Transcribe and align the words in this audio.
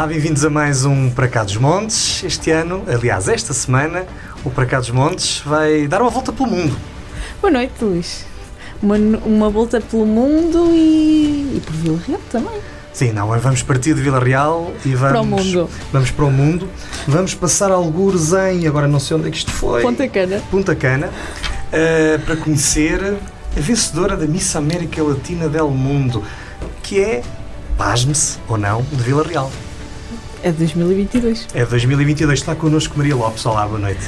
Olá, 0.00 0.06
bem-vindos 0.06 0.42
a 0.46 0.48
mais 0.48 0.86
um 0.86 1.10
Para 1.10 1.28
Cá 1.28 1.44
dos 1.44 1.58
Montes. 1.58 2.24
Este 2.24 2.50
ano, 2.50 2.82
aliás, 2.88 3.28
esta 3.28 3.52
semana, 3.52 4.06
o 4.42 4.48
Para 4.48 4.64
Cá 4.64 4.80
dos 4.80 4.88
Montes 4.88 5.42
vai 5.44 5.86
dar 5.86 6.00
uma 6.00 6.08
volta 6.08 6.32
pelo 6.32 6.48
mundo. 6.48 6.74
Boa 7.38 7.52
noite, 7.52 7.74
Luís. 7.82 8.24
Uma, 8.82 8.96
uma 8.96 9.50
volta 9.50 9.78
pelo 9.78 10.06
mundo 10.06 10.70
e, 10.72 11.54
e 11.54 11.62
por 11.62 11.74
Vila 11.74 11.98
Real 12.08 12.20
também. 12.32 12.60
Sim, 12.94 13.12
não, 13.12 13.28
vamos 13.28 13.62
partir 13.62 13.92
de 13.92 14.00
Vila 14.00 14.18
Real 14.18 14.72
e 14.86 14.94
vamos 14.94 15.12
Para 15.12 15.20
o 15.20 15.26
mundo. 15.26 15.70
Vamos 15.92 16.10
para 16.10 16.24
o 16.24 16.30
mundo. 16.30 16.66
Vamos 17.06 17.34
passar 17.34 17.70
algures 17.70 18.32
em, 18.32 18.66
agora 18.66 18.88
não 18.88 18.98
sei 18.98 19.18
onde 19.18 19.28
é 19.28 19.30
que 19.30 19.36
isto 19.36 19.52
foi. 19.52 19.82
Ponta 19.82 20.08
Cana. 20.08 20.40
Punta 20.50 20.74
Cana, 20.74 21.10
eh, 21.70 22.18
para 22.24 22.36
conhecer 22.36 23.18
a 23.54 23.60
vencedora 23.60 24.16
da 24.16 24.26
Miss 24.26 24.56
América 24.56 25.02
Latina 25.02 25.46
del 25.46 25.68
Mundo, 25.68 26.24
que 26.82 27.02
é, 27.02 27.22
pasme-se 27.76 28.38
ou 28.48 28.56
não, 28.56 28.80
de 28.80 29.02
Vila 29.02 29.22
Real. 29.22 29.52
É 30.42 30.50
2022. 30.52 31.48
É 31.54 31.64
2022, 31.66 32.38
está 32.38 32.54
connosco 32.54 32.96
Maria 32.96 33.14
Lopes. 33.14 33.44
Olá, 33.44 33.66
boa 33.66 33.78
noite. 33.78 34.00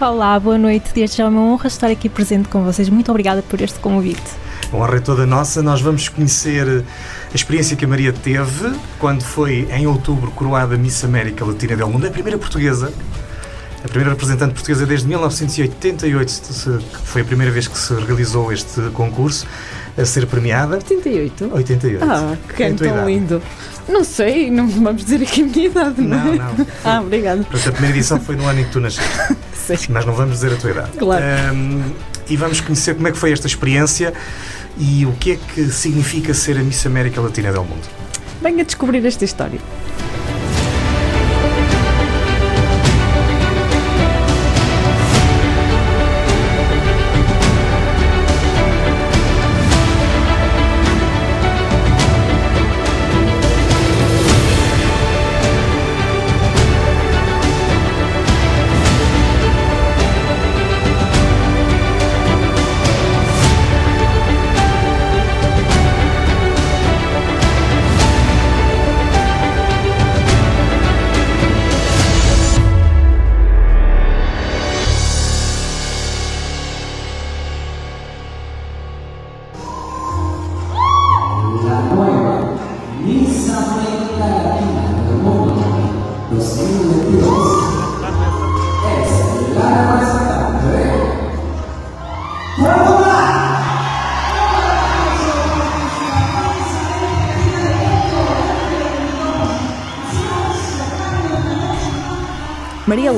Olá, 0.00 0.38
boa 0.38 0.56
noite. 0.56 0.90
Desde 0.94 1.16
já 1.16 1.24
é 1.24 1.28
uma 1.28 1.40
honra 1.40 1.66
estar 1.66 1.88
aqui 1.88 2.08
presente 2.08 2.48
com 2.48 2.62
vocês. 2.62 2.88
Muito 2.88 3.10
obrigada 3.10 3.42
por 3.42 3.60
este 3.60 3.78
convite. 3.80 4.22
A 4.72 4.76
honra 4.76 4.96
é 4.98 5.00
toda 5.00 5.26
nossa. 5.26 5.62
Nós 5.62 5.80
vamos 5.80 6.08
conhecer 6.08 6.84
a 7.32 7.34
experiência 7.34 7.76
que 7.76 7.84
a 7.84 7.88
Maria 7.88 8.12
teve 8.12 8.72
quando 9.00 9.22
foi, 9.22 9.66
em 9.72 9.86
outubro, 9.86 10.30
coroada 10.30 10.76
Miss 10.76 11.02
América 11.04 11.44
Latina 11.44 11.74
del 11.74 11.88
Mundo. 11.88 12.06
É 12.06 12.08
a 12.08 12.12
primeira 12.12 12.38
portuguesa, 12.38 12.92
a 13.84 13.88
primeira 13.88 14.10
representante 14.10 14.54
portuguesa 14.54 14.86
desde 14.86 15.08
1988, 15.08 16.30
se- 16.30 16.78
que 16.78 16.98
foi 17.04 17.22
a 17.22 17.24
primeira 17.24 17.50
vez 17.52 17.66
que 17.66 17.76
se 17.76 17.92
realizou 17.94 18.52
este 18.52 18.80
concurso, 18.90 19.44
a 19.98 20.04
ser 20.04 20.24
premiada. 20.26 20.76
88? 20.76 21.50
88. 21.52 22.04
Ah, 22.08 22.36
que 22.54 22.62
É 22.62 22.72
tão 22.72 23.08
lindo. 23.08 23.42
Não 23.90 24.04
sei, 24.04 24.50
não 24.50 24.68
vamos 24.68 25.04
dizer 25.04 25.22
aqui 25.22 25.42
a 25.42 25.46
minha 25.46 25.66
idade, 25.66 26.00
não, 26.00 26.18
Não, 26.24 26.32
é? 26.32 26.36
não. 26.36 26.66
Ah, 26.84 27.00
obrigada. 27.00 27.42
Portanto, 27.42 27.68
a 27.68 27.72
primeira 27.72 27.96
edição 27.96 28.20
foi 28.20 28.36
no 28.36 28.46
ano 28.46 28.60
em 28.60 28.64
que 28.64 28.70
tu 28.70 28.80
nasceste. 28.80 29.10
Sei. 29.54 29.78
Mas 29.88 30.04
não 30.06 30.14
vamos 30.14 30.34
dizer 30.34 30.52
a 30.52 30.56
tua 30.56 30.70
idade. 30.70 30.90
Claro. 30.98 31.24
Ahm, 31.24 31.82
e 32.28 32.36
vamos 32.36 32.60
conhecer 32.60 32.94
como 32.94 33.08
é 33.08 33.12
que 33.12 33.18
foi 33.18 33.32
esta 33.32 33.46
experiência 33.46 34.12
e 34.78 35.04
o 35.04 35.12
que 35.12 35.32
é 35.32 35.36
que 35.54 35.64
significa 35.70 36.32
ser 36.32 36.56
a 36.58 36.62
Miss 36.62 36.84
América 36.86 37.20
Latina 37.20 37.52
del 37.52 37.64
Mundo. 37.64 37.82
Venha 38.40 38.64
descobrir 38.64 39.04
esta 39.04 39.24
história. 39.24 39.60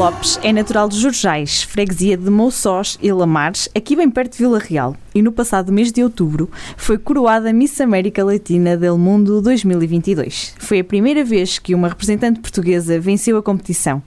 Maria 0.02 0.11
Lopes 0.22 0.38
é 0.44 0.52
natural 0.52 0.88
de 0.88 1.00
Jorjais, 1.00 1.64
freguesia 1.64 2.16
de 2.16 2.30
Moussós 2.30 2.96
e 3.02 3.10
Lamares, 3.10 3.68
aqui 3.74 3.96
bem 3.96 4.08
perto 4.08 4.34
de 4.34 4.38
Vila 4.38 4.60
Real, 4.60 4.96
e 5.12 5.20
no 5.20 5.32
passado 5.32 5.72
mês 5.72 5.90
de 5.90 6.00
outubro 6.00 6.48
foi 6.76 6.96
coroada 6.96 7.52
Miss 7.52 7.80
América 7.80 8.24
Latina 8.24 8.76
del 8.76 8.96
Mundo 8.96 9.42
2022. 9.42 10.54
Foi 10.60 10.78
a 10.78 10.84
primeira 10.84 11.24
vez 11.24 11.58
que 11.58 11.74
uma 11.74 11.88
representante 11.88 12.38
portuguesa 12.38 13.00
venceu 13.00 13.36
a 13.36 13.42
competição. 13.42 14.00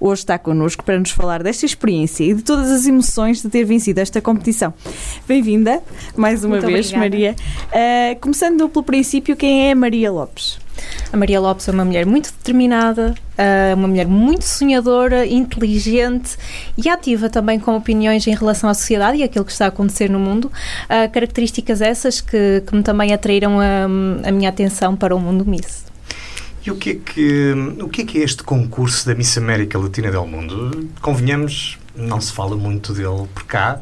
Hoje 0.00 0.22
está 0.22 0.38
connosco 0.38 0.82
para 0.82 0.98
nos 0.98 1.10
falar 1.10 1.42
desta 1.42 1.66
experiência 1.66 2.24
e 2.24 2.32
de 2.32 2.42
todas 2.42 2.70
as 2.70 2.86
emoções 2.86 3.42
de 3.42 3.50
ter 3.50 3.64
vencido 3.64 4.00
esta 4.00 4.22
competição. 4.22 4.72
Bem-vinda, 5.26 5.82
mais 6.16 6.44
uma 6.44 6.56
Muito 6.56 6.66
vez, 6.66 6.86
obrigada. 6.86 7.10
Maria. 7.10 7.36
Ah, 7.70 8.16
começando 8.22 8.66
pelo 8.70 8.82
princípio, 8.82 9.36
quem 9.36 9.68
é 9.68 9.72
a 9.72 9.76
Maria 9.76 10.10
Lopes? 10.10 10.58
A 11.12 11.16
Maria 11.16 11.40
Lopes 11.40 11.66
é 11.68 11.72
uma 11.72 11.84
mulher 11.84 12.06
muito 12.06 12.32
determinada, 12.32 13.14
ah, 13.36 13.74
uma 13.74 13.88
mulher 13.88 14.06
muito 14.06 14.44
sonhadora, 14.44 15.26
inteligente 15.26 15.57
e 16.76 16.88
ativa 16.88 17.28
também 17.28 17.58
com 17.58 17.76
opiniões 17.76 18.26
em 18.26 18.34
relação 18.34 18.68
à 18.68 18.74
sociedade 18.74 19.18
e 19.18 19.22
àquilo 19.22 19.44
que 19.44 19.52
está 19.52 19.66
a 19.66 19.68
acontecer 19.68 20.08
no 20.08 20.18
mundo. 20.18 20.50
Ah, 20.88 21.08
características 21.08 21.80
essas 21.80 22.20
que, 22.20 22.62
que 22.66 22.74
me 22.74 22.82
também 22.82 23.12
atraíram 23.12 23.58
a, 23.60 23.84
a 24.28 24.32
minha 24.32 24.48
atenção 24.48 24.96
para 24.96 25.14
o 25.14 25.20
mundo 25.20 25.44
Miss. 25.44 25.86
E 26.64 26.70
o 26.70 26.76
que, 26.76 26.90
é 26.90 26.94
que, 26.96 27.52
o 27.80 27.88
que 27.88 28.02
é 28.02 28.04
que 28.04 28.18
é 28.18 28.24
este 28.24 28.42
concurso 28.42 29.06
da 29.06 29.14
Miss 29.14 29.38
América 29.38 29.78
Latina 29.78 30.10
del 30.10 30.26
Mundo? 30.26 30.88
Convenhamos, 31.00 31.78
não 31.96 32.20
se 32.20 32.32
fala 32.32 32.56
muito 32.56 32.92
dele 32.92 33.26
por 33.34 33.44
cá. 33.44 33.80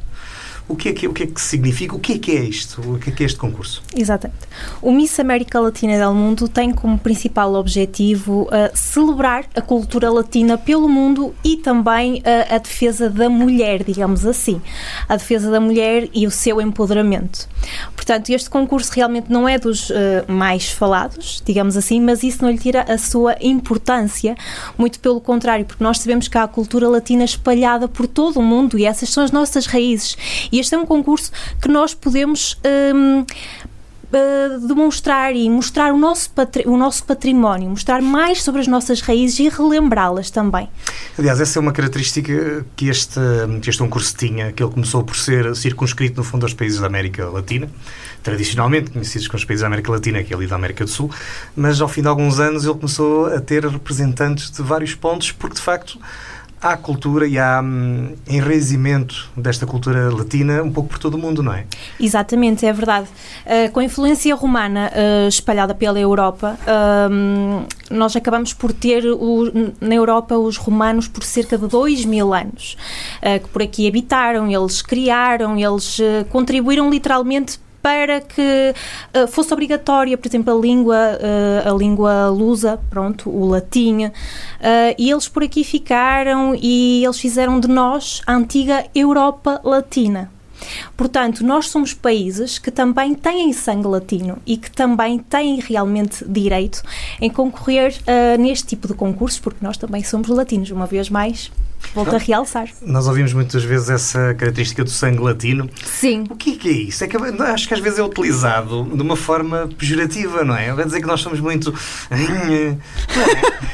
O 0.68 0.74
que, 0.74 0.88
é 0.88 0.92
que, 0.92 1.06
o 1.06 1.12
que 1.12 1.22
é 1.22 1.26
que 1.26 1.40
significa? 1.40 1.94
O 1.94 2.00
que 2.00 2.14
é 2.14 2.18
que 2.18 2.32
é 2.32 2.40
isto? 2.40 2.80
O 2.80 2.98
que 2.98 3.10
é 3.10 3.12
que 3.12 3.22
é 3.22 3.26
este 3.26 3.38
concurso? 3.38 3.82
Exatamente. 3.94 4.40
O 4.82 4.90
Miss 4.90 5.18
América 5.20 5.60
Latina 5.60 5.96
del 5.96 6.12
Mundo 6.12 6.48
tem 6.48 6.72
como 6.72 6.98
principal 6.98 7.54
objetivo 7.54 8.48
ah, 8.50 8.70
celebrar 8.74 9.44
a 9.54 9.60
cultura 9.60 10.10
latina 10.10 10.58
pelo 10.58 10.88
mundo 10.88 11.32
e 11.44 11.56
também 11.56 12.20
ah, 12.24 12.56
a 12.56 12.58
defesa 12.58 13.08
da 13.08 13.30
mulher, 13.30 13.84
digamos 13.84 14.26
assim. 14.26 14.60
A 15.08 15.16
defesa 15.16 15.52
da 15.52 15.60
mulher 15.60 16.08
e 16.12 16.26
o 16.26 16.32
seu 16.32 16.60
empoderamento. 16.60 17.48
Portanto, 17.94 18.30
este 18.30 18.50
concurso 18.50 18.90
realmente 18.92 19.30
não 19.30 19.48
é 19.48 19.58
dos 19.58 19.92
ah, 19.92 20.24
mais 20.26 20.68
falados, 20.68 21.42
digamos 21.44 21.76
assim, 21.76 22.00
mas 22.00 22.24
isso 22.24 22.42
não 22.42 22.50
lhe 22.50 22.58
tira 22.58 22.82
a 22.82 22.98
sua 22.98 23.36
importância, 23.40 24.34
muito 24.76 24.98
pelo 24.98 25.20
contrário, 25.20 25.64
porque 25.64 25.84
nós 25.84 26.00
sabemos 26.00 26.26
que 26.26 26.36
há 26.36 26.42
a 26.42 26.48
cultura 26.48 26.88
latina 26.88 27.22
espalhada 27.22 27.86
por 27.86 28.08
todo 28.08 28.40
o 28.40 28.42
mundo 28.42 28.76
e 28.76 28.84
essas 28.84 29.10
são 29.10 29.22
as 29.22 29.30
nossas 29.30 29.66
raízes. 29.66 30.16
Este 30.58 30.74
é 30.74 30.78
um 30.78 30.86
concurso 30.86 31.30
que 31.60 31.68
nós 31.68 31.94
podemos. 31.94 32.58
hum, 32.94 33.24
uh, 34.06 34.66
demonstrar 34.66 35.34
e 35.34 35.48
mostrar 35.48 35.92
o 35.92 35.98
nosso, 35.98 36.30
o 36.66 36.76
nosso 36.76 37.04
património, 37.04 37.70
mostrar 37.70 38.00
mais 38.00 38.42
sobre 38.42 38.60
as 38.60 38.66
nossas 38.66 39.00
raízes 39.00 39.38
e 39.38 39.48
relembrá-las 39.48 40.30
também. 40.30 40.68
Aliás, 41.18 41.40
essa 41.40 41.58
é 41.58 41.60
uma 41.60 41.72
característica 41.72 42.64
que 42.74 42.88
este, 42.88 43.20
que 43.62 43.70
este 43.70 43.82
concurso 43.82 44.14
tinha, 44.16 44.52
que 44.52 44.62
ele 44.62 44.72
começou 44.72 45.02
por 45.02 45.16
ser 45.16 45.54
circunscrito, 45.56 46.16
no 46.16 46.24
fundo, 46.24 46.44
aos 46.44 46.54
países 46.54 46.80
da 46.80 46.86
América 46.86 47.28
Latina, 47.28 47.68
tradicionalmente 48.22 48.90
conhecidos 48.90 49.28
como 49.28 49.38
os 49.38 49.44
países 49.44 49.62
da 49.62 49.66
América 49.66 49.90
Latina, 49.90 50.22
que 50.22 50.32
é 50.32 50.36
ali 50.36 50.46
da 50.46 50.56
América 50.56 50.84
do 50.84 50.90
Sul, 50.90 51.10
mas 51.54 51.80
ao 51.80 51.88
fim 51.88 52.02
de 52.02 52.08
alguns 52.08 52.38
anos 52.38 52.64
ele 52.64 52.74
começou 52.74 53.26
a 53.26 53.40
ter 53.40 53.64
representantes 53.64 54.50
de 54.50 54.62
vários 54.62 54.94
pontos, 54.94 55.32
porque 55.32 55.56
de 55.56 55.62
facto 55.62 55.98
há 56.60 56.76
cultura 56.76 57.26
e 57.26 57.38
há 57.38 57.60
hum, 57.62 58.14
enraizamento 58.28 59.28
desta 59.36 59.66
cultura 59.66 60.10
latina 60.12 60.62
um 60.62 60.72
pouco 60.72 60.88
por 60.90 60.98
todo 60.98 61.14
o 61.14 61.18
mundo, 61.18 61.42
não 61.42 61.52
é? 61.52 61.64
Exatamente, 62.00 62.64
é 62.66 62.72
verdade. 62.72 63.06
Uh, 63.44 63.70
com 63.72 63.80
a 63.80 63.84
influência 63.84 64.34
romana 64.34 64.90
uh, 64.94 65.28
espalhada 65.28 65.74
pela 65.74 65.98
Europa, 66.00 66.58
um, 67.10 67.64
nós 67.90 68.16
acabamos 68.16 68.52
por 68.52 68.72
ter 68.72 69.04
o- 69.06 69.72
na 69.80 69.94
Europa 69.94 70.36
os 70.36 70.56
romanos 70.56 71.06
por 71.08 71.22
cerca 71.22 71.56
de 71.58 71.66
dois 71.68 72.04
mil 72.04 72.32
anos, 72.34 72.76
uh, 73.22 73.40
que 73.42 73.48
por 73.48 73.62
aqui 73.62 73.86
habitaram, 73.86 74.50
eles 74.50 74.82
criaram, 74.82 75.58
eles 75.58 75.98
uh, 75.98 76.24
contribuíram 76.30 76.90
literalmente 76.90 77.58
para 77.86 78.20
que 78.20 78.74
uh, 79.14 79.28
fosse 79.28 79.54
obrigatória, 79.54 80.18
por 80.18 80.26
exemplo, 80.26 80.52
a 80.52 80.60
língua, 80.60 80.96
uh, 80.96 81.72
a 81.72 81.78
língua 81.78 82.28
lusa, 82.30 82.80
pronto, 82.90 83.30
o 83.30 83.46
latim, 83.46 84.06
uh, 84.06 84.10
e 84.98 85.08
eles 85.08 85.28
por 85.28 85.44
aqui 85.44 85.62
ficaram 85.62 86.52
e 86.60 87.04
eles 87.04 87.20
fizeram 87.20 87.60
de 87.60 87.68
nós 87.68 88.22
a 88.26 88.34
antiga 88.34 88.84
Europa 88.92 89.60
Latina. 89.62 90.32
Portanto, 90.96 91.46
nós 91.46 91.68
somos 91.68 91.94
países 91.94 92.58
que 92.58 92.72
também 92.72 93.14
têm 93.14 93.52
sangue 93.52 93.86
latino 93.86 94.38
e 94.44 94.56
que 94.56 94.70
também 94.70 95.20
têm 95.20 95.60
realmente 95.60 96.24
direito 96.26 96.82
em 97.20 97.30
concorrer 97.30 97.94
neste 98.40 98.68
tipo 98.68 98.88
de 98.88 98.94
concursos, 98.94 99.38
porque 99.38 99.64
nós 99.64 99.76
também 99.76 100.02
somos 100.02 100.28
latinos, 100.28 100.70
uma 100.70 100.86
vez 100.86 101.10
mais. 101.10 101.52
Volto 101.96 102.14
a 102.14 102.18
realçar. 102.18 102.68
Nós 102.82 103.06
ouvimos 103.06 103.32
muitas 103.32 103.64
vezes 103.64 103.88
essa 103.88 104.34
característica 104.34 104.84
do 104.84 104.90
sangue 104.90 105.22
latino. 105.22 105.68
Sim. 105.82 106.24
O 106.28 106.36
que 106.36 106.52
é, 106.52 106.56
que 106.56 106.68
é 106.68 106.72
isso? 106.72 107.02
É 107.02 107.08
que, 107.08 107.16
acho 107.16 107.66
que 107.66 107.74
às 107.74 107.80
vezes 107.80 107.98
é 107.98 108.02
utilizado 108.02 108.84
de 108.84 109.00
uma 109.00 109.16
forma 109.16 109.68
pejorativa, 109.78 110.44
não 110.44 110.54
é? 110.54 110.72
Vai 110.74 110.84
dizer 110.84 111.00
que 111.00 111.06
nós 111.06 111.20
somos 111.20 111.40
muito. 111.40 111.74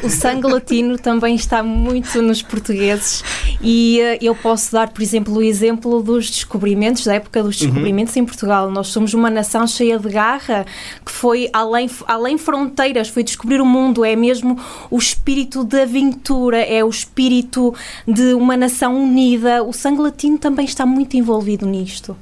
o 0.03 0.09
sangue 0.09 0.47
latino 0.47 0.97
também 0.97 1.35
está 1.35 1.63
muito 1.65 2.23
nos 2.23 2.43
portugueses 2.43 3.25
e 3.61 3.99
uh, 4.01 4.25
eu 4.25 4.35
posso 4.37 4.71
dar, 4.71 4.89
por 4.91 5.03
exemplo, 5.03 5.35
o 5.35 5.43
exemplo 5.43 6.01
dos 6.01 6.31
descobrimentos, 6.31 7.05
da 7.05 7.15
época 7.15 7.43
dos 7.43 7.61
uhum. 7.61 7.67
descobrimentos 7.67 8.15
uhum. 8.15 8.23
em 8.23 8.25
Portugal. 8.25 8.71
Nós 8.71 8.89
somos 8.89 9.15
uma 9.15 9.31
nação 9.31 9.67
cheia 9.67 9.99
de 9.99 10.09
garra 10.09 10.65
que 11.05 11.11
foi 11.11 11.49
além, 11.53 11.91
além 12.07 12.39
fronteiras, 12.39 13.09
foi 13.09 13.25
descobrir 13.25 13.61
o 13.61 13.67
mundo, 13.67 14.05
é 14.05 14.15
mesmo 14.15 14.57
o 14.91 14.99
espírito 14.99 15.65
de 15.65 15.81
aventura, 15.81 16.59
é 16.59 16.85
o 16.85 16.89
espírito 16.89 17.75
de 18.13 18.35
uma 18.35 18.57
nação 18.57 19.03
unida. 19.03 19.63
O 19.63 19.73
sangue 19.73 20.03
latino 20.03 20.39
também 20.39 20.65
está 20.65 20.85
muito 20.85 21.17
envolvido 21.17 21.67
nisto. 21.67 22.17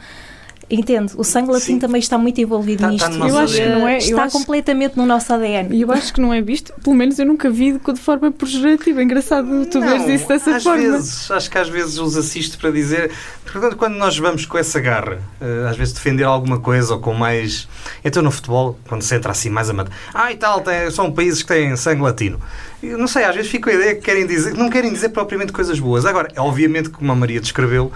Entende? 0.71 1.15
O 1.17 1.25
sangue 1.25 1.51
latino 1.51 1.75
Sim. 1.75 1.79
também 1.81 1.99
está 1.99 2.17
muito 2.17 2.41
envolvido 2.41 2.83
tá, 2.83 2.91
nisto. 2.91 3.19
Tá 3.19 3.29
eu 3.29 3.37
acho 3.39 3.55
que 3.55 3.69
não 3.69 3.89
é. 3.89 3.99
Está 3.99 4.25
acho... 4.25 4.39
completamente 4.39 4.97
no 4.97 5.05
nosso 5.05 5.33
ADN. 5.33 5.75
E 5.75 5.81
eu 5.81 5.91
acho 5.91 6.15
que 6.15 6.21
não 6.21 6.33
é 6.33 6.41
visto, 6.41 6.73
pelo 6.85 6.95
menos 6.95 7.19
eu 7.19 7.27
nunca 7.27 7.51
vi 7.51 7.73
de 7.73 8.01
forma 8.01 8.31
pejorativa. 8.31 9.03
Engraçado 9.03 9.67
tu 9.67 9.81
vês 9.81 10.09
isso 10.09 10.29
dessa 10.29 10.55
às 10.55 10.63
forma. 10.63 10.81
Vezes, 10.81 11.29
acho 11.29 11.51
que 11.51 11.59
às 11.59 11.69
vezes 11.69 11.99
os 11.99 12.17
assisto 12.17 12.57
para 12.57 12.71
dizer. 12.71 13.11
Porque 13.45 13.75
quando 13.75 13.97
nós 13.97 14.17
vamos 14.17 14.47
com 14.47 14.57
essa 14.57 14.79
garra, 14.79 15.19
eh, 15.41 15.67
às 15.69 15.77
vezes 15.77 15.93
defender 15.93 16.23
alguma 16.23 16.61
coisa 16.61 16.95
ou 16.95 17.01
com 17.01 17.15
mais. 17.15 17.67
Então 18.05 18.23
no 18.23 18.31
futebol, 18.31 18.79
quando 18.87 19.03
se 19.03 19.13
entra 19.13 19.33
assim 19.33 19.51
mais 19.51 19.69
a 19.69 19.73
matar. 19.73 19.93
Ah, 20.15 20.31
e 20.31 20.37
tal, 20.37 20.61
tem, 20.61 20.89
são 20.93 21.11
países 21.11 21.43
que 21.43 21.49
têm 21.49 21.75
sangue 21.75 22.03
latino. 22.03 22.39
Não 22.83 23.07
sei, 23.07 23.25
às 23.25 23.35
vezes 23.35 23.51
fico 23.51 23.69
a 23.69 23.73
ideia 23.73 23.95
que 23.95 24.01
querem 24.01 24.27
dizer, 24.27 24.55
não 24.55 24.71
querem 24.71 24.93
dizer 24.93 25.11
propriamente 25.11 25.53
coisas 25.53 25.79
boas. 25.79 26.07
Agora, 26.07 26.29
obviamente, 26.39 26.89
como 26.89 27.13
a 27.13 27.15
Maria 27.15 27.41
descreveu, 27.41 27.93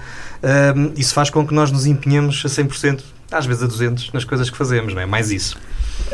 um, 0.76 0.92
isso 0.96 1.14
faz 1.14 1.30
com 1.30 1.46
que 1.46 1.54
nós 1.54 1.70
nos 1.70 1.86
empenhemos 1.86 2.42
a 2.44 2.48
100%, 2.48 3.02
às 3.30 3.46
vezes 3.46 3.62
a 3.62 3.66
200%, 3.68 4.12
nas 4.12 4.24
coisas 4.24 4.50
que 4.50 4.56
fazemos, 4.56 4.92
não 4.92 5.00
é? 5.00 5.06
Mais 5.06 5.30
isso. 5.30 5.58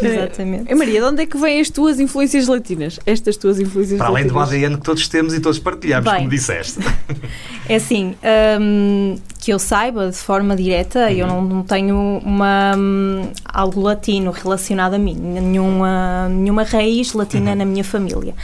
Exatamente. 0.03 0.71
É, 0.71 0.75
Maria, 0.75 1.01
de 1.01 1.07
onde 1.07 1.23
é 1.23 1.27
que 1.27 1.37
vêm 1.37 1.61
as 1.61 1.71
tuas 1.71 2.01
influências 2.01 2.47
latinas? 2.47 2.99
Estas 3.05 3.37
tuas 3.37 3.59
influências 3.59 3.99
Para 3.99 4.09
além 4.09 4.25
latinas? 4.25 4.49
do 4.49 4.55
ADN 4.55 4.77
que 4.77 4.85
todos 4.85 5.09
temos 5.09 5.35
e 5.35 5.41
todos 5.41 5.59
partilhamos, 5.59 6.11
Bem, 6.11 6.21
como 6.21 6.31
disseste. 6.31 6.81
É 7.69 7.77
assim, 7.77 8.17
um, 8.61 9.17
que 9.39 9.53
eu 9.53 9.59
saiba 9.61 10.11
de 10.11 10.17
forma 10.17 10.57
direta, 10.57 11.07
uhum. 11.07 11.11
eu 11.11 11.27
não, 11.29 11.43
não, 11.43 11.63
tenho 11.63 12.21
uma, 12.25 12.73
um, 12.77 13.29
algo 13.45 13.81
latino 13.81 14.33
relacionado 14.33 14.95
a 14.95 14.99
mim, 14.99 15.15
nenhuma, 15.15 16.29
nenhuma 16.29 16.65
raiz 16.65 17.13
latina 17.13 17.53
uhum. 17.53 17.57
na 17.59 17.65
minha 17.65 17.85
família. 17.85 18.35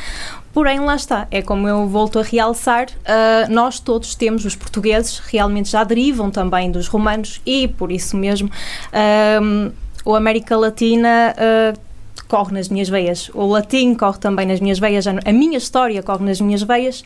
Porém, 0.57 0.79
lá 0.81 0.95
está, 0.95 1.27
é 1.31 1.43
como 1.43 1.69
eu 1.69 1.87
volto 1.87 2.19
a 2.19 2.23
realçar, 2.23 2.87
uh, 2.87 3.53
nós 3.53 3.79
todos 3.79 4.15
temos, 4.15 4.45
os 4.45 4.55
portugueses 4.55 5.19
realmente 5.19 5.71
já 5.71 5.85
derivam 5.85 6.31
também 6.31 6.71
dos 6.71 6.87
romanos 6.87 7.43
e 7.45 7.69
por 7.69 7.93
isso 7.93 8.17
mesmo 8.17 8.49
uh, 8.49 9.73
o 10.07 10.15
América 10.15 10.57
Latina 10.57 11.35
uh, 11.37 11.79
corre 12.29 12.53
nas 12.55 12.69
minhas 12.69 12.89
veias. 12.89 13.29
O 13.35 13.45
latim 13.45 13.93
corre 13.95 14.19
também 14.19 14.47
nas 14.47 14.61
minhas 14.61 14.79
veias, 14.79 15.05
a 15.07 15.33
minha 15.33 15.59
história 15.59 16.01
corre 16.01 16.25
nas 16.25 16.41
minhas 16.41 16.63
veias 16.63 17.03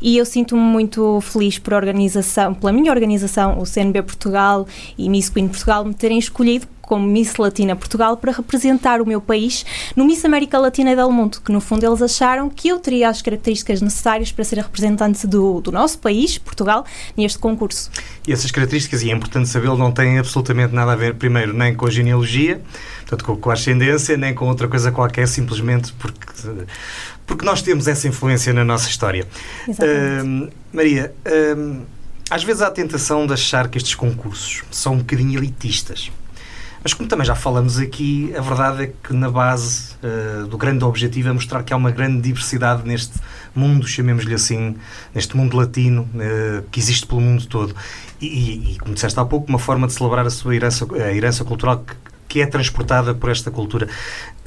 e 0.00 0.18
eu 0.18 0.26
sinto-me 0.26 0.60
muito 0.60 1.18
feliz 1.22 1.58
por 1.58 1.72
organização, 1.72 2.52
pela 2.52 2.70
minha 2.70 2.92
organização, 2.92 3.58
o 3.58 3.64
CNB 3.64 4.02
Portugal 4.02 4.66
e 4.98 5.08
Miss 5.08 5.30
Queen 5.30 5.48
Portugal, 5.48 5.82
me 5.82 5.94
terem 5.94 6.18
escolhido 6.18 6.66
como 6.92 7.06
Miss 7.06 7.36
Latina 7.36 7.74
Portugal 7.74 8.18
para 8.18 8.32
representar 8.32 9.00
o 9.00 9.06
meu 9.06 9.18
país 9.18 9.64
no 9.96 10.04
Miss 10.04 10.26
América 10.26 10.58
Latina 10.58 10.92
e 10.92 10.94
del 10.94 11.10
Mundo, 11.10 11.40
que 11.42 11.50
no 11.50 11.58
fundo 11.58 11.86
eles 11.86 12.02
acharam 12.02 12.50
que 12.50 12.68
eu 12.68 12.78
teria 12.78 13.08
as 13.08 13.22
características 13.22 13.80
necessárias 13.80 14.30
para 14.30 14.44
ser 14.44 14.58
a 14.58 14.62
representante 14.62 15.26
do, 15.26 15.62
do 15.62 15.72
nosso 15.72 15.98
país, 15.98 16.36
Portugal, 16.36 16.84
neste 17.16 17.38
concurso. 17.38 17.90
E 18.28 18.32
essas 18.34 18.50
características, 18.50 19.02
e 19.02 19.10
é 19.10 19.14
importante 19.14 19.48
sabê-lo, 19.48 19.78
não 19.78 19.90
têm 19.90 20.18
absolutamente 20.18 20.74
nada 20.74 20.92
a 20.92 20.96
ver, 20.96 21.14
primeiro, 21.14 21.54
nem 21.54 21.74
com 21.74 21.86
a 21.86 21.90
genealogia, 21.90 22.60
portanto, 23.00 23.24
com, 23.24 23.36
com 23.38 23.48
a 23.48 23.54
ascendência, 23.54 24.18
nem 24.18 24.34
com 24.34 24.46
outra 24.46 24.68
coisa 24.68 24.92
qualquer, 24.92 25.26
simplesmente 25.26 25.94
porque 25.94 26.26
porque 27.24 27.46
nós 27.46 27.62
temos 27.62 27.88
essa 27.88 28.06
influência 28.06 28.52
na 28.52 28.64
nossa 28.64 28.90
história. 28.90 29.26
Uh, 29.66 30.50
Maria, 30.70 31.14
uh, 31.24 31.80
às 32.28 32.44
vezes 32.44 32.60
há 32.60 32.66
a 32.66 32.70
tentação 32.70 33.26
de 33.26 33.32
achar 33.32 33.68
que 33.68 33.78
estes 33.78 33.94
concursos 33.94 34.62
são 34.70 34.94
um 34.94 34.98
bocadinho 34.98 35.38
elitistas. 35.38 36.10
Mas 36.82 36.92
como 36.92 37.08
também 37.08 37.24
já 37.24 37.36
falamos 37.36 37.78
aqui, 37.78 38.34
a 38.36 38.40
verdade 38.40 38.82
é 38.84 38.92
que 39.02 39.12
na 39.12 39.30
base 39.30 39.94
uh, 40.02 40.46
do 40.48 40.58
grande 40.58 40.84
objetivo 40.84 41.28
é 41.28 41.32
mostrar 41.32 41.62
que 41.62 41.72
há 41.72 41.76
uma 41.76 41.92
grande 41.92 42.20
diversidade 42.20 42.86
neste 42.86 43.14
mundo, 43.54 43.86
chamemos-lhe 43.86 44.34
assim, 44.34 44.76
neste 45.14 45.36
mundo 45.36 45.56
latino, 45.56 46.08
uh, 46.14 46.62
que 46.70 46.80
existe 46.80 47.06
pelo 47.06 47.20
mundo 47.20 47.46
todo. 47.46 47.74
E, 48.20 48.72
e, 48.72 48.78
como 48.78 48.94
disseste 48.94 49.18
há 49.18 49.24
pouco, 49.24 49.48
uma 49.48 49.60
forma 49.60 49.86
de 49.86 49.92
celebrar 49.92 50.26
a 50.26 50.30
sua 50.30 50.56
herança, 50.56 50.86
a 50.92 51.12
herança 51.12 51.44
cultural 51.44 51.78
que, 51.78 51.94
que 52.28 52.40
é 52.40 52.46
transportada 52.46 53.14
por 53.14 53.30
esta 53.30 53.50
cultura. 53.50 53.88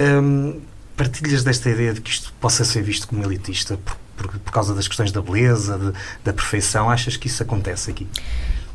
Um, 0.01 0.59
partilhas 0.97 1.43
desta 1.43 1.69
ideia 1.69 1.93
de 1.93 2.01
que 2.01 2.09
isto 2.09 2.33
possa 2.39 2.65
ser 2.65 2.81
visto 2.81 3.07
como 3.07 3.23
elitista 3.23 3.77
por, 3.77 3.95
por, 4.17 4.39
por 4.39 4.51
causa 4.51 4.73
das 4.73 4.87
questões 4.87 5.11
da 5.11 5.21
beleza, 5.21 5.77
de, 5.77 5.93
da 6.23 6.33
perfeição? 6.33 6.89
Achas 6.89 7.15
que 7.15 7.27
isso 7.27 7.41
acontece 7.43 7.91
aqui? 7.91 8.07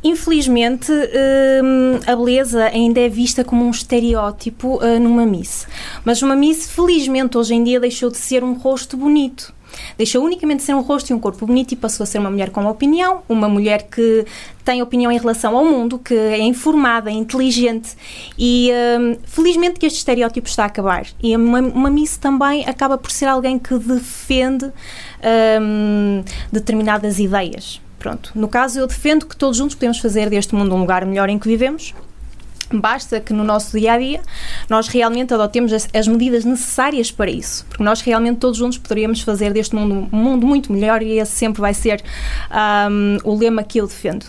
Infelizmente, 0.03 0.91
hum, 0.91 2.01
a 2.07 2.17
beleza 2.17 2.65
ainda 2.65 3.01
é 3.01 3.09
vista 3.09 3.45
como 3.45 3.65
um 3.65 3.71
estereótipo 3.71 4.77
uh, 4.83 4.99
numa 4.99 5.27
Miss. 5.27 5.67
Mas 6.05 6.23
uma 6.23 6.35
Miss, 6.35 6.71
felizmente, 6.71 7.37
hoje 7.37 7.55
em 7.55 7.63
dia 7.63 7.79
deixou 7.79 8.11
de 8.11 8.17
ser 8.17 8.43
um 8.43 8.55
rosto 8.55 8.97
bonito. 8.97 9.53
Deixou 9.97 10.25
unicamente 10.25 10.59
de 10.59 10.65
ser 10.65 10.75
um 10.75 10.81
rosto 10.81 11.11
e 11.11 11.15
um 11.15 11.19
corpo 11.19 11.47
bonito 11.47 11.73
e 11.73 11.77
passou 11.77 12.05
a 12.05 12.07
ser 12.07 12.19
uma 12.19 12.31
mulher 12.31 12.51
com 12.51 12.61
uma 12.61 12.71
opinião, 12.71 13.23
uma 13.29 13.49
mulher 13.49 13.85
que 13.85 14.25
tem 14.65 14.83
opinião 14.83 15.13
em 15.13 15.19
relação 15.19 15.57
ao 15.57 15.65
mundo, 15.65 15.99
que 15.99 16.15
é 16.15 16.41
informada, 16.41 17.11
é 17.11 17.13
inteligente 17.13 17.95
e 18.39 18.71
hum, 18.99 19.17
felizmente 19.25 19.79
que 19.79 19.87
este 19.87 19.99
estereótipo 19.99 20.49
está 20.49 20.65
a 20.65 20.67
acabar. 20.67 21.07
E 21.23 21.37
uma, 21.37 21.61
uma 21.61 21.91
Miss 21.91 22.17
também 22.17 22.65
acaba 22.67 22.97
por 22.97 23.11
ser 23.11 23.27
alguém 23.27 23.59
que 23.59 23.79
defende 23.79 24.73
hum, 25.61 26.25
determinadas 26.51 27.19
ideias. 27.19 27.81
Pronto, 28.01 28.33
no 28.35 28.49
caso 28.49 28.81
eu 28.81 28.87
defendo 28.87 29.27
que 29.27 29.37
todos 29.37 29.59
juntos 29.59 29.75
podemos 29.75 29.99
fazer 29.99 30.31
deste 30.31 30.55
mundo 30.55 30.75
um 30.75 30.81
lugar 30.81 31.05
melhor 31.05 31.29
em 31.29 31.39
que 31.39 31.47
vivemos. 31.47 31.95
Basta 32.73 33.21
que 33.21 33.33
no 33.33 33.45
nosso 33.45 33.79
dia 33.79 33.93
a 33.93 33.99
dia 33.99 34.23
nós 34.71 34.89
realmente 34.89 35.35
adotemos 35.35 35.71
as, 35.71 35.87
as, 35.93 36.09
medidas 36.09 36.45
necessárias 36.45 37.11
para 37.11 37.31
isso, 37.31 37.67
porque 37.69 37.83
nós 37.83 38.01
realmente 38.01 38.39
todos 38.39 38.57
juntos 38.57 38.79
poderíamos 38.79 39.21
fazer 39.21 39.53
deste 39.53 39.75
mundo 39.75 40.09
um 40.11 40.17
mundo 40.17 40.47
muito 40.47 40.73
melhor 40.73 41.03
e 41.03 41.19
esse 41.19 41.33
sempre 41.33 41.61
vai 41.61 41.75
ser 41.75 42.03
um, 42.91 43.19
o 43.23 43.37
lema 43.37 43.63
que 43.63 43.79
eu 43.79 43.87
defendo. 43.87 44.25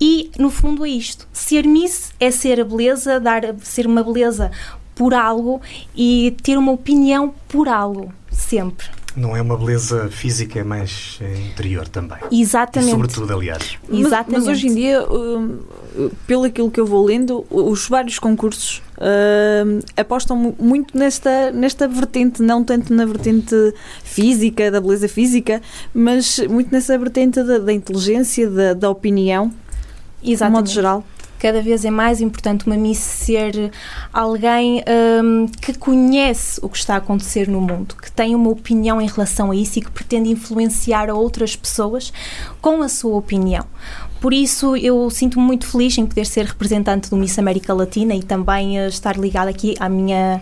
E 0.00 0.32
no 0.36 0.50
fundo 0.50 0.84
é 0.84 0.88
isto: 0.88 1.28
ser 1.32 1.64
Miss 1.64 2.12
é 2.18 2.32
ser 2.32 2.60
a 2.60 2.64
beleza, 2.64 3.20
dar, 3.20 3.42
ser 3.62 3.86
uma 3.86 4.02
beleza 4.02 4.50
por 4.96 5.14
algo 5.14 5.62
e 5.94 6.34
ter 6.42 6.58
uma 6.58 6.72
opinião 6.72 7.32
por 7.46 7.68
algo, 7.68 8.12
sempre. 8.32 9.01
Não 9.14 9.36
é 9.36 9.42
uma 9.42 9.56
beleza 9.56 10.08
física, 10.10 10.58
é 10.58 10.64
mais 10.64 11.18
interior 11.50 11.86
também. 11.86 12.18
Exatamente. 12.30 12.88
E 12.88 12.92
sobretudo, 12.92 13.32
aliás. 13.32 13.78
Exatamente. 13.90 14.32
Mas, 14.32 14.44
mas 14.44 14.48
hoje 14.48 14.68
em 14.68 14.74
dia, 14.74 15.02
uh, 15.04 15.60
pelo 16.26 16.44
aquilo 16.44 16.70
que 16.70 16.80
eu 16.80 16.86
vou 16.86 17.04
lendo, 17.04 17.44
os 17.50 17.88
vários 17.88 18.18
concursos 18.18 18.82
uh, 18.96 19.84
apostam 19.96 20.54
muito 20.58 20.96
nesta, 20.96 21.50
nesta 21.50 21.86
vertente, 21.86 22.42
não 22.42 22.64
tanto 22.64 22.92
na 22.94 23.04
vertente 23.04 23.54
física, 24.02 24.70
da 24.70 24.80
beleza 24.80 25.08
física, 25.08 25.60
mas 25.92 26.38
muito 26.48 26.72
nessa 26.72 26.96
vertente 26.96 27.42
da, 27.42 27.58
da 27.58 27.72
inteligência, 27.72 28.48
da, 28.48 28.72
da 28.72 28.90
opinião, 28.90 29.52
Exatamente. 30.22 30.38
de 30.38 30.50
modo 30.50 30.70
geral 30.70 31.04
cada 31.42 31.60
vez 31.60 31.84
é 31.84 31.90
mais 31.90 32.20
importante 32.20 32.68
uma 32.68 32.76
Miss 32.76 32.98
ser 32.98 33.72
alguém 34.12 34.80
um, 35.24 35.48
que 35.48 35.74
conhece 35.74 36.60
o 36.62 36.68
que 36.68 36.78
está 36.78 36.94
a 36.94 36.98
acontecer 36.98 37.48
no 37.48 37.60
mundo, 37.60 37.96
que 38.00 38.12
tem 38.12 38.32
uma 38.36 38.48
opinião 38.48 39.02
em 39.02 39.08
relação 39.08 39.50
a 39.50 39.56
isso 39.56 39.80
e 39.80 39.82
que 39.82 39.90
pretende 39.90 40.30
influenciar 40.30 41.10
outras 41.10 41.56
pessoas 41.56 42.12
com 42.60 42.80
a 42.80 42.88
sua 42.88 43.16
opinião. 43.16 43.66
Por 44.20 44.32
isso, 44.32 44.76
eu 44.76 45.10
sinto-me 45.10 45.44
muito 45.44 45.66
feliz 45.66 45.98
em 45.98 46.06
poder 46.06 46.26
ser 46.26 46.44
representante 46.44 47.10
do 47.10 47.16
Miss 47.16 47.36
América 47.40 47.74
Latina 47.74 48.14
e 48.14 48.22
também 48.22 48.78
uh, 48.78 48.86
estar 48.86 49.18
ligada 49.18 49.50
aqui 49.50 49.74
à 49.80 49.88
minha, 49.88 50.40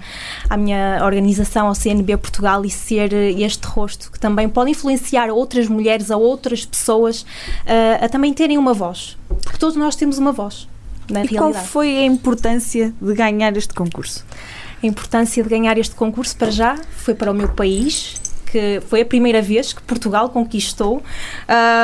à 0.51 0.57
minha 0.59 1.01
organização, 1.03 1.67
ao 1.67 1.75
CNB 1.75 2.19
Portugal, 2.19 2.63
e 2.67 2.69
ser 2.69 3.11
uh, 3.15 3.43
este 3.43 3.67
rosto 3.67 4.13
que 4.13 4.21
também 4.21 4.51
pode 4.51 4.71
influenciar 4.73 5.31
outras 5.31 5.67
mulheres, 5.67 6.11
a 6.11 6.19
outras 6.19 6.67
pessoas, 6.67 7.23
uh, 7.23 8.05
a 8.05 8.09
também 8.11 8.35
terem 8.35 8.59
uma 8.59 8.75
voz. 8.75 9.17
Porque 9.43 9.59
todos 9.59 9.77
nós 9.77 9.97
temos 9.97 10.19
uma 10.19 10.31
voz 10.31 10.69
na 11.13 11.25
e 11.25 11.27
realidade. 11.27 11.53
qual 11.53 11.65
foi 11.65 11.99
a 11.99 12.05
importância 12.05 12.93
de 13.01 13.15
ganhar 13.15 13.57
este 13.57 13.75
concurso? 13.75 14.25
A 14.83 14.87
importância 14.87 15.43
de 15.43 15.49
ganhar 15.49 15.77
este 15.77 15.95
concurso 15.95 16.37
para 16.37 16.51
já 16.51 16.77
foi 16.97 17.15
para 17.15 17.31
o 17.31 17.35
meu 17.35 17.49
país, 17.49 18.21
que 18.51 18.81
foi 18.89 19.03
a 19.03 19.05
primeira 19.05 19.41
vez 19.41 19.73
que 19.73 19.83
Portugal 19.83 20.29
conquistou 20.31 21.03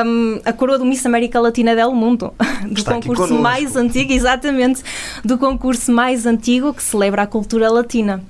um, 0.06 0.40
a 0.44 0.52
coroa 0.52 0.78
do 0.78 0.84
Miss 0.84 1.04
América 1.06 1.40
Latina 1.40 1.76
del 1.76 1.92
Mundo, 1.92 2.32
do 2.66 2.78
Está 2.78 2.94
concurso 2.94 3.34
mais 3.34 3.76
antigo, 3.76 4.12
exatamente, 4.12 4.82
do 5.24 5.38
concurso 5.38 5.92
mais 5.92 6.26
antigo 6.26 6.72
que 6.74 6.82
celebra 6.82 7.22
a 7.22 7.26
cultura 7.26 7.70
latina. 7.70 8.22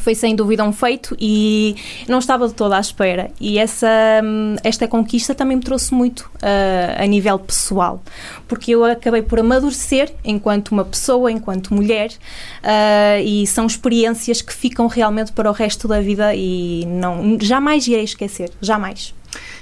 Foi 0.00 0.14
sem 0.14 0.34
dúvida 0.34 0.64
um 0.64 0.72
feito 0.72 1.16
e 1.18 1.76
não 2.08 2.18
estava 2.18 2.48
de 2.48 2.54
toda 2.54 2.76
à 2.76 2.80
espera. 2.80 3.30
E 3.40 3.58
essa, 3.58 3.88
hum, 4.24 4.56
esta 4.62 4.88
conquista 4.88 5.34
também 5.34 5.56
me 5.56 5.62
trouxe 5.62 5.94
muito 5.94 6.30
uh, 6.36 7.02
a 7.02 7.06
nível 7.06 7.38
pessoal, 7.38 8.02
porque 8.48 8.72
eu 8.72 8.84
acabei 8.84 9.22
por 9.22 9.40
amadurecer 9.40 10.12
enquanto 10.24 10.72
uma 10.72 10.84
pessoa, 10.84 11.30
enquanto 11.30 11.74
mulher, 11.74 12.10
uh, 12.10 13.22
e 13.24 13.46
são 13.46 13.66
experiências 13.66 14.40
que 14.40 14.52
ficam 14.52 14.86
realmente 14.86 15.32
para 15.32 15.50
o 15.50 15.52
resto 15.52 15.86
da 15.86 16.00
vida 16.00 16.34
e 16.34 16.84
não 16.86 17.38
jamais 17.40 17.86
irei 17.86 18.04
esquecer, 18.04 18.50
jamais. 18.60 19.14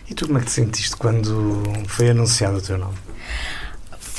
E 0.09 0.15
tu 0.15 0.27
como 0.27 0.39
é 0.39 0.41
que 0.41 0.47
te 0.47 0.53
sentiste 0.53 0.97
quando 0.97 1.63
foi 1.87 2.11
anunciado 2.11 2.59
o 2.59 2.63
teu 2.63 2.77
nome? 2.77 2.97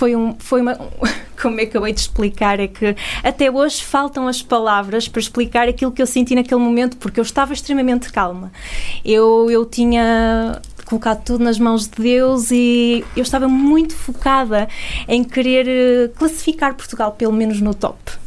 Foi, 0.02 0.16
um, 0.16 0.36
foi 0.40 0.62
uma. 0.62 0.74
Como 1.40 1.60
é 1.60 1.66
que 1.66 1.78
acabei 1.78 1.94
de 1.94 2.00
explicar? 2.00 2.60
É 2.60 2.68
que 2.68 2.96
até 3.24 3.52
hoje 3.52 3.84
faltam 3.84 4.28
as 4.28 4.42
palavras 4.42 5.08
para 5.08 5.20
explicar 5.20 5.68
aquilo 5.68 5.92
que 5.92 6.02
eu 6.02 6.08
senti 6.08 6.34
naquele 6.34 6.60
momento, 6.60 6.98
porque 6.98 7.20
eu 7.20 7.24
estava 7.24 7.54
extremamente 7.54 8.12
calma. 8.12 8.52
Eu, 9.06 9.50
eu 9.52 9.64
tinha 9.64 10.60
colocado 10.86 11.24
tudo 11.24 11.44
nas 11.44 11.60
mãos 11.60 11.88
de 11.88 12.02
Deus 12.02 12.50
e 12.50 13.06
eu 13.16 13.22
estava 13.22 13.48
muito 13.48 13.96
focada 13.96 14.68
em 15.08 15.24
querer 15.24 15.68
eh, 15.68 16.08
classificar 16.18 16.74
Portugal, 16.74 17.12
pelo 17.12 17.34
menos 17.34 17.62
no 17.62 17.74
top. 17.74 18.21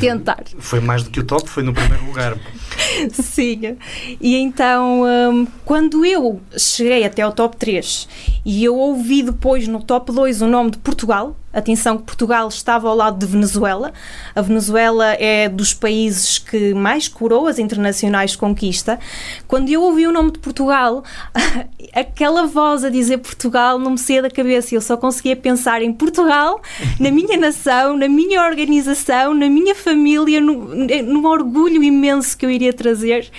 Tentar. 0.00 0.44
Foi 0.58 0.80
mais 0.80 1.02
do 1.02 1.10
que 1.10 1.20
o 1.20 1.24
top, 1.24 1.48
foi 1.48 1.62
no 1.62 1.72
primeiro 1.72 2.04
lugar. 2.06 2.36
Sim. 3.12 3.76
E 4.20 4.36
então, 4.36 5.04
um, 5.04 5.46
quando 5.64 6.04
eu 6.04 6.40
cheguei 6.56 7.04
até 7.04 7.22
ao 7.22 7.32
top 7.32 7.56
3 7.56 8.08
e 8.44 8.64
eu 8.64 8.76
ouvi 8.76 9.22
depois 9.22 9.66
no 9.68 9.82
top 9.82 10.12
2 10.12 10.42
o 10.42 10.46
nome 10.46 10.72
de 10.72 10.78
Portugal, 10.78 11.36
Atenção 11.52 11.98
que 11.98 12.04
Portugal 12.04 12.48
estava 12.48 12.88
ao 12.88 12.96
lado 12.96 13.18
de 13.18 13.26
Venezuela. 13.26 13.92
A 14.34 14.40
Venezuela 14.40 15.12
é 15.14 15.48
dos 15.48 15.74
países 15.74 16.38
que 16.38 16.72
mais 16.72 17.08
coroas 17.08 17.58
internacionais 17.58 18.34
conquista. 18.34 18.98
Quando 19.46 19.68
eu 19.68 19.82
ouvi 19.82 20.06
o 20.06 20.12
nome 20.12 20.30
de 20.32 20.38
Portugal, 20.38 21.04
aquela 21.92 22.46
voz 22.46 22.84
a 22.84 22.88
dizer 22.90 23.18
Portugal 23.18 23.78
não 23.78 23.92
me 23.92 23.98
saía 23.98 24.22
da 24.22 24.30
cabeça. 24.30 24.74
Eu 24.74 24.80
só 24.80 24.96
conseguia 24.96 25.36
pensar 25.36 25.82
em 25.82 25.92
Portugal, 25.92 26.60
na 26.98 27.10
minha 27.10 27.36
nação, 27.36 27.96
na 27.96 28.08
minha 28.08 28.42
organização, 28.42 29.34
na 29.34 29.48
minha 29.48 29.74
família, 29.74 30.40
no, 30.40 31.28
orgulho 31.28 31.82
imenso 31.82 32.36
que 32.36 32.46
eu 32.46 32.50
iria 32.50 32.72
trazer. 32.72 33.30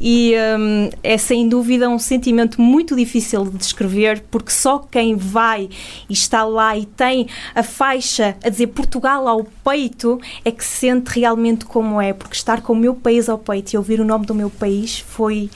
E 0.00 0.34
um, 0.58 0.90
é 1.02 1.18
sem 1.18 1.48
dúvida 1.48 1.88
um 1.88 1.98
sentimento 1.98 2.60
muito 2.60 2.94
difícil 2.94 3.44
de 3.44 3.58
descrever, 3.58 4.22
porque 4.30 4.50
só 4.50 4.78
quem 4.78 5.16
vai 5.16 5.68
e 6.08 6.12
está 6.12 6.44
lá 6.44 6.76
e 6.76 6.86
tem 6.86 7.26
a 7.56 7.62
faixa 7.62 8.36
a 8.44 8.50
dizer 8.50 8.66
Portugal 8.66 9.26
ao 9.26 9.42
peito 9.64 10.20
é 10.44 10.52
que 10.52 10.62
se 10.62 10.80
sente 10.80 11.18
realmente 11.18 11.64
como 11.64 11.98
é, 11.98 12.12
porque 12.12 12.36
estar 12.36 12.60
com 12.60 12.74
o 12.74 12.76
meu 12.76 12.94
país 12.94 13.30
ao 13.30 13.38
peito 13.38 13.72
e 13.72 13.78
ouvir 13.78 13.98
o 13.98 14.04
nome 14.04 14.26
do 14.26 14.34
meu 14.34 14.50
país 14.50 14.98
foi 15.00 15.48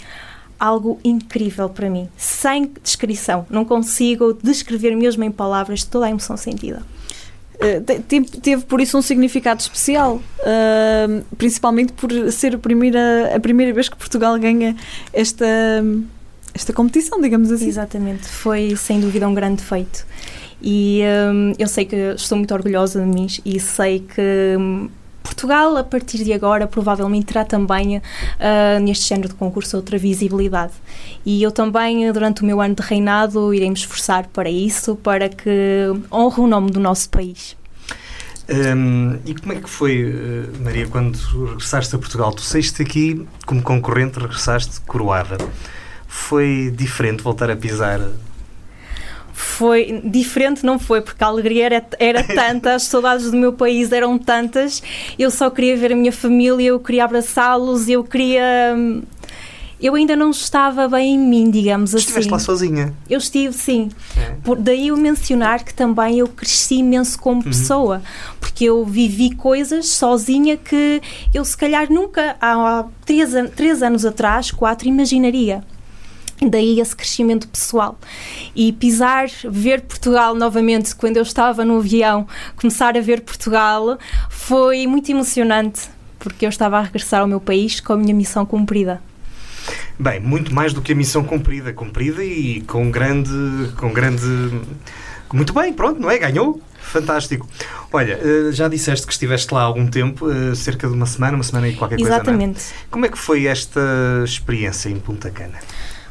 algo 0.58 0.98
incrível 1.04 1.68
para 1.68 1.90
mim, 1.90 2.08
sem 2.16 2.72
descrição. 2.82 3.46
Não 3.50 3.66
consigo 3.66 4.32
descrever 4.42 4.96
mesmo 4.96 5.22
em 5.24 5.30
palavras 5.30 5.84
toda 5.84 6.06
a 6.06 6.10
emoção 6.10 6.38
sentida. 6.38 6.82
Uh, 7.56 8.02
teve, 8.40 8.62
por 8.64 8.80
isso 8.80 8.96
um 8.96 9.02
significado 9.02 9.60
especial, 9.60 10.16
uh, 10.16 11.24
principalmente 11.36 11.92
por 11.92 12.10
ser 12.32 12.54
a 12.54 12.58
primeira, 12.58 13.36
a 13.36 13.38
primeira 13.38 13.74
vez 13.74 13.90
que 13.90 13.96
Portugal 13.96 14.38
ganha 14.38 14.74
esta, 15.12 15.44
esta 16.54 16.72
competição, 16.72 17.20
digamos 17.20 17.52
assim. 17.52 17.68
Exatamente, 17.68 18.26
foi 18.26 18.74
sem 18.74 18.98
dúvida 19.00 19.28
um 19.28 19.34
grande 19.34 19.62
feito. 19.62 20.06
E 20.62 21.02
um, 21.32 21.52
eu 21.58 21.66
sei 21.66 21.84
que 21.84 21.96
estou 22.16 22.36
muito 22.36 22.52
orgulhosa 22.52 23.00
de 23.00 23.06
mim 23.06 23.26
e 23.44 23.58
sei 23.58 24.00
que 24.00 24.56
hum, 24.58 24.88
Portugal, 25.22 25.76
a 25.76 25.84
partir 25.84 26.22
de 26.22 26.32
agora, 26.32 26.66
provavelmente 26.66 27.26
terá 27.26 27.44
também 27.44 27.98
uh, 27.98 28.80
neste 28.82 29.08
género 29.08 29.28
de 29.28 29.34
concurso 29.34 29.76
outra 29.76 29.96
visibilidade. 29.96 30.72
E 31.24 31.42
eu 31.42 31.50
também, 31.50 32.10
durante 32.12 32.42
o 32.42 32.44
meu 32.44 32.60
ano 32.60 32.74
de 32.74 32.82
reinado, 32.82 33.54
irei 33.54 33.68
me 33.68 33.76
esforçar 33.76 34.26
para 34.28 34.50
isso, 34.50 34.96
para 34.96 35.28
que 35.28 35.50
honre 36.12 36.40
o 36.40 36.46
nome 36.46 36.70
do 36.70 36.80
nosso 36.80 37.08
país. 37.08 37.56
Um, 38.50 39.18
e 39.24 39.34
como 39.34 39.52
é 39.52 39.56
que 39.56 39.70
foi, 39.70 40.04
uh, 40.04 40.62
Maria, 40.62 40.86
quando 40.88 41.16
regressaste 41.16 41.94
a 41.94 41.98
Portugal? 41.98 42.32
Tu 42.32 42.42
saíste 42.42 42.82
aqui 42.82 43.24
como 43.46 43.62
concorrente, 43.62 44.18
regressaste 44.18 44.80
coroada. 44.80 45.38
Foi 46.08 46.74
diferente 46.76 47.22
voltar 47.22 47.48
a 47.48 47.56
pisar 47.56 48.00
foi 49.32 50.00
diferente, 50.04 50.64
não 50.64 50.78
foi, 50.78 51.00
porque 51.00 51.22
a 51.22 51.26
alegria 51.26 51.66
era, 51.66 51.86
era 51.98 52.22
tanta, 52.34 52.74
as 52.74 52.84
saudades 52.84 53.30
do 53.30 53.36
meu 53.36 53.52
país 53.52 53.92
eram 53.92 54.18
tantas, 54.18 54.82
eu 55.18 55.30
só 55.30 55.50
queria 55.50 55.76
ver 55.76 55.92
a 55.92 55.96
minha 55.96 56.12
família, 56.12 56.68
eu 56.68 56.80
queria 56.80 57.04
abraçá-los, 57.04 57.88
eu 57.88 58.04
queria. 58.04 58.74
Hum, 58.76 59.02
eu 59.80 59.94
ainda 59.94 60.14
não 60.14 60.30
estava 60.30 60.86
bem 60.88 61.14
em 61.14 61.18
mim, 61.18 61.50
digamos 61.50 61.94
Estiveste 61.94 62.10
assim. 62.10 62.20
Estiveste 62.20 62.32
lá 62.32 62.38
sozinha? 62.38 62.94
Eu 63.08 63.16
estive, 63.16 63.54
sim. 63.54 63.88
É. 64.14 64.32
Por, 64.44 64.58
daí 64.58 64.88
eu 64.88 64.96
mencionar 64.96 65.64
que 65.64 65.72
também 65.72 66.18
eu 66.18 66.28
cresci 66.28 66.76
imenso 66.76 67.18
como 67.18 67.36
uhum. 67.36 67.44
pessoa, 67.44 68.02
porque 68.38 68.66
eu 68.66 68.84
vivi 68.84 69.34
coisas 69.34 69.88
sozinha 69.88 70.58
que 70.58 71.00
eu 71.32 71.42
se 71.46 71.56
calhar 71.56 71.90
nunca, 71.90 72.36
há, 72.38 72.80
há 72.80 72.84
três, 73.06 73.30
três 73.56 73.82
anos 73.82 74.04
atrás, 74.04 74.50
quatro, 74.50 74.86
imaginaria. 74.86 75.64
Daí 76.42 76.80
esse 76.80 76.96
crescimento 76.96 77.46
pessoal. 77.48 77.98
E 78.54 78.72
pisar, 78.72 79.28
ver 79.44 79.82
Portugal 79.82 80.34
novamente, 80.34 80.94
quando 80.94 81.18
eu 81.18 81.22
estava 81.22 81.64
no 81.64 81.78
avião, 81.78 82.26
começar 82.56 82.96
a 82.96 83.00
ver 83.00 83.20
Portugal, 83.20 83.98
foi 84.30 84.86
muito 84.86 85.10
emocionante, 85.10 85.82
porque 86.18 86.46
eu 86.46 86.48
estava 86.48 86.78
a 86.78 86.82
regressar 86.82 87.20
ao 87.20 87.26
meu 87.26 87.40
país 87.40 87.80
com 87.80 87.92
a 87.92 87.96
minha 87.96 88.14
missão 88.14 88.46
cumprida. 88.46 89.02
Bem, 89.98 90.18
muito 90.18 90.54
mais 90.54 90.72
do 90.72 90.80
que 90.80 90.92
a 90.92 90.94
missão 90.94 91.22
cumprida, 91.22 91.72
cumprida 91.74 92.24
e 92.24 92.62
com 92.62 92.90
grande, 92.90 93.30
com 93.76 93.92
grande, 93.92 94.24
muito 95.32 95.52
bem, 95.52 95.72
pronto, 95.74 96.00
não 96.00 96.10
é? 96.10 96.16
Ganhou, 96.16 96.60
fantástico. 96.80 97.46
Olha, 97.92 98.18
eh, 98.22 98.50
já 98.50 98.66
disseste 98.66 99.06
que 99.06 99.12
estiveste 99.12 99.52
lá 99.52 99.60
há 99.60 99.64
algum 99.64 99.86
tempo, 99.86 100.30
eh, 100.30 100.54
cerca 100.54 100.88
de 100.88 100.94
uma 100.94 101.04
semana, 101.04 101.34
uma 101.36 101.44
semana 101.44 101.68
e 101.68 101.74
qualquer 101.74 102.00
Exatamente. 102.00 102.24
coisa. 102.24 102.58
Exatamente. 102.58 102.88
Como 102.90 103.04
é 103.04 103.08
que 103.10 103.18
foi 103.18 103.46
esta 103.46 103.80
experiência 104.24 104.88
em 104.88 104.98
Punta 104.98 105.30
Cana? 105.30 105.58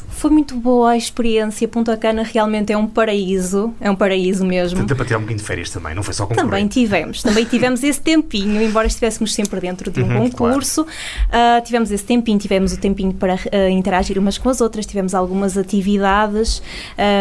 Foi 0.07 0.29
muito 0.29 0.55
boa 0.55 0.91
a 0.91 0.97
experiência. 0.97 1.67
Punta 1.67 1.95
Cana 1.95 2.23
realmente 2.23 2.73
é 2.73 2.77
um 2.77 2.87
paraíso, 2.87 3.73
é 3.79 3.89
um 3.89 3.95
paraíso 3.95 4.45
mesmo. 4.45 4.79
Tanto 4.79 4.95
para 4.95 5.05
tirar 5.05 5.17
um 5.17 5.21
bocadinho 5.21 5.39
de 5.39 5.45
férias 5.45 5.69
também, 5.69 5.95
não 5.95 6.03
foi 6.03 6.13
só 6.13 6.25
concorrer. 6.25 6.45
Também 6.45 6.67
tivemos, 6.67 7.23
também 7.23 7.45
tivemos 7.45 7.83
esse 7.83 8.01
tempinho, 8.01 8.61
embora 8.61 8.85
estivéssemos 8.87 9.33
sempre 9.33 9.59
dentro 9.61 9.89
de 9.89 10.01
um 10.01 10.07
uhum, 10.07 10.29
concurso. 10.29 10.85
Claro. 10.85 11.59
Uh, 11.59 11.65
tivemos 11.65 11.91
esse 11.91 12.03
tempinho, 12.03 12.37
tivemos 12.37 12.73
o 12.73 12.77
tempinho 12.77 13.13
para 13.13 13.35
uh, 13.35 13.69
interagir 13.69 14.17
umas 14.17 14.37
com 14.37 14.49
as 14.49 14.59
outras, 14.59 14.85
tivemos 14.85 15.13
algumas 15.13 15.57
atividades. 15.57 16.61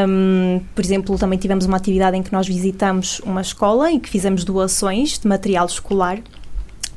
Um, 0.08 0.60
por 0.74 0.84
exemplo, 0.84 1.16
também 1.18 1.38
tivemos 1.38 1.66
uma 1.66 1.76
atividade 1.76 2.16
em 2.16 2.22
que 2.22 2.32
nós 2.32 2.48
visitamos 2.48 3.20
uma 3.20 3.40
escola 3.40 3.92
e 3.92 4.00
que 4.00 4.08
fizemos 4.08 4.44
doações 4.44 5.18
de 5.18 5.28
material 5.28 5.66
escolar 5.66 6.18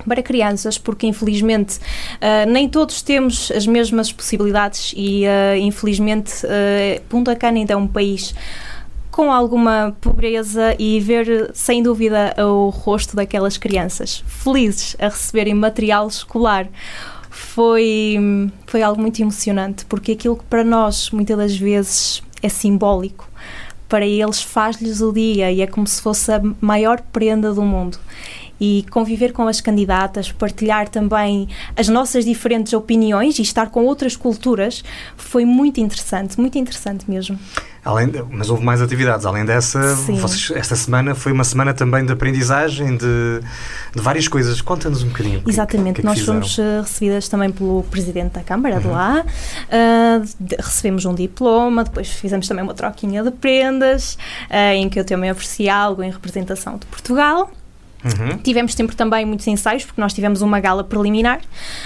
para 0.08 0.22
crianças, 0.24 0.78
porque 0.78 1.08
infelizmente 1.08 1.78
uh, 1.78 2.50
nem 2.50 2.68
todos 2.68 3.02
temos 3.02 3.52
as 3.52 3.66
mesmas 3.68 4.12
possibilidades 4.12 4.94
e 4.96 5.24
uh, 5.26 5.58
infelizmente 5.58 6.46
uh, 6.46 7.02
Punta 7.10 7.36
Cana 7.36 7.58
ainda 7.58 7.74
é 7.74 7.78
um 7.78 7.88
país 7.88 8.34
com 9.12 9.32
alguma 9.32 9.96
pobreza 10.00 10.76
e 10.80 11.00
ver 11.00 11.52
sem 11.54 11.84
dúvida 11.84 12.34
o 12.38 12.70
rosto 12.70 13.16
daquelas 13.16 13.58
crianças. 13.58 14.24
Felizes 14.26 14.96
a 15.00 15.10
receberem 15.10 15.54
material 15.54 16.08
escolar. 16.08 16.68
Foi, 17.30 18.18
foi 18.68 18.82
algo 18.82 19.02
muito 19.02 19.22
emocionante, 19.22 19.86
porque 19.86 20.14
aquilo 20.14 20.38
que 20.38 20.44
para 20.46 20.64
nós 20.64 21.12
muitas 21.12 21.38
das 21.38 21.56
vezes 21.56 22.22
é 22.42 22.50
simbólico, 22.50 23.30
para 23.88 24.06
eles 24.06 24.42
faz-lhes 24.42 25.02
o 25.02 25.12
dia 25.12 25.52
e 25.52 25.62
é 25.62 25.68
como 25.68 25.88
se 25.88 26.02
fosse 26.02 26.32
a 26.32 26.42
maior 26.60 27.02
prenda 27.12 27.54
do 27.54 27.62
mundo 27.62 28.00
e 28.62 28.86
conviver 28.92 29.34
com 29.34 29.48
as 29.48 29.60
candidatas, 29.60 30.32
partilhar 30.32 30.88
também 30.88 31.50
as 31.76 31.90
nossas 31.90 32.24
diferentes 32.24 32.74
opiniões 32.74 33.40
e 33.40 33.42
estar 33.42 33.72
com 33.72 33.86
outras 33.86 34.16
culturas 34.16 34.84
foi 35.18 35.46
muito 35.46 35.80
interessante, 35.80 36.40
muito 36.40 36.60
interessante 36.60 37.10
mesmo. 37.10 37.40
Além 37.84 38.12
mas 38.30 38.52
houve 38.52 38.64
mais 38.64 38.80
atividades. 38.80 39.26
Além 39.26 39.44
dessa, 39.44 39.96
vocês, 39.96 40.52
esta 40.56 40.76
semana 40.76 41.16
foi 41.16 41.32
uma 41.32 41.44
semana 41.44 41.74
também 41.74 42.06
de 42.06 42.14
aprendizagem 42.14 42.96
de, 42.96 43.42
de 43.96 44.00
várias 44.00 44.28
coisas. 44.28 44.62
Conta-nos 44.62 45.02
um 45.02 45.08
bocadinho. 45.08 45.42
Exatamente. 45.48 45.96
Que, 45.96 46.02
que 46.04 46.08
é 46.08 46.14
que 46.14 46.20
Nós 46.20 46.24
fomos 46.24 46.60
uh, 46.60 46.82
recebidas 46.84 47.28
também 47.28 47.50
pelo 47.50 47.82
Presidente 47.90 48.34
da 48.34 48.44
Câmara 48.44 48.76
uhum. 48.76 48.82
de 48.82 48.88
lá. 48.88 49.26
Uh, 49.26 50.26
de, 50.40 50.56
recebemos 50.58 51.06
um 51.06 51.16
diploma, 51.16 51.84
depois 51.84 52.08
fizemos 52.10 52.48
também 52.48 52.64
uma 52.64 52.76
troquinha 52.76 53.24
de 53.24 53.32
prendas, 53.32 54.14
uh, 54.52 54.76
em 54.76 54.88
que 54.88 55.00
eu 55.00 55.04
também 55.04 55.32
ofereci 55.32 55.68
algo 55.68 56.04
em 56.04 56.12
representação 56.12 56.78
de 56.78 56.86
Portugal. 56.86 57.50
Uhum. 58.04 58.38
Tivemos 58.38 58.74
sempre 58.74 58.96
também 58.96 59.26
muitos 59.26 59.48
ensaios, 59.48 59.86
porque 59.86 60.02
nós 60.02 60.14
tivemos 60.14 60.42
uma 60.42 60.60
gala 60.60 60.84
preliminar. 60.84 61.42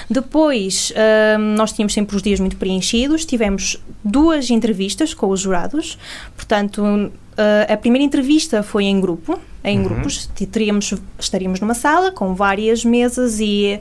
Depois, 0.10 0.94
hum, 1.38 1.56
nós 1.56 1.74
tínhamos 1.74 1.94
sempre 1.94 2.16
os 2.16 2.22
dias 2.22 2.40
muito 2.40 2.58
preenchidos. 2.58 3.26
Tivemos 3.26 3.82
duas 4.04 4.50
entrevistas 4.50 5.14
com 5.14 5.30
os 5.30 5.42
jurados. 5.42 5.98
Portanto, 6.36 7.12
Uh, 7.36 7.74
a 7.74 7.76
primeira 7.76 8.06
entrevista 8.06 8.64
foi 8.64 8.86
em 8.86 9.02
grupo, 9.02 9.38
em 9.62 9.80
uhum. 9.80 9.84
grupos, 9.84 10.30
teríamos, 10.50 10.94
estaríamos 11.20 11.60
numa 11.60 11.74
sala 11.74 12.10
com 12.10 12.34
várias 12.34 12.86
mesas 12.86 13.42
e 13.42 13.78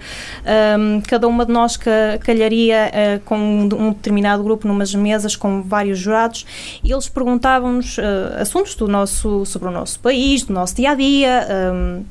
um, 0.76 1.00
cada 1.02 1.28
uma 1.28 1.46
de 1.46 1.52
nós 1.52 1.78
calharia 2.24 2.90
uh, 2.90 3.20
com 3.20 3.38
um 3.38 3.92
determinado 3.92 4.42
grupo 4.42 4.66
numas 4.66 4.92
mesas 4.92 5.36
com 5.36 5.62
vários 5.62 6.00
jurados 6.00 6.44
e 6.82 6.90
eles 6.90 7.08
perguntavam-nos 7.08 7.96
uh, 7.98 8.02
assuntos 8.40 8.74
do 8.74 8.88
nosso, 8.88 9.46
sobre 9.46 9.68
o 9.68 9.70
nosso 9.70 10.00
país, 10.00 10.42
do 10.42 10.52
nosso 10.52 10.74
dia 10.74 10.90
a 10.90 10.94
dia. 10.96 11.46
Um, 11.72 12.04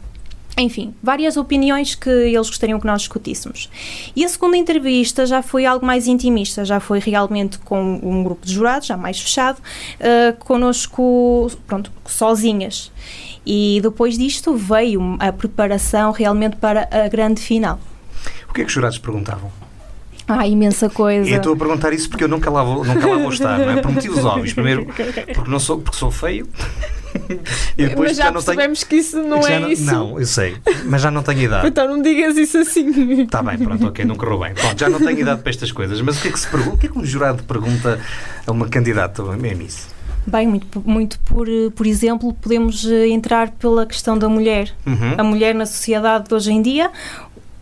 enfim, 0.57 0.93
várias 1.01 1.35
opiniões 1.35 1.95
que 1.95 2.09
eles 2.09 2.47
gostariam 2.47 2.79
que 2.79 2.85
nós 2.85 3.01
discutíssemos. 3.01 3.69
E 4.15 4.23
a 4.23 4.29
segunda 4.29 4.55
entrevista 4.55 5.25
já 5.25 5.41
foi 5.41 5.65
algo 5.65 5.85
mais 5.85 6.07
intimista, 6.07 6.63
já 6.63 6.79
foi 6.79 6.99
realmente 6.99 7.57
com 7.59 7.99
um 8.03 8.23
grupo 8.23 8.45
de 8.45 8.53
jurados, 8.53 8.87
já 8.87 8.95
mais 8.95 9.19
fechado, 9.19 9.57
uh, 9.59 10.37
connosco, 10.45 11.51
pronto, 11.65 11.91
sozinhas. 12.05 12.91
E 13.45 13.79
depois 13.81 14.17
disto 14.17 14.55
veio 14.55 15.17
a 15.19 15.31
preparação 15.31 16.11
realmente 16.11 16.55
para 16.57 16.87
a 16.91 17.07
grande 17.07 17.41
final. 17.41 17.79
O 18.49 18.53
que 18.53 18.61
é 18.61 18.63
que 18.63 18.69
os 18.69 18.73
jurados 18.73 18.97
perguntavam? 18.99 19.51
Ah, 20.27 20.47
imensa 20.47 20.89
coisa. 20.89 21.29
E 21.29 21.33
estou 21.33 21.53
a 21.53 21.57
perguntar 21.57 21.91
isso 21.91 22.09
porque 22.09 22.23
eu 22.23 22.29
nunca 22.29 22.49
lá 22.49 22.63
vou, 22.63 22.85
nunca 22.85 23.05
lá 23.05 23.17
vou 23.17 23.29
estar, 23.29 23.57
não 23.57 23.71
é? 23.71 23.81
Por 23.81 23.91
motivos 23.91 24.23
óbvios. 24.23 24.53
Primeiro, 24.53 24.85
porque, 25.33 25.49
não 25.49 25.59
sou, 25.59 25.79
porque 25.79 25.97
sou 25.97 26.11
feio. 26.11 26.47
e 27.77 27.87
depois 27.87 28.09
mas 28.09 28.17
já, 28.17 28.25
já 28.25 28.31
não 28.31 28.41
percebemos 28.41 28.79
tenho... 28.79 28.89
que 28.89 28.95
isso 28.95 29.23
não 29.23 29.47
é 29.47 29.59
não, 29.59 29.69
isso. 29.69 29.83
Não, 29.83 30.19
eu 30.19 30.25
sei, 30.25 30.57
mas 30.85 31.01
já 31.01 31.11
não 31.11 31.23
tenho 31.23 31.41
idade. 31.41 31.67
Então 31.73 31.87
não 31.87 32.01
digas 32.01 32.37
isso 32.37 32.59
assim. 32.59 33.21
Está 33.21 33.41
bem, 33.41 33.57
pronto, 33.57 33.87
ok, 33.87 34.05
não 34.05 34.15
correu 34.15 34.39
bem. 34.39 34.53
Pronto, 34.53 34.79
já 34.79 34.89
não 34.89 34.99
tenho 34.99 35.19
idade 35.19 35.41
para 35.41 35.49
estas 35.49 35.71
coisas. 35.71 35.99
Mas 36.01 36.19
o 36.19 36.21
que 36.21 36.27
é 36.27 36.31
que 36.31 36.39
se 36.39 36.47
pergunta? 36.47 36.75
O 36.75 36.77
que 36.77 36.85
é 36.85 36.89
que 36.89 36.97
um 36.97 37.05
jurado 37.05 37.43
pergunta 37.43 37.99
a 38.45 38.51
uma 38.51 38.67
candidata 38.67 39.23
a 39.23 39.35
Miss? 39.35 39.87
Bem, 40.25 40.47
muito, 40.47 40.81
muito 40.85 41.19
por, 41.19 41.47
por 41.75 41.85
exemplo, 41.85 42.33
podemos 42.33 42.85
eh, 42.85 43.07
entrar 43.09 43.51
pela 43.51 43.85
questão 43.85 44.17
da 44.17 44.29
mulher. 44.29 44.73
Uhum. 44.85 45.15
A 45.17 45.23
mulher 45.23 45.53
na 45.53 45.65
sociedade 45.65 46.29
de 46.29 46.33
hoje 46.33 46.51
em 46.51 46.61
dia, 46.61 46.89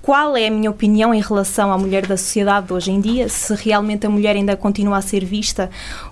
qual 0.01 0.38
é 0.38 0.48
a 0.48 0.51
minha 0.51 0.70
opinião 0.70 1.13
em 1.13 1.22
relação 1.22 1.72
à 1.72 1.77
mulher 1.77 2.05
da 2.05 2.17
sociedade 2.17 2.67
de 2.67 2.74
hoje 2.74 2.91
em 2.91 3.01
dia, 3.01 3.29
se 3.29 3.53
realmente 3.55 4.05
a 4.05 4.10
mulher 4.10 4.36
ainda 4.36 4.55
continua 4.55 4.98
a 4.98 5.01
ser 5.01 5.25
vista 5.25 5.70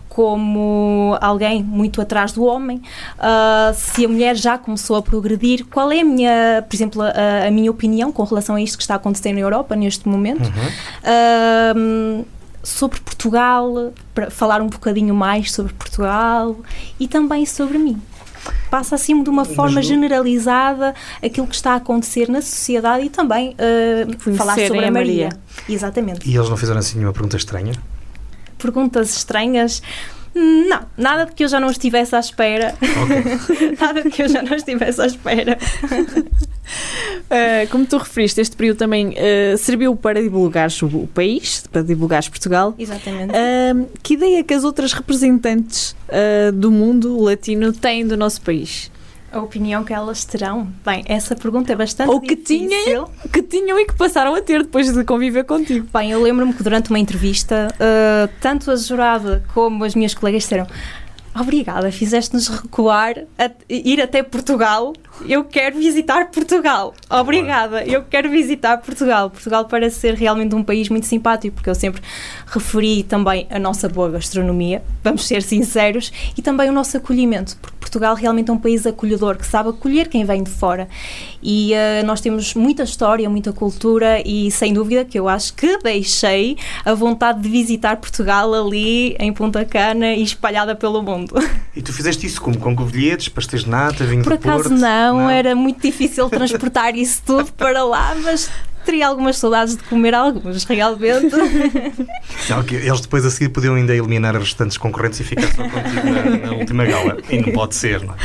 como 0.09 1.15
alguém 1.21 1.63
muito 1.63 2.01
atrás 2.01 2.33
do 2.33 2.43
homem, 2.43 2.81
uh, 3.17 3.73
se 3.73 4.03
a 4.03 4.09
mulher 4.09 4.35
já 4.35 4.57
começou 4.57 4.95
a 4.95 5.01
progredir, 5.01 5.65
qual 5.67 5.91
é 5.91 6.01
a 6.01 6.03
minha, 6.03 6.65
por 6.67 6.75
exemplo, 6.75 7.01
a, 7.03 7.47
a, 7.47 7.51
minha 7.51 7.69
opinião 7.69 8.11
com 8.11 8.23
relação 8.23 8.55
a 8.55 8.61
isto 8.61 8.75
que 8.75 8.83
está 8.83 8.95
acontecendo 8.95 9.35
na 9.35 9.41
Europa 9.41 9.75
neste 9.75 10.09
momento. 10.09 10.43
Uhum. 10.43 12.21
Uh, 12.23 12.25
sobre 12.61 12.99
Portugal, 12.99 13.93
para 14.13 14.29
falar 14.29 14.61
um 14.61 14.67
bocadinho 14.67 15.15
mais 15.15 15.51
sobre 15.51 15.73
Portugal 15.73 16.57
e 16.99 17.07
também 17.07 17.45
sobre 17.45 17.77
mim. 17.77 18.01
Passa 18.69 18.95
assim 18.95 19.21
de 19.23 19.29
uma 19.29 19.45
forma 19.45 19.81
generalizada 19.81 20.93
aquilo 21.23 21.47
que 21.47 21.55
está 21.55 21.73
a 21.73 21.75
acontecer 21.75 22.29
na 22.29 22.41
sociedade 22.41 23.05
e 23.05 23.09
também 23.09 23.55
uh, 23.55 24.35
falar 24.35 24.55
sobre 24.55 24.85
a 24.85 24.91
Maria. 24.91 25.29
Maria. 25.29 25.29
Exatamente. 25.67 26.29
E 26.29 26.35
eles 26.35 26.49
não 26.49 26.57
fizeram 26.57 26.79
assim 26.79 26.97
nenhuma 26.97 27.13
pergunta 27.13 27.37
estranha? 27.37 27.73
Perguntas 28.59 29.15
estranhas. 29.17 29.81
Não, 30.35 30.81
nada 30.95 31.25
de 31.25 31.33
que 31.33 31.43
eu 31.43 31.47
já 31.47 31.59
não 31.59 31.71
estivesse 31.71 32.15
à 32.15 32.19
espera. 32.19 32.75
Okay. 32.79 33.75
nada 33.79 34.03
de 34.03 34.09
que 34.09 34.21
eu 34.21 34.29
já 34.29 34.41
não 34.43 34.55
estivesse 34.55 35.01
à 35.01 35.07
espera. 35.07 35.57
Uh, 37.25 37.67
como 37.71 37.85
tu 37.85 37.97
referiste, 37.97 38.39
este 38.39 38.55
período 38.55 38.77
também 38.77 39.09
uh, 39.09 39.57
serviu 39.57 39.95
para 39.95 40.21
divulgar 40.21 40.69
o 40.83 41.07
país, 41.07 41.65
para 41.71 41.81
divulgar 41.81 42.23
Portugal. 42.29 42.75
Exatamente. 42.77 43.31
Uh, 43.31 43.89
que 44.03 44.13
ideia 44.13 44.43
que 44.43 44.53
as 44.53 44.63
outras 44.63 44.93
representantes 44.93 45.95
do 46.55 46.71
mundo 46.71 47.19
latino 47.21 47.71
têm 47.71 48.05
do 48.07 48.17
nosso 48.17 48.41
país? 48.41 48.91
A 49.31 49.39
opinião 49.39 49.83
que 49.83 49.93
elas 49.93 50.25
terão? 50.25 50.67
Bem, 50.86 51.03
essa 51.05 51.36
pergunta 51.36 51.71
é 51.71 51.75
bastante 51.75 52.09
Ou 52.09 52.19
que 52.19 52.36
difícil. 52.36 52.69
Tinham, 52.83 53.09
que 53.31 53.41
tinham 53.43 53.79
e 53.79 53.86
que 53.86 53.93
passaram 53.93 54.33
a 54.33 54.41
ter 54.41 54.63
depois 54.63 54.91
de 54.91 55.03
conviver 55.03 55.43
contigo. 55.43 55.88
Bem, 55.93 56.12
eu 56.12 56.21
lembro-me 56.21 56.53
que 56.53 56.63
durante 56.63 56.89
uma 56.89 57.00
entrevista, 57.00 57.67
tanto 58.41 58.71
a 58.71 58.75
jurada 58.75 59.43
como 59.53 59.83
as 59.83 59.93
minhas 59.93 60.13
colegas 60.13 60.43
disseram 60.43 60.67
Obrigada, 61.39 61.91
fizeste-nos 61.91 62.48
recuar, 62.48 63.15
a, 63.38 63.51
ir 63.69 64.01
até 64.01 64.24
Portugal. 64.24 64.93
Eu 65.27 65.43
quero 65.43 65.77
visitar 65.77 66.29
Portugal. 66.31 66.93
Obrigada, 67.09 67.83
eu 67.83 68.03
quero 68.03 68.29
visitar 68.29 68.77
Portugal. 68.77 69.29
Portugal 69.29 69.65
parece 69.65 70.00
ser 70.00 70.13
realmente 70.15 70.55
um 70.55 70.63
país 70.63 70.89
muito 70.89 71.05
simpático, 71.05 71.55
porque 71.55 71.70
eu 71.70 71.75
sempre 71.75 72.01
referi 72.48 73.03
também 73.03 73.48
a 73.50 73.59
nossa 73.59 73.89
boa 73.89 74.09
gastronomia, 74.09 74.81
vamos 75.03 75.27
ser 75.27 75.41
sinceros, 75.41 76.11
e 76.37 76.41
também 76.41 76.70
o 76.70 76.72
nosso 76.72 76.98
acolhimento, 76.98 77.57
porque 77.61 77.77
Portugal 77.79 78.15
realmente 78.15 78.50
é 78.50 78.53
um 78.53 78.57
país 78.57 78.85
acolhedor, 78.85 79.37
que 79.37 79.46
sabe 79.46 79.70
acolher 79.70 80.07
quem 80.07 80.24
vem 80.24 80.44
de 80.44 80.51
fora. 80.51 80.87
E 81.41 81.72
uh, 81.74 82.05
nós 82.05 82.22
temos 82.22 82.53
muita 82.53 82.83
história, 82.83 83.29
muita 83.29 83.51
cultura, 83.51 84.22
e 84.25 84.51
sem 84.51 84.74
dúvida 84.74 85.03
que 85.03 85.17
eu 85.17 85.27
acho 85.27 85.53
que 85.53 85.77
deixei 85.79 86.57
a 86.85 86.94
vontade 86.94 87.41
de 87.41 87.50
visitar 87.50 87.98
Portugal 87.98 88.53
ali 88.53 89.15
em 89.20 89.33
Punta 89.33 89.65
Cana 89.65 90.13
e 90.13 90.24
espalhada 90.24 90.75
pelo 90.75 91.01
mundo. 91.01 91.35
E 91.75 91.81
tu 91.81 91.94
fizeste 91.94 92.25
isso 92.25 92.41
como? 92.41 92.57
Com 92.57 92.75
covilhetes, 92.75 93.29
pastéis 93.29 93.63
de 93.63 93.70
nata, 93.70 94.03
vinho 94.03 94.24
Por 94.24 94.37
de 94.37 94.50
acaso 94.50 94.70
não, 94.70 95.08
não, 95.13 95.29
era 95.29 95.55
muito 95.55 95.81
difícil 95.81 96.29
transportar 96.29 96.95
isso 96.95 97.22
tudo 97.25 97.51
para 97.53 97.83
lá, 97.83 98.15
mas 98.22 98.50
teria 98.85 99.07
algumas 99.07 99.37
saudades 99.37 99.75
de 99.75 99.83
comer 99.83 100.15
alguns, 100.15 100.63
realmente. 100.63 101.35
Não, 102.50 102.65
eles 102.72 103.01
depois 103.01 103.25
a 103.25 103.29
seguir 103.29 103.50
podiam 103.50 103.75
ainda 103.75 103.95
eliminar 103.95 104.35
as 104.35 104.43
restantes 104.43 104.77
concorrentes 104.77 105.19
e 105.19 105.24
ficar 105.24 105.48
só 105.53 105.63
contigo 105.63 106.09
na, 106.09 106.48
na 106.48 106.51
última 106.53 106.85
gala. 106.85 107.17
E 107.29 107.39
não 107.39 107.51
pode 107.51 107.75
ser, 107.75 108.01
não 108.03 108.15
é? 108.15 108.17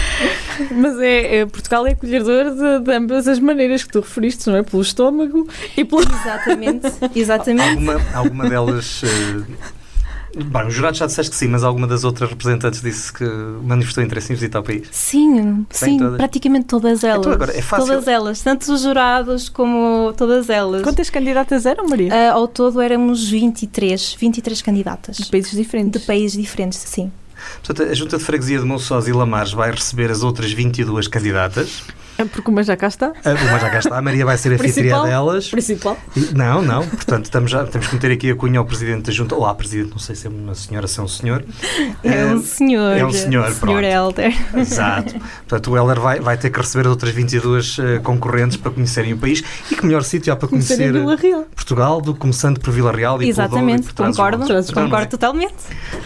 Mas 0.72 0.98
é, 1.00 1.36
é 1.36 1.46
Portugal 1.46 1.86
é 1.86 1.92
acolhedor 1.92 2.54
de, 2.54 2.84
de, 2.84 2.92
ambas 2.92 3.28
as 3.28 3.38
maneiras 3.38 3.84
que 3.84 3.92
tu 3.92 4.00
referiste, 4.00 4.48
não 4.48 4.56
é? 4.56 4.62
Pelo 4.62 4.82
estômago 4.82 5.48
e 5.76 5.84
pelo. 5.84 6.02
Exatamente, 6.02 6.86
exatamente. 7.14 7.68
Alguma, 7.68 8.00
alguma 8.14 8.48
delas. 8.48 9.02
Uh, 9.02 9.44
Bem, 10.36 10.66
os 10.66 10.74
jurados 10.74 10.98
já 10.98 11.06
disseste 11.06 11.30
que 11.30 11.36
sim, 11.36 11.48
mas 11.48 11.62
alguma 11.62 11.86
das 11.86 12.04
outras 12.04 12.30
representantes 12.30 12.80
disse 12.80 13.12
que 13.12 13.24
manifestou 13.62 14.02
interesse 14.02 14.32
em 14.32 14.34
visitar 14.34 14.60
o 14.60 14.62
país? 14.62 14.88
Sim, 14.90 15.66
sim, 15.70 15.98
todas? 15.98 16.16
praticamente 16.16 16.66
todas 16.66 17.04
elas. 17.04 17.20
Então 17.20 17.32
agora 17.32 17.56
é 17.56 17.62
fácil. 17.62 17.86
Todas 17.86 18.08
elas, 18.08 18.40
tanto 18.40 18.72
os 18.72 18.82
jurados 18.82 19.48
como 19.48 20.12
todas 20.16 20.50
elas. 20.50 20.82
Quantas 20.82 21.10
candidatas 21.10 21.66
eram, 21.66 21.86
Maria? 21.88 22.12
Uh, 22.12 22.34
ao 22.34 22.48
todo 22.48 22.80
éramos 22.80 23.28
23, 23.28 24.16
23 24.18 24.62
candidatas. 24.62 25.16
De 25.16 25.30
países 25.30 25.52
diferentes? 25.52 26.00
De 26.00 26.06
países 26.06 26.40
diferentes, 26.40 26.78
sim. 26.78 27.10
Portanto, 27.62 27.90
a 27.90 27.94
Junta 27.94 28.18
de 28.18 28.24
Freguesia 28.24 28.58
de 28.58 28.64
Monçós 28.64 29.06
e 29.06 29.12
Lamares 29.12 29.52
vai 29.52 29.70
receber 29.70 30.10
as 30.10 30.22
outras 30.22 30.52
22 30.52 31.08
candidatas. 31.08 31.82
É 32.16 32.24
porque 32.24 32.48
uma 32.48 32.62
já 32.62 32.76
cá 32.76 32.86
está. 32.86 33.12
Uma 33.24 33.58
já 33.58 33.70
cá 33.70 33.78
está. 33.78 33.98
A 33.98 34.02
Maria 34.02 34.24
vai 34.24 34.38
ser 34.38 34.52
a 34.52 34.54
anfitriã 34.54 35.02
delas. 35.04 35.48
Principal. 35.48 35.98
Não, 36.34 36.62
não. 36.62 36.86
Portanto, 36.86 37.24
estamos 37.24 37.50
já, 37.50 37.64
temos 37.64 37.88
que 37.88 37.94
meter 37.94 38.12
aqui 38.12 38.30
a 38.30 38.36
cunha 38.36 38.58
ao 38.58 38.64
Presidente 38.64 39.06
da 39.06 39.12
Junta. 39.12 39.34
Olá, 39.34 39.54
Presidente. 39.54 39.90
Não 39.90 39.98
sei 39.98 40.14
se 40.14 40.26
é 40.26 40.30
uma 40.30 40.54
senhora, 40.54 40.86
se 40.86 41.00
é 41.00 41.02
um 41.02 41.08
senhor. 41.08 41.44
É 42.04 42.26
um 42.26 42.40
senhor. 42.40 42.96
É 42.96 43.04
um 43.04 43.10
senhor, 43.10 43.46
senhor 43.46 43.60
pronto. 43.60 43.80
Helder. 43.80 44.32
Exato. 44.56 45.14
Portanto, 45.48 45.70
o 45.70 45.76
Helder 45.76 46.00
vai, 46.00 46.20
vai 46.20 46.36
ter 46.36 46.50
que 46.50 46.58
receber 46.58 46.86
as 46.86 46.90
outras 46.90 47.12
22 47.12 47.78
uh, 47.78 47.82
eh, 47.82 47.98
concorrentes 47.98 48.56
para 48.56 48.70
conhecerem 48.70 49.12
o 49.12 49.18
país. 49.18 49.42
E 49.70 49.74
que 49.74 49.84
melhor 49.84 50.04
sítio 50.04 50.32
há 50.32 50.36
para 50.36 50.48
conhecer 50.48 50.92
Portugal 51.54 52.00
do 52.00 52.14
que 52.14 52.20
começando 52.20 52.60
por 52.60 52.72
Vila 52.72 52.92
Real 52.92 53.20
e 53.22 53.28
Exatamente, 53.28 53.92
por 53.92 54.06
concordo. 54.06 54.46
Concordo 54.72 55.04
é? 55.04 55.06
totalmente. 55.06 55.54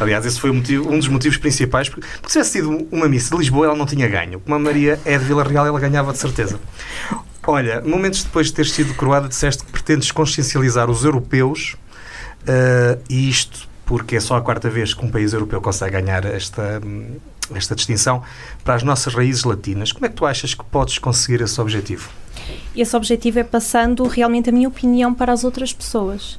Aliás, 0.01 0.25
esse 0.25 0.41
foi 0.41 0.53
motivo, 0.53 0.91
um 0.91 0.99
dos 0.99 1.09
motivos 1.09 1.37
principais. 1.37 1.89
Porque, 1.89 2.07
porque 2.21 2.29
se 2.29 2.33
tivesse 2.33 2.51
sido 2.51 2.89
uma 2.91 3.09
missa 3.09 3.31
de 3.31 3.37
Lisboa, 3.37 3.67
ela 3.67 3.77
não 3.77 3.87
tinha 3.87 4.09
ganho. 4.09 4.41
Como 4.41 4.55
a 4.55 4.59
Maria 4.59 4.99
é 5.05 5.19
de 5.19 5.25
Vila 5.25 5.45
Real, 5.45 5.67
ela 5.67 5.79
ganhava 5.99 6.13
de 6.13 6.19
certeza. 6.19 6.61
Olha, 7.47 7.81
momentos 7.81 8.23
depois 8.23 8.49
de 8.49 8.55
ter 8.55 8.67
sido 8.67 8.95
coroada, 8.95 9.29
disseste 9.29 9.65
que 9.65 9.73
pretendes 9.73 10.11
consciencializar 10.11 10.91
os 10.91 11.05
europeus 11.05 11.77
uh, 12.43 13.03
e 13.09 13.29
isto 13.29 13.69
porque 13.87 14.17
é 14.17 14.21
só 14.21 14.37
a 14.37 14.43
quarta 14.43 14.69
vez 14.69 14.93
que 14.93 15.03
um 15.03 15.11
país 15.11 15.33
europeu 15.33 15.63
consegue 15.63 15.93
ganhar 15.93 16.23
esta, 16.27 16.79
esta 17.55 17.75
distinção 17.75 18.23
para 18.63 18.75
as 18.75 18.83
nossas 18.83 19.15
raízes 19.15 19.45
latinas. 19.45 19.93
Como 19.93 20.05
é 20.05 20.11
que 20.11 20.15
tu 20.15 20.27
achas 20.27 20.53
que 20.53 20.63
podes 20.63 20.99
conseguir 20.99 21.41
esse 21.41 21.59
objetivo? 21.59 22.11
Esse 22.77 22.97
objetivo 22.97 23.39
é 23.39 23.45
passando 23.45 24.05
realmente 24.05 24.51
a 24.51 24.53
minha 24.53 24.69
opinião 24.69 25.13
para 25.13 25.33
as 25.33 25.45
outras 25.45 25.73
pessoas. 25.73 26.39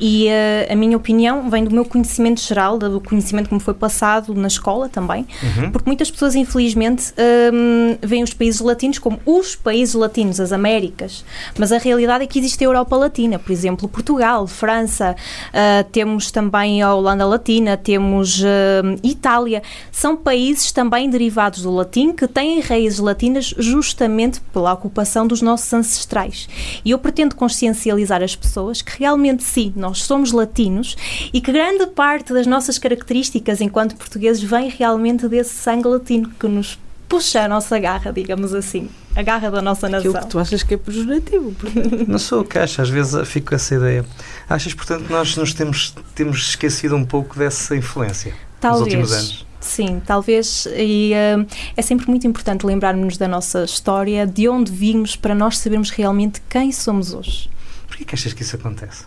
E 0.00 0.26
uh, 0.26 0.72
a 0.72 0.76
minha 0.76 0.96
opinião 0.96 1.48
vem 1.48 1.64
do 1.64 1.70
meu 1.70 1.84
conhecimento 1.84 2.40
geral, 2.40 2.78
do 2.78 3.00
conhecimento 3.00 3.48
que 3.48 3.54
me 3.54 3.60
foi 3.60 3.74
passado 3.74 4.34
na 4.34 4.48
escola 4.48 4.88
também, 4.88 5.26
uhum. 5.42 5.70
porque 5.70 5.88
muitas 5.88 6.10
pessoas, 6.10 6.34
infelizmente, 6.34 7.12
um, 7.52 7.96
veem 8.02 8.22
os 8.22 8.34
países 8.34 8.60
latinos 8.60 8.98
como 8.98 9.18
os 9.24 9.54
países 9.54 9.94
latinos, 9.94 10.40
as 10.40 10.52
Américas, 10.52 11.24
mas 11.58 11.72
a 11.72 11.78
realidade 11.78 12.24
é 12.24 12.26
que 12.26 12.38
existe 12.38 12.62
a 12.64 12.66
Europa 12.66 12.96
Latina, 12.96 13.38
por 13.38 13.52
exemplo, 13.52 13.88
Portugal, 13.88 14.46
França, 14.46 15.14
uh, 15.48 15.84
temos 15.90 16.30
também 16.30 16.82
a 16.82 16.94
Holanda 16.94 17.26
Latina, 17.26 17.76
temos 17.76 18.40
uh, 18.40 18.98
Itália, 19.02 19.62
são 19.90 20.16
países 20.16 20.72
também 20.72 21.08
derivados 21.08 21.62
do 21.62 21.74
latim 21.74 22.12
que 22.12 22.26
têm 22.26 22.60
raízes 22.60 22.98
latinas 22.98 23.54
justamente 23.58 24.40
pela 24.52 24.72
ocupação 24.72 25.26
dos 25.26 25.42
nossos 25.46 25.72
ancestrais. 25.72 26.48
E 26.84 26.90
eu 26.90 26.98
pretendo 26.98 27.34
consciencializar 27.34 28.22
as 28.22 28.34
pessoas 28.36 28.82
que 28.82 28.98
realmente 28.98 29.42
sim, 29.42 29.72
nós 29.76 30.02
somos 30.02 30.32
latinos 30.32 30.96
e 31.32 31.40
que 31.40 31.52
grande 31.52 31.86
parte 31.86 32.32
das 32.32 32.46
nossas 32.46 32.78
características 32.78 33.60
enquanto 33.60 33.96
portugueses 33.96 34.42
vem 34.42 34.68
realmente 34.68 35.28
desse 35.28 35.54
sangue 35.54 35.88
latino 35.88 36.30
que 36.38 36.46
nos 36.46 36.78
puxa 37.08 37.44
a 37.44 37.48
nossa 37.48 37.78
garra, 37.78 38.12
digamos 38.12 38.52
assim. 38.52 38.88
A 39.14 39.22
garra 39.22 39.50
da 39.50 39.62
nossa 39.62 39.88
nação. 39.88 40.10
Aquilo 40.10 40.24
que 40.24 40.30
tu 40.30 40.38
achas 40.38 40.62
que 40.62 40.74
é 40.74 40.76
pejorativo. 40.76 41.52
portanto. 41.52 42.04
Não 42.10 42.18
sou 42.18 42.40
o 42.40 42.44
que 42.44 42.58
acho, 42.58 42.82
às 42.82 42.88
vezes 42.90 43.28
fico 43.28 43.48
com 43.50 43.54
essa 43.54 43.74
ideia. 43.74 44.04
Achas, 44.48 44.74
portanto, 44.74 45.04
que 45.04 45.12
nós 45.12 45.36
nos 45.36 45.54
temos, 45.54 45.94
temos 46.14 46.48
esquecido 46.48 46.96
um 46.96 47.04
pouco 47.04 47.38
dessa 47.38 47.74
influência 47.76 48.34
nos 48.62 48.80
últimos 48.80 49.12
anos? 49.12 49.45
Sim, 49.60 50.00
talvez. 50.04 50.66
E 50.76 51.12
uh, 51.12 51.46
é 51.76 51.82
sempre 51.82 52.08
muito 52.08 52.26
importante 52.26 52.64
lembrarmos 52.64 53.16
da 53.16 53.26
nossa 53.26 53.64
história, 53.64 54.26
de 54.26 54.48
onde 54.48 54.70
vimos, 54.70 55.16
para 55.16 55.34
nós 55.34 55.58
sabermos 55.58 55.90
realmente 55.90 56.40
quem 56.48 56.70
somos 56.72 57.12
hoje. 57.12 57.50
Porquê 57.86 58.04
que 58.04 58.14
achas 58.14 58.32
que 58.32 58.42
isso 58.42 58.56
acontece? 58.56 59.04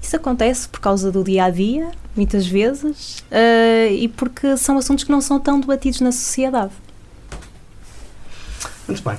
Isso 0.00 0.16
acontece 0.16 0.68
por 0.68 0.80
causa 0.80 1.10
do 1.10 1.24
dia 1.24 1.44
a 1.44 1.50
dia, 1.50 1.90
muitas 2.14 2.46
vezes, 2.46 3.20
uh, 3.30 3.92
e 3.92 4.08
porque 4.08 4.56
são 4.56 4.76
assuntos 4.76 5.04
que 5.04 5.10
não 5.10 5.20
são 5.20 5.40
tão 5.40 5.58
debatidos 5.60 6.00
na 6.00 6.12
sociedade. 6.12 6.72
Muito 8.86 9.02
bem. 9.02 9.16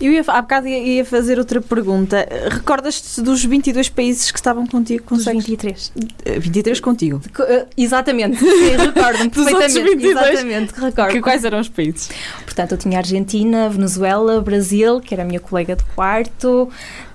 Eu 0.00 0.10
ia, 0.12 0.24
há 0.26 0.40
bocado 0.40 0.66
ia, 0.66 0.78
ia 0.78 1.04
fazer 1.04 1.38
outra 1.38 1.60
pergunta. 1.60 2.26
Recordas-te 2.50 3.20
dos 3.20 3.44
22 3.44 3.88
países 3.90 4.30
que 4.30 4.38
estavam 4.38 4.66
contigo? 4.66 5.02
Dos 5.02 5.24
Consegues? 5.24 5.44
23. 5.46 5.92
Eh, 6.24 6.38
23 6.38 6.80
contigo. 6.80 7.20
Co- 7.34 7.42
uh, 7.42 7.66
exatamente, 7.76 8.42
recordo-me 8.42 9.28
perfeitamente. 9.28 9.80
22. 9.82 10.16
Exatamente, 10.16 10.72
recordo. 10.80 11.12
Que, 11.12 11.20
quais 11.20 11.44
eram 11.44 11.60
os 11.60 11.68
países? 11.68 12.08
Portanto, 12.44 12.72
eu 12.72 12.78
tinha 12.78 12.98
Argentina, 12.98 13.68
Venezuela, 13.68 14.40
Brasil, 14.40 15.00
que 15.00 15.12
era 15.12 15.22
a 15.22 15.26
minha 15.26 15.40
colega 15.40 15.76
de 15.76 15.84
quarto, 15.94 16.70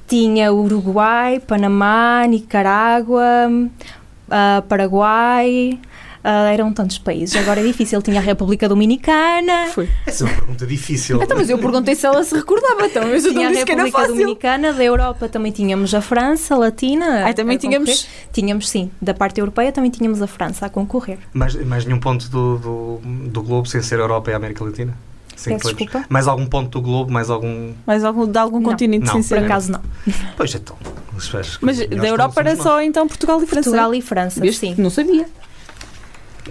tinha 0.07 0.53
Uruguai, 0.53 1.39
Panamá, 1.39 2.23
Nicarágua, 2.27 3.23
ah, 4.29 4.63
Paraguai. 4.69 5.79
Ah, 6.27 6.51
eram 6.51 6.73
tantos 6.73 6.97
países. 6.97 7.35
Agora 7.35 7.59
é 7.59 7.63
difícil. 7.63 8.01
Tinha 8.01 8.19
a 8.19 8.23
República 8.23 8.67
Dominicana. 8.67 9.67
Foi. 9.71 9.87
Essa 10.07 10.23
é 10.23 10.27
uma 10.27 10.35
pergunta 10.35 10.65
difícil. 10.65 11.21
Então, 11.21 11.37
mas 11.37 11.51
eu 11.51 11.59
perguntei 11.59 11.93
se 11.93 12.03
ela 12.03 12.23
se 12.23 12.33
recordava, 12.33 12.87
então. 12.87 13.07
Mas 13.07 13.23
eu 13.23 13.31
Tinha 13.31 13.51
não 13.51 13.55
a 13.55 13.59
República. 13.59 14.07
Dominicana, 14.07 14.73
da 14.73 14.83
Europa 14.83 15.29
também 15.29 15.51
tínhamos 15.51 15.93
a 15.93 16.01
França, 16.01 16.55
a 16.55 16.57
Latina. 16.57 17.25
Ai, 17.25 17.35
também 17.35 17.57
a 17.57 17.59
tínhamos-. 17.59 18.07
Tínhamos, 18.33 18.67
sim. 18.67 18.89
Da 18.99 19.13
parte 19.13 19.39
europeia 19.39 19.71
também 19.71 19.91
tínhamos 19.91 20.19
a 20.19 20.25
França 20.25 20.65
a 20.65 20.69
concorrer. 20.69 21.19
Mais, 21.31 21.53
mais 21.63 21.85
nenhum 21.85 21.99
ponto 21.99 22.27
do, 22.27 22.57
do, 22.57 23.01
do 23.29 23.43
globo 23.43 23.67
sem 23.67 23.83
ser 23.83 23.99
a 23.99 24.01
Europa 24.01 24.31
e 24.31 24.33
a 24.33 24.37
América 24.37 24.63
Latina? 24.63 24.97
Sim, 25.35 25.57
desculpa. 25.57 26.05
Mais 26.09 26.27
algum 26.27 26.47
ponto 26.47 26.69
do 26.69 26.81
globo? 26.81 27.11
Mais 27.11 27.29
algum. 27.29 27.73
Mais 27.85 28.03
algum, 28.03 28.25
de 28.25 28.39
algum 28.39 28.59
Não. 28.59 28.69
continente, 28.71 29.05
Não, 29.05 29.21
Por 29.21 29.37
acaso 29.37 29.71
não. 29.71 29.81
Pois 30.35 30.55
então. 30.55 30.75
Mas, 31.13 31.59
Mas 31.61 31.77
da 31.87 32.07
Europa 32.07 32.39
era 32.41 32.55
só 32.55 32.81
então 32.81 33.07
Portugal 33.07 33.41
e 33.43 33.45
França. 33.45 33.69
Portugal 33.69 33.93
e 33.93 34.01
França, 34.01 34.41
Viste? 34.41 34.59
sim. 34.59 34.75
Não 34.77 34.89
sabia. 34.89 35.27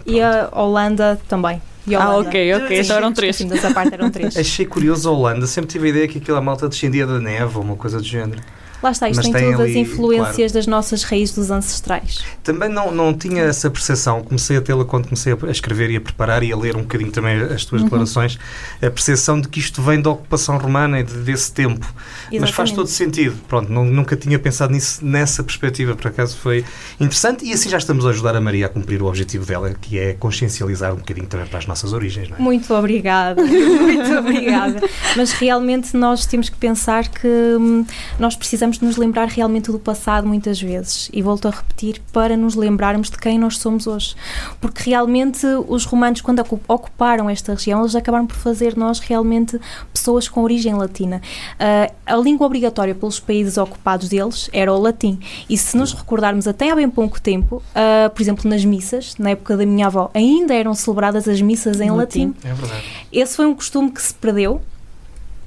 E 0.06 0.20
a 0.20 0.48
Holanda 0.52 1.20
também. 1.28 1.60
Ah, 1.98 2.16
ok, 2.16 2.54
ok. 2.54 2.80
Então 2.80 2.96
eram 2.96 3.12
três. 3.12 3.36
Sim, 3.36 3.48
dessa 3.48 3.72
parte 3.72 3.92
eram 3.92 4.10
três. 4.10 4.36
Achei 4.38 4.64
curioso 4.64 5.08
a 5.08 5.12
Holanda. 5.12 5.46
Sempre 5.46 5.70
tive 5.70 5.88
a 5.88 5.90
ideia 5.90 6.08
que 6.08 6.18
aquela 6.18 6.40
malta 6.40 6.68
descendia 6.68 7.06
da 7.06 7.20
neve 7.20 7.56
ou 7.58 7.62
uma 7.62 7.76
coisa 7.76 7.98
do 7.98 8.04
género. 8.04 8.40
Lá 8.84 8.90
está, 8.90 9.08
isto 9.08 9.22
Mas 9.22 9.32
tem 9.32 9.44
todas 9.52 9.60
as 9.60 9.66
ali, 9.70 9.78
influências 9.78 10.52
das 10.52 10.66
nossas 10.66 11.04
raízes 11.04 11.34
dos 11.34 11.50
ancestrais. 11.50 12.22
Também 12.42 12.68
não, 12.68 12.92
não 12.92 13.14
tinha 13.14 13.44
essa 13.44 13.70
percepção, 13.70 14.22
comecei 14.22 14.58
a 14.58 14.60
tê-la 14.60 14.84
quando 14.84 15.04
comecei 15.06 15.32
a 15.32 15.50
escrever 15.50 15.90
e 15.90 15.96
a 15.96 16.00
preparar 16.02 16.42
e 16.42 16.52
a 16.52 16.56
ler 16.56 16.76
um 16.76 16.82
bocadinho 16.82 17.10
também 17.10 17.40
as 17.40 17.64
tuas 17.64 17.80
Uhum. 17.80 17.86
declarações, 17.88 18.38
a 18.82 18.90
percepção 18.90 19.40
de 19.40 19.48
que 19.48 19.58
isto 19.58 19.80
vem 19.80 20.02
da 20.02 20.10
ocupação 20.10 20.58
romana 20.58 21.00
e 21.00 21.02
de- 21.02 21.14
desse 21.14 21.50
tempo. 21.50 21.86
Mas 21.86 22.50
faz 22.50 22.68
Exatamente. 22.68 22.74
todo 22.74 22.86
sentido. 22.88 23.36
Pronto, 23.48 23.72
não- 23.72 23.86
nunca 23.86 24.14
tinha 24.16 24.38
pensado 24.38 24.70
nisso 24.74 25.02
nessa 25.02 25.42
perspectiva, 25.42 25.94
por 25.96 26.08
acaso 26.08 26.36
foi 26.36 26.62
interessante 27.00 27.42
e 27.46 27.54
assim 27.54 27.70
já 27.70 27.78
estamos 27.78 28.04
a 28.04 28.10
ajudar 28.10 28.36
a 28.36 28.40
Maria 28.42 28.66
a 28.66 28.68
cumprir 28.68 29.00
o 29.00 29.06
objetivo 29.06 29.46
dela, 29.46 29.74
que 29.80 29.98
é 29.98 30.12
consciencializar 30.12 30.92
um 30.92 30.96
bocadinho 30.96 31.26
também 31.26 31.46
para 31.46 31.58
as 31.58 31.66
nossas 31.66 31.94
origens, 31.94 32.28
não 32.28 32.36
é? 32.36 32.40
Muito 32.40 32.74
obrigada, 32.74 33.40
muito 33.42 34.12
obrigada. 34.18 34.82
Mas 35.16 35.32
realmente 35.32 35.96
nós 35.96 36.26
temos 36.26 36.50
que 36.50 36.56
pensar 36.58 37.08
que 37.08 37.26
hum, 37.26 37.86
nós 38.18 38.36
precisamos 38.36 38.73
de 38.78 38.84
nos 38.84 38.96
lembrar 38.96 39.28
realmente 39.28 39.70
do 39.72 39.78
passado 39.78 40.26
muitas 40.26 40.60
vezes. 40.60 41.08
E 41.12 41.22
volto 41.22 41.48
a 41.48 41.50
repetir, 41.50 42.00
para 42.12 42.36
nos 42.36 42.54
lembrarmos 42.54 43.10
de 43.10 43.16
quem 43.18 43.38
nós 43.38 43.58
somos 43.58 43.86
hoje. 43.86 44.14
Porque 44.60 44.90
realmente 44.90 45.46
os 45.68 45.84
romanos, 45.84 46.20
quando 46.20 46.40
ocu- 46.40 46.60
ocuparam 46.68 47.28
esta 47.30 47.52
região, 47.54 47.80
eles 47.80 47.94
acabaram 47.94 48.26
por 48.26 48.36
fazer 48.36 48.76
nós 48.76 48.98
realmente 48.98 49.60
pessoas 49.92 50.28
com 50.28 50.42
origem 50.42 50.74
latina. 50.74 51.20
Ah, 51.58 51.90
a 52.06 52.16
língua 52.16 52.46
obrigatória 52.46 52.94
pelos 52.94 53.18
países 53.20 53.56
ocupados 53.56 54.08
deles 54.08 54.48
era 54.52 54.72
o 54.72 54.78
latim. 54.80 55.18
E 55.48 55.56
se 55.56 55.76
nos 55.76 55.92
recordarmos 55.92 56.46
até 56.48 56.70
há 56.70 56.74
bem 56.76 56.88
pouco 56.90 57.20
tempo, 57.20 57.62
ah, 57.74 58.10
por 58.10 58.22
exemplo, 58.22 58.48
nas 58.48 58.64
missas, 58.64 59.14
na 59.18 59.30
época 59.30 59.56
da 59.56 59.64
minha 59.66 59.86
avó, 59.86 60.10
ainda 60.14 60.54
eram 60.54 60.74
celebradas 60.74 61.26
as 61.28 61.40
missas 61.40 61.80
em 61.80 61.90
Latim. 61.90 62.26
latim. 62.34 62.34
É 62.48 62.52
verdade. 62.54 62.84
Esse 63.12 63.36
foi 63.36 63.46
um 63.46 63.54
costume 63.54 63.90
que 63.90 64.02
se 64.02 64.14
perdeu. 64.14 64.60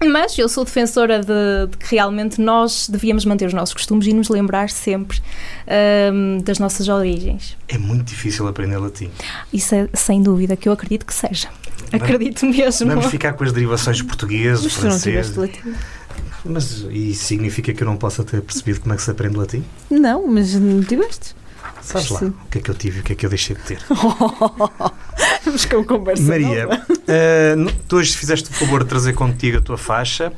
Mas 0.05 0.37
eu 0.37 0.47
sou 0.47 0.63
defensora 0.63 1.19
de, 1.21 1.71
de 1.71 1.77
que 1.77 1.95
realmente 1.95 2.39
nós 2.39 2.87
devíamos 2.87 3.25
manter 3.25 3.45
os 3.47 3.53
nossos 3.53 3.73
costumes 3.73 4.05
e 4.07 4.13
nos 4.13 4.29
lembrar 4.29 4.69
sempre 4.69 5.19
ahm, 5.67 6.39
das 6.43 6.59
nossas 6.59 6.87
origens. 6.87 7.57
É 7.67 7.77
muito 7.77 8.03
difícil 8.05 8.47
aprender 8.47 8.77
latim. 8.77 9.09
Isso 9.51 9.73
é 9.73 9.89
sem 9.93 10.21
dúvida 10.21 10.55
que 10.55 10.69
eu 10.69 10.73
acredito 10.73 11.05
que 11.05 11.13
seja. 11.13 11.49
Acredito 11.91 12.45
mesmo. 12.45 12.87
Vamos 12.87 13.07
ficar 13.07 13.33
com 13.33 13.43
as 13.43 13.51
derivações 13.51 14.01
português, 14.01 14.61
Mas 14.63 14.73
tu 14.73 14.83
não 14.83 14.91
francês. 14.91 15.35
latim? 15.35 15.73
Mas 16.45 16.85
isso 16.91 17.23
significa 17.25 17.73
que 17.73 17.81
eu 17.81 17.87
não 17.87 17.97
possa 17.97 18.23
ter 18.23 18.41
percebido 18.41 18.81
como 18.81 18.93
é 18.93 18.97
que 18.97 19.03
se 19.03 19.09
aprende 19.11 19.35
latim? 19.37 19.63
Não, 19.89 20.27
mas 20.27 20.53
não 20.53 20.83
tiveste. 20.83 21.35
Sabes 21.87 22.09
lá 22.09 22.19
o 22.21 22.33
que 22.51 22.57
é 22.57 22.61
que 22.61 22.69
eu 22.69 22.75
tive 22.75 22.97
e 22.97 23.01
o 23.01 23.03
que 23.03 23.13
é 23.13 23.15
que 23.15 23.25
eu 23.25 23.29
deixei 23.29 23.55
de 23.55 23.61
ter. 23.63 23.79
Vamos 25.45 25.65
com 25.65 25.83
conversa. 25.85 26.21
Maria, 26.23 26.67
no- 27.55 27.71
tu 27.87 27.95
hoje 27.97 28.15
fizeste 28.15 28.49
o 28.49 28.53
favor 28.53 28.83
de 28.83 28.89
trazer 28.89 29.13
contigo 29.13 29.57
a 29.57 29.61
tua 29.61 29.77
faixa 29.77 30.33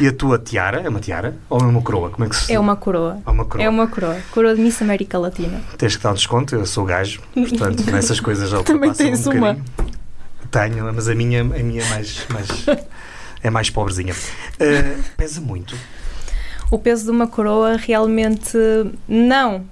e 0.00 0.06
a 0.08 0.12
tua 0.12 0.38
tiara. 0.38 0.80
É 0.80 0.88
uma 0.88 1.00
tiara? 1.00 1.36
Ou 1.50 1.60
é 1.60 1.64
uma 1.64 1.82
coroa? 1.82 2.10
Como 2.10 2.24
é 2.24 2.28
que 2.28 2.36
se 2.36 2.52
É 2.52 2.58
uma 2.58 2.74
coroa. 2.76 3.18
É 3.26 3.30
uma 3.30 3.44
coroa. 3.44 3.64
É 3.64 3.68
uma 3.68 3.86
coroa. 3.86 4.16
Coroa 4.30 4.54
de 4.54 4.62
Miss 4.62 4.80
América 4.80 5.18
Latina. 5.18 5.60
Tens 5.76 5.96
que 5.96 6.02
dar 6.02 6.12
um 6.12 6.14
desconto, 6.14 6.54
eu 6.54 6.64
sou 6.66 6.84
gajo, 6.84 7.20
portanto, 7.34 7.84
nessas 7.92 8.18
coisas 8.20 8.48
já 8.50 8.62
Também 8.62 8.88
ultrapassam 8.88 9.06
tens 9.06 9.26
um 9.26 9.30
uma. 9.32 9.54
bocadinho. 9.54 9.94
Tenho, 10.50 10.94
mas 10.94 11.08
a 11.08 11.14
minha, 11.14 11.40
a 11.42 11.44
minha 11.44 11.82
é 11.82 11.88
mais, 11.90 12.26
mais, 12.30 12.48
é 13.42 13.50
mais 13.50 13.70
pobrezinha. 13.70 14.14
Eh, 14.58 14.96
pesa 15.16 15.40
muito. 15.40 15.76
O 16.70 16.78
peso 16.78 17.04
de 17.04 17.10
uma 17.10 17.26
coroa 17.26 17.76
realmente 17.76 18.56
não 19.06 19.64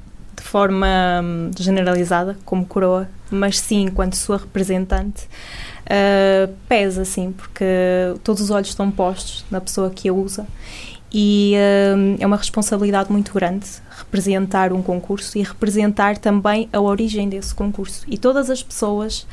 de 0.42 0.48
forma 0.48 1.20
hum, 1.22 1.50
generalizada 1.56 2.36
como 2.44 2.66
coroa, 2.66 3.08
mas 3.30 3.60
sim 3.60 3.82
enquanto 3.84 4.16
sua 4.16 4.38
representante 4.38 5.28
uh, 5.86 6.52
pesa 6.68 7.04
sim, 7.04 7.32
porque 7.32 7.64
todos 8.24 8.42
os 8.42 8.50
olhos 8.50 8.68
estão 8.68 8.90
postos 8.90 9.44
na 9.50 9.60
pessoa 9.60 9.88
que 9.88 10.08
a 10.08 10.12
usa 10.12 10.44
e 11.12 11.54
hum, 11.94 12.16
é 12.18 12.26
uma 12.26 12.36
responsabilidade 12.36 13.12
muito 13.12 13.34
grande 13.34 13.66
representar 13.98 14.72
um 14.72 14.82
concurso 14.82 15.36
e 15.36 15.42
representar 15.42 16.16
também 16.16 16.68
a 16.72 16.80
origem 16.80 17.28
desse 17.28 17.54
concurso 17.54 18.04
e 18.08 18.16
todas 18.16 18.48
as 18.48 18.62
pessoas 18.62 19.26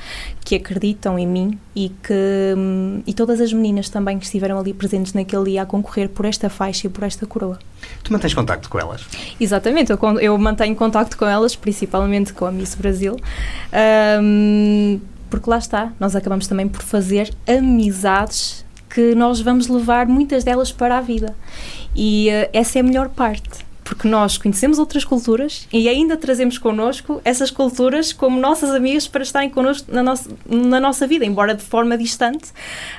que 0.43 0.55
acreditam 0.55 1.17
em 1.17 1.25
mim 1.25 1.59
e 1.73 1.89
que 1.89 2.53
hum, 2.57 3.01
e 3.07 3.13
todas 3.13 3.39
as 3.39 3.53
meninas 3.53 3.87
também 3.87 4.19
que 4.19 4.25
estiveram 4.25 4.59
ali 4.59 4.73
presentes 4.73 5.13
naquele 5.13 5.51
dia 5.51 5.61
a 5.61 5.65
concorrer 5.65 6.09
por 6.09 6.25
esta 6.25 6.49
faixa 6.49 6.87
e 6.87 6.89
por 6.89 7.03
esta 7.03 7.25
coroa. 7.25 7.57
Tu 8.03 8.11
mantens 8.11 8.33
contacto 8.33 8.69
com 8.69 8.77
elas? 8.77 9.05
Exatamente, 9.39 9.91
eu, 9.91 9.99
eu 10.19 10.37
mantenho 10.37 10.75
contacto 10.75 11.17
com 11.17 11.25
elas, 11.25 11.55
principalmente 11.55 12.33
com 12.33 12.45
a 12.45 12.51
Miss 12.51 12.75
Brasil, 12.75 13.15
hum, 14.21 14.99
porque 15.29 15.49
lá 15.49 15.57
está, 15.57 15.93
nós 15.99 16.15
acabamos 16.15 16.47
também 16.47 16.67
por 16.67 16.81
fazer 16.81 17.33
amizades 17.47 18.65
que 18.89 19.13
nós 19.15 19.39
vamos 19.39 19.67
levar 19.67 20.07
muitas 20.07 20.43
delas 20.43 20.71
para 20.71 20.97
a 20.97 21.01
vida. 21.01 21.35
E 21.95 22.29
eh, 22.29 22.49
essa 22.53 22.79
é 22.79 22.81
a 22.81 22.83
melhor 22.83 23.09
parte. 23.09 23.69
Porque 23.83 24.07
nós 24.07 24.37
conhecemos 24.37 24.77
outras 24.77 25.03
culturas 25.03 25.67
e 25.73 25.89
ainda 25.89 26.15
trazemos 26.15 26.59
connosco 26.59 27.19
essas 27.25 27.49
culturas 27.49 28.13
como 28.13 28.39
nossas 28.39 28.69
amigas 28.69 29.07
para 29.07 29.23
estarem 29.23 29.49
connosco 29.49 29.91
na 29.91 30.03
nossa, 30.03 30.29
na 30.47 30.79
nossa 30.79 31.07
vida, 31.07 31.25
embora 31.25 31.55
de 31.55 31.63
forma 31.63 31.97
distante, 31.97 32.51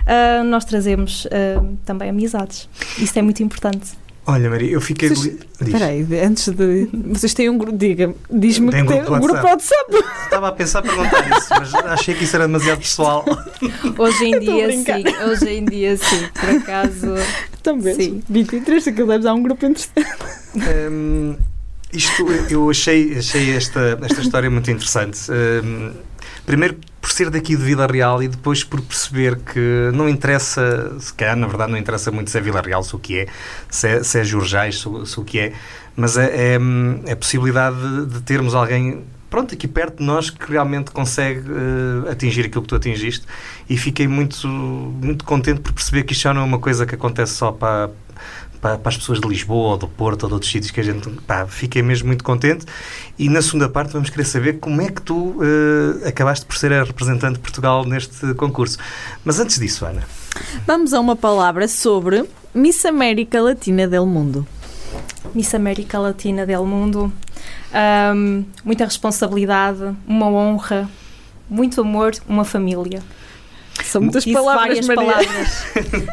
ah, 0.05 0.43
nós 0.43 0.65
trazemos 0.65 1.29
ah, 1.31 1.63
também 1.85 2.11
amizades. 2.11 2.69
Isso 2.99 3.17
é 3.17 3.23
muito 3.23 3.41
importante. 3.41 3.93
Olha, 4.31 4.51
Maria, 4.51 4.71
eu 4.71 4.81
fiquei. 4.81 5.09
Vocês- 5.09 5.23
deli- 5.23 5.39
Diz. 5.61 5.69
Espera 5.69 5.87
aí, 5.87 6.07
antes 6.25 6.49
de. 6.49 6.89
Vocês 7.09 7.35
têm 7.35 7.49
um 7.51 7.59
grupo. 7.59 7.77
Diga, 7.77 8.15
diz-me 8.31 8.71
Tem 8.71 8.85
que 8.87 8.93
um 8.93 8.97
tem 8.97 9.03
um 9.15 9.21
grupo 9.21 9.39
de 9.41 9.47
WhatsApp. 9.47 9.95
Estava 10.25 10.49
a 10.49 10.53
pensar 10.53 10.83
perguntar 10.83 11.37
isso, 11.39 11.49
mas 11.51 11.75
achei 11.75 12.15
que 12.15 12.25
isso 12.25 12.37
era 12.37 12.47
demasiado 12.47 12.79
pessoal. 12.79 13.25
Hoje 13.99 14.25
em 14.25 14.39
dia, 14.41 14.71
sim. 14.73 15.05
Hoje 15.31 15.49
em 15.49 15.65
dia, 15.65 15.97
sim. 15.97 16.27
Por 16.39 16.51
acaso. 16.51 17.15
Também. 17.63 17.95
Sim. 17.95 18.23
23, 18.29 18.89
aquilo 18.89 19.09
deve 19.09 19.25
dar 19.25 19.35
um 19.35 19.43
grupo 19.43 19.67
interessante. 19.67 20.07
Hum, 20.91 21.37
isto, 21.93 22.27
eu 22.49 22.71
achei, 22.71 23.19
achei 23.19 23.55
esta, 23.55 23.99
esta 24.03 24.21
história 24.23 24.49
muito 24.51 24.71
interessante. 24.71 25.19
Hum, 25.31 25.93
primeiro, 26.47 26.77
por 27.01 27.11
ser 27.11 27.31
daqui 27.31 27.57
de 27.57 27.63
Vila 27.63 27.87
Real 27.87 28.23
e 28.23 28.29
depois 28.29 28.63
por 28.63 28.81
perceber 28.81 29.37
que 29.37 29.91
não 29.93 30.09
interessa, 30.09 30.95
se 30.99 31.13
calhar 31.15 31.37
na 31.37 31.47
verdade 31.47 31.73
não 31.73 31.79
interessa 31.79 32.11
muito 32.11 32.31
se 32.31 32.39
é 32.39 32.41
Vila 32.41 32.61
Real, 32.61 32.83
se 32.83 32.95
o 32.95 32.99
que 32.99 33.21
é, 33.21 33.27
se 33.71 33.89
é, 33.89 34.03
se 34.03 34.19
é 34.21 34.25
Jorjais, 34.25 34.81
se, 34.81 35.07
se 35.07 35.19
o 35.19 35.25
que 35.25 35.39
é, 35.39 35.53
mas 35.97 36.17
é, 36.17 36.55
é, 36.55 36.59
é 37.07 37.13
a 37.13 37.17
possibilidade 37.17 37.77
de, 37.77 38.07
de 38.07 38.21
termos 38.21 38.55
alguém 38.55 39.05
pronto, 39.31 39.55
aqui 39.55 39.69
perto 39.69 39.99
de 39.99 40.05
nós 40.05 40.29
que 40.29 40.51
realmente 40.51 40.91
consegue 40.91 41.49
uh, 41.49 42.11
atingir 42.11 42.47
aquilo 42.47 42.63
que 42.63 42.69
tu 42.69 42.75
atingiste. 42.75 43.25
E 43.69 43.79
fiquei 43.79 44.09
muito, 44.09 44.47
muito 44.49 45.25
contente 45.25 45.61
por 45.61 45.73
perceber 45.73 46.03
que 46.03 46.13
isto 46.13 46.23
já 46.23 46.35
não 46.35 46.43
é 46.43 46.45
uma 46.45 46.59
coisa 46.59 46.85
que 46.85 46.97
acontece 46.97 47.35
só 47.35 47.53
para, 47.53 47.91
para, 48.61 48.79
para, 48.79 48.89
as 48.91 48.97
pessoas 48.97 49.21
de 49.21 49.29
Lisboa 49.29 49.71
ou 49.71 49.77
do 49.77 49.89
Porto 49.89 50.25
ou 50.25 50.29
de 50.29 50.35
outros 50.35 50.51
sítios 50.51 50.71
que 50.71 50.81
a 50.81 50.83
gente. 50.83 51.09
Pá, 51.27 51.47
fiquei 51.47 51.83
mesmo 51.83 52.09
muito 52.09 52.23
contente. 52.23 52.67
E 53.19 53.29
na 53.29 53.43
segunda 53.43 53.69
parte 53.69 53.93
vamos 53.93 54.11
querer 54.11 54.25
saber 54.25 54.59
como 54.59 54.81
é 54.81 54.89
que 54.89 55.03
tu 55.03 55.15
uh, 55.17 56.07
acabaste 56.07 56.45
por 56.47 56.57
ser 56.57 56.73
a 56.73 56.85
representante 56.85 57.35
de 57.35 57.41
Portugal 57.41 57.85
neste 57.85 58.35
concurso. 58.35 58.79
Mas 59.25 59.39
antes 59.41 59.59
disso, 59.59 59.85
Ana. 59.85 60.03
Vamos 60.67 60.93
a 60.93 61.01
uma 61.01 61.17
palavra 61.17 61.67
sobre 61.69 62.25
Miss 62.55 62.85
América 62.85 63.41
Latina 63.41 63.87
del 63.87 64.07
Mundo. 64.07 64.47
Miss 65.35 65.55
América 65.55 65.99
Latina 65.99 66.47
del 66.47 66.65
Mundo. 66.65 67.13
Um, 67.73 68.45
muita 68.65 68.85
responsabilidade, 68.85 69.95
uma 70.07 70.27
honra, 70.27 70.89
muito 71.49 71.81
amor, 71.81 72.13
uma 72.29 72.45
família. 72.45 73.03
São 73.91 74.01
muitas 74.03 74.23
Disse 74.23 74.35
palavras, 74.35 74.87
várias 74.87 74.87
Maria. 74.87 75.13
palavras. 75.13 75.65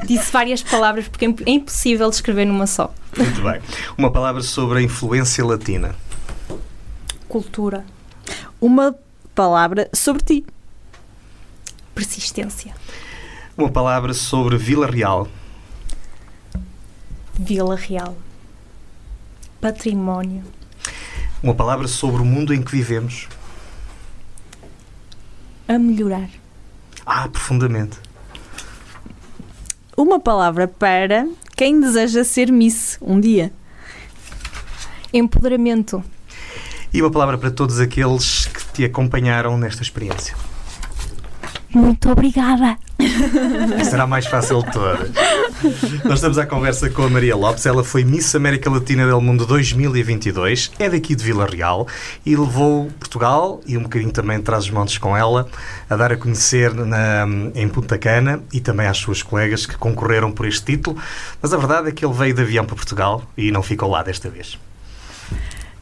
Disse 0.08 0.32
várias 0.32 0.63
palavras 0.63 1.08
porque 1.08 1.26
é 1.26 1.50
impossível 1.52 2.10
descrever 2.10 2.46
numa 2.46 2.66
só. 2.66 2.92
Muito 3.16 3.40
bem. 3.42 3.62
Uma 3.96 4.12
palavra 4.12 4.42
sobre 4.42 4.80
a 4.80 4.82
influência 4.82 5.46
latina. 5.46 5.94
Cultura, 7.28 7.86
Uma 8.60 8.96
palavra 9.36 9.88
sobre 9.94 10.24
ti. 10.24 10.46
persistência, 11.94 12.74
Uma 13.56 13.70
palavra 13.70 14.12
sobre 14.13 14.58
Vila 14.58 14.88
Real. 14.88 15.28
Vila 17.34 17.76
Real, 17.76 18.18
património, 19.62 20.44
Uma 21.44 21.54
palavra 21.54 21.88
sobre 21.88 22.22
o 22.22 22.26
mundo 22.26 22.54
em 22.56 22.62
que 22.63 22.72
vivemos. 22.72 23.28
a 25.68 25.78
melhorar, 25.78 26.30
Ah, 27.10 27.30
profundamente. 27.30 27.98
Uma 29.96 30.20
palavra 30.20 30.67
para 30.67 31.26
quem 31.56 31.80
deseja 31.80 32.26
ser 32.26 32.52
Miss 32.52 32.98
um 33.02 33.17
dia. 33.17 33.52
empoderamento, 35.13 36.04
E 36.93 37.02
uma 37.02 37.10
palavra 37.10 37.38
para 37.38 37.50
todos 37.50 37.80
aqueles 37.80 38.46
que 38.48 38.74
te 38.74 38.84
acompanharam 38.86 39.58
nesta 39.58 39.82
experiência. 39.82 40.36
Muito 41.78 42.10
obrigada. 42.10 42.78
Será 43.88 44.08
mais 44.08 44.26
fácil 44.26 44.63
de 44.63 44.72
todas. 44.72 45.12
Nós 46.04 46.16
estamos 46.16 46.38
à 46.38 46.46
conversa 46.46 46.90
com 46.90 47.04
a 47.04 47.10
Maria 47.10 47.36
Lopes. 47.36 47.66
Ela 47.66 47.84
foi 47.84 48.04
Miss 48.04 48.34
América 48.36 48.70
Latina 48.70 49.06
del 49.06 49.22
Mundo 49.22 49.46
2022, 49.46 50.72
é 50.80 50.90
daqui 50.90 51.16
de 51.16 51.24
Vila 51.24 51.46
Real 51.46 51.88
e 52.26 52.36
levou 52.36 52.90
Portugal 53.00 53.62
e 53.66 53.78
um 53.78 53.84
bocadinho 53.84 54.12
também 54.12 54.42
traz 54.42 54.66
os 54.66 54.72
montes 54.72 54.98
com 54.98 55.16
ela 55.16 55.48
a 55.90 55.96
dar 55.96 56.12
a 56.12 56.18
conhecer 56.18 56.74
na, 56.74 57.26
em 57.56 57.70
Punta 57.70 57.98
Cana 57.98 58.42
e 58.52 58.60
também 58.60 58.88
às 58.88 58.98
suas 58.98 59.22
colegas 59.22 59.66
que 59.66 59.78
concorreram 59.78 60.32
por 60.32 60.48
este 60.48 60.66
título. 60.66 60.98
Mas 61.42 61.54
a 61.54 61.58
verdade 61.58 61.90
é 61.90 61.92
que 61.92 62.04
ele 62.04 62.13
veio 62.13 62.34
de 62.34 62.42
avião 62.42 62.66
para 62.66 62.76
Portugal 62.76 63.24
e 63.38 63.52
não 63.52 63.62
ficou 63.62 63.90
lá 63.90 64.02
desta 64.02 64.30
vez. 64.30 64.58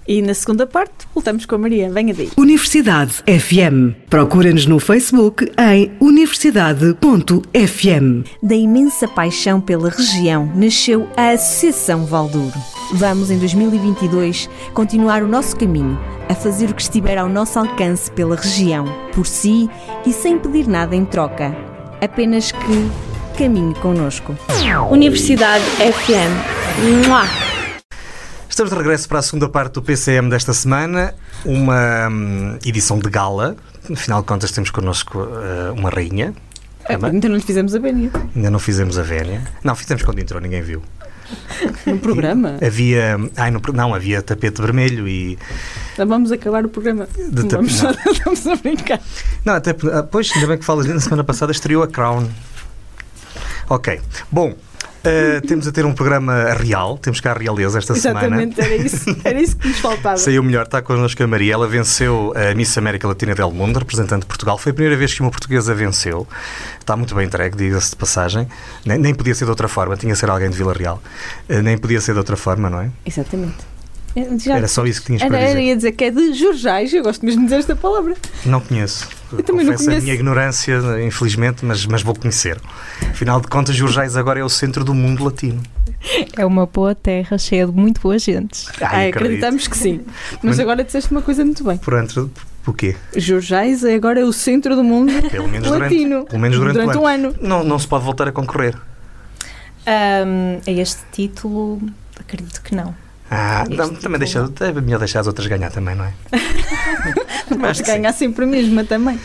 E 0.08 0.22
na 0.22 0.36
segunda 0.36 0.68
parte, 0.68 1.08
voltamos 1.14 1.46
com 1.46 1.56
a 1.56 1.58
Maria. 1.58 1.90
Venha 1.90 2.14
daí. 2.14 2.30
Universidade 2.38 3.24
FM. 3.26 3.96
Procura-nos 4.10 4.68
no 4.68 4.80
Facebook 4.80 5.52
em 5.58 5.92
universidade.fm. 6.00 8.24
Da 8.42 8.56
imensa 8.56 9.08
paixão 9.08 9.60
pela 9.60 9.90
região 9.90 10.52
nasceu 10.56 11.10
a 11.18 11.32
Associação 11.32 12.06
Valdouro. 12.06 12.54
Vamos, 12.94 13.32
em 13.32 13.40
2022, 13.40 14.48
continuar 14.74 15.24
o 15.24 15.28
nosso 15.28 15.56
caminho, 15.56 16.00
a 16.30 16.36
fazer 16.36 16.70
o 16.70 16.76
que 16.76 16.84
estiver 16.84 17.18
ao 17.18 17.28
nosso 17.28 17.58
alcance 17.58 18.12
pela 18.12 18.36
região, 18.36 18.86
por 19.14 19.26
si 19.26 19.68
e 20.06 20.14
sem 20.14 20.38
pedir 20.38 20.68
nada 20.68 20.96
em 20.96 21.04
troca. 21.04 21.56
Apenas 22.00 22.52
que 22.52 22.92
caminhe 23.38 23.74
connosco. 23.76 24.36
Universidade 24.92 25.64
FM. 25.64 27.08
Mua! 27.08 27.55
Estamos 28.56 28.72
de 28.72 28.78
regresso 28.78 29.10
para 29.10 29.20
a 29.20 29.22
segunda 29.22 29.50
parte 29.50 29.74
do 29.74 29.82
PCM 29.82 30.30
desta 30.30 30.54
semana, 30.54 31.14
uma 31.44 32.08
hum, 32.08 32.58
edição 32.66 32.98
de 32.98 33.10
gala. 33.10 33.58
Afinal 33.92 34.22
de 34.22 34.28
contas, 34.28 34.50
temos 34.54 34.70
connosco 34.70 35.20
uh, 35.20 35.74
uma 35.74 35.90
rainha. 35.90 36.34
Também. 36.88 37.12
Ainda 37.12 37.28
não 37.28 37.36
lhe 37.36 37.42
fizemos 37.42 37.76
a 37.76 37.80
Benia 37.80 38.10
Ainda 38.34 38.50
não 38.50 38.58
fizemos 38.58 38.98
a 38.98 39.04
vénia. 39.04 39.44
Não, 39.62 39.76
fizemos 39.76 40.04
quando 40.04 40.20
entrou, 40.20 40.40
ninguém 40.40 40.62
viu. 40.62 40.82
no 41.86 42.00
programa. 42.00 42.58
Havia. 42.66 43.18
Ai, 43.36 43.52
no, 43.52 43.62
não, 43.74 43.94
havia 43.94 44.22
tapete 44.22 44.62
vermelho 44.62 45.06
e. 45.06 45.38
Vamos 45.98 46.32
acabar 46.32 46.66
o 46.66 46.70
programa. 46.70 47.10
De 47.30 47.44
tap- 47.44 47.60
Vamos, 47.60 47.82
não. 47.82 47.94
vamos 48.24 48.48
a 48.48 48.56
brincar. 48.56 49.02
Não, 49.44 49.56
até. 49.56 49.72
ah, 49.92 50.04
Pois, 50.04 50.32
ainda 50.34 50.48
bem 50.48 50.58
que 50.58 50.64
falas 50.64 50.86
na 50.86 51.02
semana 51.02 51.26
passada 51.26 51.52
estreou 51.52 51.84
a 51.84 51.90
Crown. 51.90 52.30
Ok. 53.70 54.00
Bom, 54.32 54.56
uh, 55.06 55.48
temos 55.48 55.68
a 55.68 55.72
ter 55.72 55.86
um 55.86 55.94
programa 55.94 56.54
real. 56.54 56.98
Temos 56.98 57.20
cá 57.20 57.32
a 57.32 57.38
realeza 57.38 57.78
esta 57.78 57.96
semana. 57.96 58.26
Exatamente, 58.26 58.62
era 58.62 58.76
isso, 58.76 59.18
era 59.24 59.42
isso 59.42 59.58
que 59.58 59.68
nos 59.68 59.80
faltava. 59.80 60.18
Saiu 60.18 60.44
melhor, 60.44 60.66
está 60.66 60.82
connosco 60.82 61.22
a 61.24 61.28
Maria. 61.28 61.54
Ela 61.54 61.68
venceu 61.68 62.34
a 62.36 62.54
Miss 62.54 62.78
América 62.78 63.08
Latina 63.08 63.34
del 63.36 63.52
Mundo, 63.52 63.80
representante 63.80 64.22
de 64.22 64.28
Portugal. 64.28 64.58
Foi 64.58 64.72
a 64.72 64.76
primeira 64.76 64.98
vez 64.98 65.14
que 65.14 65.22
uma 65.22 65.32
portuguesa 65.32 65.74
venceu. 65.74 66.28
Está 66.80 66.96
muito 66.96 67.16
bem 67.16 67.26
entregue, 67.26 67.58
diga-se 67.58 67.92
de 67.92 67.96
passagem. 67.96 68.48
Nem, 68.86 68.98
nem 68.98 69.14
podia 69.14 69.34
ser 69.36 69.46
de 69.46 69.52
outra 69.52 69.68
forma, 69.68 69.96
tinha 69.98 70.14
que 70.14 70.20
ser 70.20 70.30
alguém 70.30 70.50
de 70.50 70.58
Vila 70.58 70.74
Real. 70.74 71.02
Eh, 71.50 71.62
Nem 71.62 71.78
podia 71.78 72.00
ser 72.02 72.14
de 72.14 72.20
outra 72.20 72.36
forma, 72.38 72.70
não 72.70 72.82
é? 72.82 72.90
Exatamente. 73.06 73.75
Já- 74.38 74.56
Era 74.58 74.68
só 74.68 74.86
isso 74.86 75.02
que 75.02 75.08
tinhas 75.08 75.22
Era, 75.22 75.30
para 75.32 75.40
era, 75.40 75.50
dizer. 75.50 75.62
ia 75.64 75.76
dizer 75.76 75.92
que 75.92 76.04
é 76.06 76.12
de 76.12 76.34
Jorjais, 76.34 76.94
eu 76.94 77.04
gosto 77.04 77.26
mesmo 77.26 77.42
de 77.42 77.48
dizer 77.48 77.60
esta 77.60 77.76
palavra. 77.76 78.16
Não 78.46 78.62
conheço. 78.62 79.08
Eu 79.34 79.44
também 79.44 79.66
não 79.66 79.74
Confesso 79.74 79.86
conheço. 79.90 80.02
a 80.02 80.04
minha 80.04 80.14
ignorância, 80.16 80.80
infelizmente, 81.06 81.66
mas, 81.66 81.86
mas 81.86 82.02
vou 82.02 82.16
conhecer. 82.16 82.58
Afinal 83.10 83.42
de 83.42 83.48
contas, 83.48 83.76
Jorjais 83.76 84.16
agora 84.16 84.40
é 84.40 84.44
o 84.44 84.48
centro 84.50 84.86
do 84.86 84.94
mundo 84.94 85.24
latino. 85.26 85.62
É 86.38 86.46
uma 86.46 86.66
boa 86.66 86.94
terra 86.96 87.38
cheia 87.38 87.66
de 87.66 87.74
muito 87.74 88.00
boas 88.00 88.22
gentes. 88.24 88.68
Ai, 88.80 89.10
acredito. 89.10 89.16
acreditamos 89.18 89.68
que 89.68 89.78
sim. 89.78 90.02
Mas 90.42 90.60
agora 90.60 90.84
disseste 90.84 91.12
uma 91.12 91.22
coisa 91.22 91.44
muito 91.44 91.64
bem. 91.64 91.78
Por 91.78 91.94
entre, 92.00 92.30
por 92.64 92.76
quê? 92.76 92.96
Jorjais 93.18 93.84
é 93.84 93.96
agora 93.96 94.26
o 94.26 94.32
centro 94.32 94.76
do 94.76 94.84
mundo 94.84 95.12
Pelo 95.30 95.48
menos 95.50 95.68
latino. 95.68 96.10
durante, 96.10 96.30
pelo 96.30 96.42
menos 96.42 96.58
durante, 96.58 96.98
um 96.98 97.02
o 97.02 97.08
ano. 97.08 97.36
Não, 97.42 97.64
não 97.64 97.78
se 97.80 97.88
pode 97.88 98.06
voltar 98.06 98.28
a 98.28 98.32
concorrer. 98.32 98.76
Ahm, 99.86 100.60
a 100.66 100.72
este 100.72 101.02
título, 101.12 101.82
acredito 102.20 102.62
que 102.62 102.74
não. 102.74 102.96
Ah, 103.30 103.64
Este 103.64 103.76
não, 103.76 103.96
também 103.96 104.20
deixa, 104.20 104.50
é 104.60 104.72
melhor 104.74 105.00
deixar 105.00 105.22
as 105.22 105.28
outras 105.28 105.48
ganhar 105.48 105.72
também, 105.72 105.96
não 105.96 106.06
é? 106.06 106.14
Mas 107.58 107.80
que 107.80 107.86
sim. 107.88 107.94
ganhar 107.94 108.14
sempre 108.14 108.44
a 108.44 108.48
mesma 108.48 108.84
também. 108.84 109.20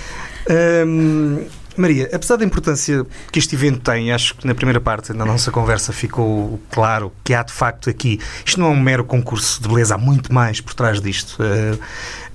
Hum, 0.86 1.44
Maria, 1.76 2.10
apesar 2.12 2.36
da 2.36 2.44
importância 2.44 3.06
que 3.32 3.38
este 3.38 3.54
evento 3.54 3.80
tem, 3.80 4.12
acho 4.12 4.34
que 4.36 4.46
na 4.46 4.54
primeira 4.54 4.80
parte 4.80 5.12
da 5.12 5.24
nossa 5.24 5.50
conversa 5.50 5.92
ficou 5.92 6.60
claro 6.70 7.12
que 7.24 7.32
há 7.32 7.42
de 7.42 7.52
facto 7.52 7.88
aqui, 7.88 8.20
isto 8.44 8.58
não 8.60 8.68
é 8.68 8.70
um 8.70 8.80
mero 8.80 9.04
concurso 9.04 9.62
de 9.62 9.68
beleza, 9.68 9.94
há 9.94 9.98
muito 9.98 10.32
mais 10.32 10.60
por 10.60 10.74
trás 10.74 11.00
disto. 11.00 11.38
Uh, 11.42 11.78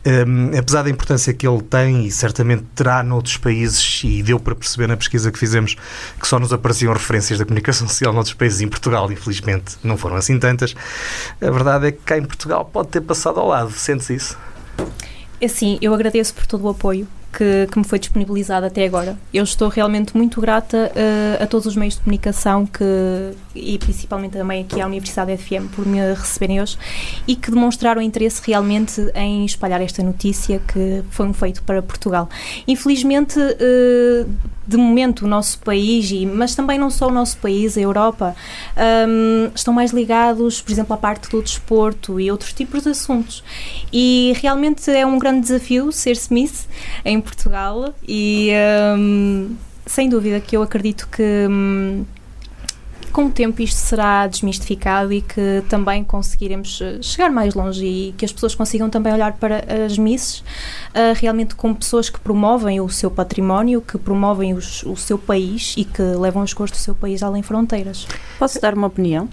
hum, 0.06 0.52
apesar 0.58 0.84
da 0.84 0.90
importância 0.90 1.34
que 1.34 1.48
ele 1.48 1.62
tem 1.62 2.06
e 2.06 2.12
certamente 2.12 2.64
terá 2.76 3.04
noutros 3.04 3.38
países, 3.38 4.02
e 4.04 4.22
deu 4.22 4.40
para 4.40 4.56
perceber 4.56 4.88
na 4.88 4.98
pesquisa 4.98 5.32
que 5.32 5.40
fizemos 5.40 5.76
que 6.20 6.28
só 6.28 6.40
nos 6.40 6.54
apareciam 6.54 6.94
referências 6.94 7.40
da 7.40 7.46
comunicação 7.46 7.88
social 7.90 8.14
noutros 8.14 8.36
países, 8.36 8.62
em 8.62 8.68
Portugal, 8.68 9.12
infelizmente, 9.12 9.76
não 9.84 9.98
foram 9.98 10.16
assim 10.16 10.40
tantas. 10.40 10.76
A 11.42 11.52
verdade 11.52 11.88
é 11.88 11.92
que 11.92 12.00
cá 12.00 12.18
em 12.18 12.24
Portugal 12.24 12.66
pode 12.66 12.90
ter 12.90 13.02
passado 13.02 13.40
ao 13.40 13.48
lado, 13.48 13.72
sentes 13.72 14.10
isso? 14.10 14.38
Assim, 15.44 15.78
eu 15.82 15.94
agradeço 15.94 16.34
por 16.34 16.46
todo 16.46 16.64
o 16.64 16.70
apoio 16.70 17.08
que, 17.36 17.68
que 17.70 17.78
me 17.78 17.84
foi 17.84 18.00
disponibilizado 18.00 18.66
até 18.66 18.86
agora. 18.86 19.18
Eu 19.34 19.44
estou 19.44 19.68
realmente 19.68 20.16
muito 20.16 20.40
grata 20.40 20.92
eh, 20.96 21.38
a 21.42 21.46
todos 21.46 21.66
os 21.68 21.76
meios 21.76 21.96
de 21.96 22.02
comunicação 22.02 22.66
que, 22.66 22.84
e 23.54 23.78
principalmente 23.78 24.32
também 24.34 24.64
aqui 24.64 24.80
à 24.80 24.86
Universidade 24.86 25.36
FM 25.36 25.70
por 25.76 25.86
me 25.86 26.00
receberem 26.14 26.62
hoje 26.62 26.78
e 27.28 27.36
que 27.36 27.52
demonstraram 27.52 28.02
interesse 28.02 28.42
realmente 28.46 29.02
em 29.14 29.46
espalhar 29.46 29.82
esta 29.82 30.02
notícia 30.02 30.62
que 30.66 31.04
foi 31.10 31.28
um 31.28 31.34
feito 31.34 31.62
para 31.64 31.82
Portugal. 31.82 32.30
Infelizmente, 32.66 33.38
eh, 33.38 34.26
de 34.68 34.78
momento, 34.78 35.26
o 35.26 35.28
nosso 35.28 35.60
país, 35.60 36.10
e, 36.12 36.26
mas 36.26 36.56
também 36.56 36.78
não 36.78 36.90
só 36.90 37.08
o 37.08 37.12
nosso 37.12 37.38
país, 37.38 37.78
a 37.78 37.82
Europa, 37.82 38.36
hum, 39.08 39.52
estão 39.54 39.74
mais 39.74 39.92
ligados, 39.92 40.62
por 40.62 40.72
exemplo, 40.72 40.94
à 40.94 40.98
parte 40.98 41.30
do 41.30 41.42
desporto 41.42 42.20
e 42.20 42.32
outros 42.32 42.54
tipos 42.54 42.84
de 42.84 42.90
assuntos. 42.90 43.44
E 43.92 44.34
realmente 44.42 44.90
é 44.90 45.06
um 45.06 45.20
grande 45.20 45.42
desafio 45.42 45.92
ser 45.92 46.14
Smith 46.14 46.68
em 47.04 47.22
Portugal 47.22 47.94
e 48.08 48.52
hum, 48.98 49.56
sem 49.86 50.10
dúvida 50.10 50.40
que 50.40 50.58
eu 50.58 50.64
acredito 50.64 51.08
que 51.10 51.48
hum, 51.50 52.06
com 53.16 53.28
o 53.28 53.32
tempo 53.32 53.62
isto 53.62 53.78
será 53.78 54.28
desmistificado 54.28 55.14
e 55.14 55.22
que 55.22 55.64
também 55.70 56.04
conseguiremos 56.04 56.82
uh, 56.82 57.02
chegar 57.02 57.32
mais 57.32 57.54
longe 57.54 57.86
e 57.86 58.14
que 58.18 58.26
as 58.26 58.34
pessoas 58.34 58.54
consigam 58.54 58.90
também 58.90 59.14
olhar 59.14 59.32
para 59.38 59.64
as 59.86 59.98
misses 59.98 60.40
uh, 60.40 61.16
realmente 61.16 61.56
como 61.56 61.74
pessoas 61.74 62.10
que 62.10 62.20
promovem 62.20 62.82
o 62.82 62.90
seu 62.90 63.10
património, 63.10 63.80
que 63.80 63.98
promovem 63.98 64.54
os, 64.54 64.84
o 64.84 64.98
seu 64.98 65.18
país 65.18 65.76
e 65.78 65.86
que 65.86 66.02
levam 66.02 66.44
as 66.44 66.54
cores 66.54 66.74
do 66.74 66.78
seu 66.78 66.94
país 66.94 67.24
além 67.24 67.42
fronteiras. 67.42 68.06
Posso 68.38 68.60
dar 68.60 68.74
uma 68.74 68.88
opinião? 68.88 69.30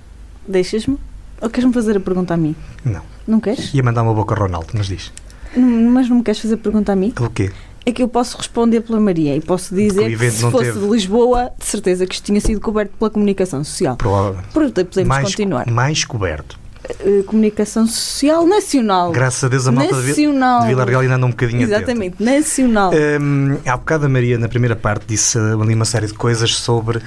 Deixas-me? 0.47 0.97
Ou 1.40 1.51
queres-me 1.51 1.75
fazer 1.75 1.97
a 1.97 2.01
pergunta 2.01 2.35
a 2.35 2.37
mim? 2.37 2.55
Não. 2.85 3.03
Não 3.27 3.40
queres? 3.40 3.75
Ia 3.75 3.83
mandar 3.83 4.05
uma 4.05 4.14
boca 4.14 4.33
ao 4.33 4.42
Ronaldo, 4.42 4.68
mas 4.75 4.87
diz. 4.87 5.12
Não, 5.57 5.90
mas 5.90 6.09
não 6.09 6.18
me 6.18 6.23
queres 6.23 6.40
fazer 6.40 6.55
a 6.55 6.59
pergunta 6.59 6.92
a 6.92 6.97
mim? 6.97 7.12
O 7.21 7.29
quê? 7.29 7.51
É 7.85 7.92
que 7.92 8.03
eu 8.03 8.09
posso 8.09 8.37
responder 8.37 8.81
pela 8.81 9.01
Maria 9.01 9.35
e 9.37 9.40
posso 9.40 9.75
dizer 9.75 10.07
que, 10.07 10.12
evento 10.12 10.35
se 10.35 10.51
fosse 10.51 10.73
teve. 10.73 10.81
de 10.81 10.87
Lisboa, 10.87 11.51
de 11.59 11.64
certeza 11.64 12.07
que 12.07 12.14
isto 12.14 12.25
tinha 12.25 12.40
sido 12.40 12.61
coberto 12.61 12.92
pela 12.97 13.11
comunicação 13.11 13.64
social. 13.64 13.97
Provavelmente. 13.97 14.49
Podemos 14.53 15.09
mais, 15.09 15.29
continuar. 15.29 15.71
mais 15.71 16.05
coberto. 16.05 16.62
Eh, 17.01 17.23
comunicação 17.27 17.87
social 17.87 18.45
nacional. 18.47 19.12
Graças 19.12 19.45
a 19.45 19.49
Deus 19.49 19.68
a 19.68 19.73
malta 19.73 19.97
nacional. 19.97 20.62
de 20.62 20.66
Vila 20.68 20.85
Real 20.85 21.01
ainda 21.01 21.14
anda 21.14 21.27
um 21.27 21.31
bocadinho 21.31 21.62
atenta. 21.62 21.77
Exatamente, 21.77 22.23
nacional. 22.23 22.90
Hum, 23.21 23.59
há 23.64 23.77
bocado 23.77 24.07
a 24.07 24.09
Maria, 24.09 24.37
na 24.37 24.49
primeira 24.49 24.75
parte, 24.75 25.07
disse 25.07 25.38
ali 25.38 25.75
uma 25.75 25.85
série 25.85 26.07
de 26.07 26.14
coisas 26.14 26.57
sobre 26.57 27.01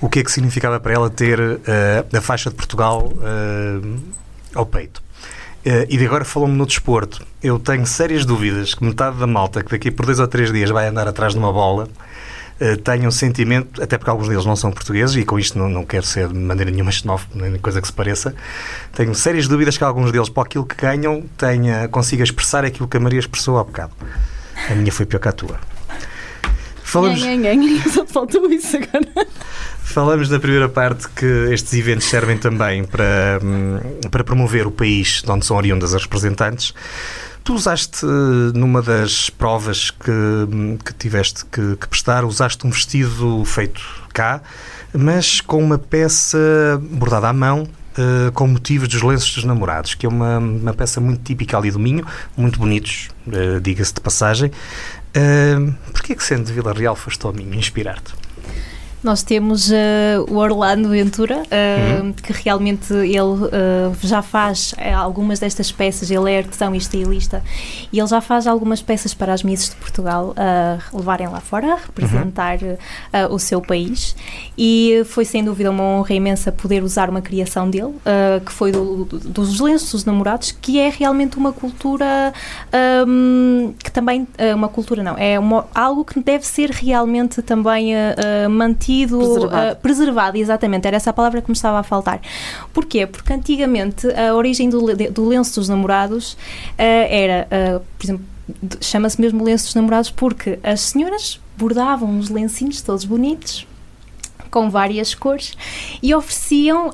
o 0.00 0.08
que 0.08 0.18
é 0.18 0.24
que 0.24 0.30
significava 0.30 0.78
para 0.78 0.92
ela 0.92 1.08
ter 1.08 1.40
uh, 1.40 2.16
a 2.16 2.20
faixa 2.20 2.50
de 2.50 2.56
Portugal 2.56 3.10
uh, 3.16 4.00
ao 4.54 4.66
peito. 4.66 5.02
E 5.64 5.96
de 5.96 6.04
agora 6.04 6.24
falou-me 6.24 6.56
no 6.56 6.66
desporto. 6.66 7.24
Eu 7.42 7.58
tenho 7.58 7.84
sérias 7.86 8.24
dúvidas 8.24 8.74
que 8.74 8.84
metade 8.84 9.18
da 9.18 9.26
malta 9.26 9.62
que 9.64 9.70
daqui 9.70 9.90
por 9.90 10.06
dois 10.06 10.20
ou 10.20 10.28
três 10.28 10.52
dias 10.52 10.70
vai 10.70 10.86
andar 10.86 11.08
atrás 11.08 11.32
de 11.32 11.38
uma 11.38 11.52
bola 11.52 11.88
uh, 12.60 12.76
tenha 12.78 13.08
um 13.08 13.10
sentimento, 13.10 13.82
até 13.82 13.98
porque 13.98 14.10
alguns 14.10 14.28
deles 14.28 14.46
não 14.46 14.54
são 14.54 14.70
portugueses, 14.70 15.16
e 15.16 15.24
com 15.24 15.38
isto 15.38 15.58
não, 15.58 15.68
não 15.68 15.84
quero 15.84 16.06
ser 16.06 16.28
de 16.28 16.34
maneira 16.34 16.70
nenhuma 16.70 16.92
xenófobo, 16.92 17.32
nem 17.34 17.58
coisa 17.58 17.80
que 17.80 17.86
se 17.86 17.92
pareça, 17.92 18.34
tenho 18.94 19.14
sérias 19.14 19.48
dúvidas 19.48 19.76
que 19.76 19.84
alguns 19.84 20.12
deles, 20.12 20.28
para 20.28 20.44
aquilo 20.44 20.64
que 20.64 20.76
ganham, 20.76 21.24
tenha, 21.36 21.88
consiga 21.88 22.22
expressar 22.22 22.64
aquilo 22.64 22.86
que 22.86 22.96
a 22.96 23.00
Maria 23.00 23.18
expressou 23.18 23.58
há 23.58 23.64
bocado. 23.64 23.92
A 24.70 24.74
minha 24.74 24.92
foi 24.92 25.04
pior 25.04 25.18
que 25.18 25.28
a 25.28 25.32
tua. 25.32 25.58
Falamos, 26.84 27.20
Só 27.90 28.06
faltou 28.06 28.50
isso 28.50 28.76
agora. 28.76 29.26
falamos 29.82 30.28
na 30.28 30.38
primeira 30.38 30.68
parte 30.68 31.08
que 31.08 31.24
estes 31.50 31.72
eventos 31.72 32.04
servem 32.04 32.36
também 32.36 32.84
para, 32.84 33.40
hum, 33.42 33.78
para 34.10 34.22
promover 34.22 34.66
o 34.66 34.70
país 34.70 35.22
de 35.22 35.30
onde 35.30 35.46
são 35.46 35.56
oriundas 35.56 35.94
as 35.94 36.02
representantes. 36.02 36.74
Tu 37.44 37.54
usaste, 37.54 38.06
eh, 38.06 38.56
numa 38.56 38.80
das 38.80 39.28
provas 39.28 39.90
que, 39.90 40.12
que 40.84 40.94
tiveste 40.94 41.44
que, 41.46 41.76
que 41.76 41.88
prestar, 41.88 42.24
usaste 42.24 42.66
um 42.66 42.70
vestido 42.70 43.44
feito 43.44 43.82
cá, 44.12 44.40
mas 44.92 45.40
com 45.40 45.62
uma 45.62 45.76
peça 45.76 46.38
bordada 46.80 47.28
à 47.28 47.32
mão, 47.32 47.66
eh, 47.98 48.30
com 48.32 48.46
motivos 48.46 48.88
dos 48.88 49.02
lenços 49.02 49.34
dos 49.34 49.44
namorados, 49.44 49.94
que 49.94 50.06
é 50.06 50.08
uma, 50.08 50.38
uma 50.38 50.72
peça 50.72 51.00
muito 51.00 51.22
típica 51.22 51.58
ali 51.58 51.70
do 51.70 51.78
Minho, 51.78 52.06
muito 52.36 52.58
bonitos, 52.58 53.08
eh, 53.30 53.60
diga-se 53.60 53.92
de 53.92 54.00
passagem. 54.00 54.50
Uh, 55.14 55.74
Porquê 55.92 56.14
que 56.14 56.24
sendo 56.24 56.46
de 56.46 56.52
Vila 56.54 56.72
Real 56.72 56.96
foste 56.96 57.26
ao 57.26 57.34
Minho 57.34 57.54
inspirar-te? 57.54 58.14
Nós 59.02 59.22
temos 59.24 59.68
uh, 59.68 59.74
o 60.30 60.36
Orlando 60.36 60.88
Ventura, 60.90 61.38
uh, 61.42 61.82
Uhum. 62.02 62.12
que 62.12 62.32
realmente 62.32 62.92
ele 62.94 63.18
uh, 63.20 63.48
já 64.00 64.22
faz 64.22 64.74
algumas 64.96 65.38
destas 65.40 65.72
peças, 65.72 66.10
ele 66.10 66.30
é 66.32 66.38
artesão 66.38 66.72
e 66.74 66.78
estilista, 66.78 67.42
e 67.92 67.98
ele 67.98 68.06
já 68.06 68.20
faz 68.20 68.46
algumas 68.46 68.80
peças 68.80 69.12
para 69.12 69.32
as 69.32 69.42
Misses 69.42 69.70
de 69.70 69.76
Portugal 69.76 70.34
levarem 70.92 71.26
lá 71.28 71.40
fora, 71.40 71.72
a 71.72 71.76
representar 71.76 72.58
uh, 72.62 73.32
o 73.34 73.38
seu 73.38 73.60
país, 73.60 74.14
e 74.56 75.02
foi 75.06 75.24
sem 75.24 75.42
dúvida 75.44 75.70
uma 75.70 75.82
honra 75.82 76.14
imensa 76.14 76.52
poder 76.52 76.82
usar 76.84 77.10
uma 77.10 77.20
criação 77.20 77.68
dele, 77.68 77.94
que 78.46 78.52
foi 78.52 78.70
do- 78.72 79.04
do- 79.04 79.18
dos 79.18 79.58
lenços 79.60 79.90
dos 79.92 80.04
namorados, 80.04 80.52
que 80.52 80.78
é 80.78 80.88
realmente 80.90 81.36
uma 81.36 81.52
cultura 81.52 82.32
um, 83.06 83.74
que 83.82 83.90
também, 83.90 84.26
uma 84.54 84.68
cultura 84.68 85.02
não, 85.02 85.16
é 85.18 85.38
uma- 85.38 85.66
algo 85.74 86.04
que 86.04 86.20
deve 86.20 86.46
ser 86.46 86.70
realmente 86.70 87.42
também 87.42 87.94
uh, 87.94 88.48
mantido, 88.92 89.18
Preservado. 89.18 89.72
uh, 89.72 89.76
preservado, 89.76 90.36
exatamente, 90.36 90.86
era 90.86 90.96
essa 90.96 91.10
a 91.10 91.12
palavra 91.12 91.40
que 91.40 91.48
me 91.50 91.54
estava 91.54 91.78
a 91.78 91.82
faltar. 91.82 92.20
Porquê? 92.72 93.06
Porque 93.06 93.32
antigamente 93.32 94.06
a 94.12 94.34
origem 94.34 94.68
do, 94.68 94.94
do 95.10 95.26
lenço 95.26 95.58
dos 95.60 95.68
namorados 95.68 96.32
uh, 96.32 96.36
era, 96.78 97.48
uh, 97.50 97.82
por 97.98 98.04
exemplo, 98.04 98.24
chama-se 98.80 99.20
mesmo 99.20 99.42
lenço 99.42 99.66
dos 99.66 99.74
namorados 99.74 100.10
porque 100.10 100.58
as 100.62 100.80
senhoras 100.80 101.40
bordavam 101.56 102.10
uns 102.10 102.28
lencinhos 102.28 102.82
todos 102.82 103.04
bonitos 103.04 103.66
com 104.52 104.68
várias 104.70 105.14
cores 105.14 105.54
e 106.02 106.14
ofereciam 106.14 106.90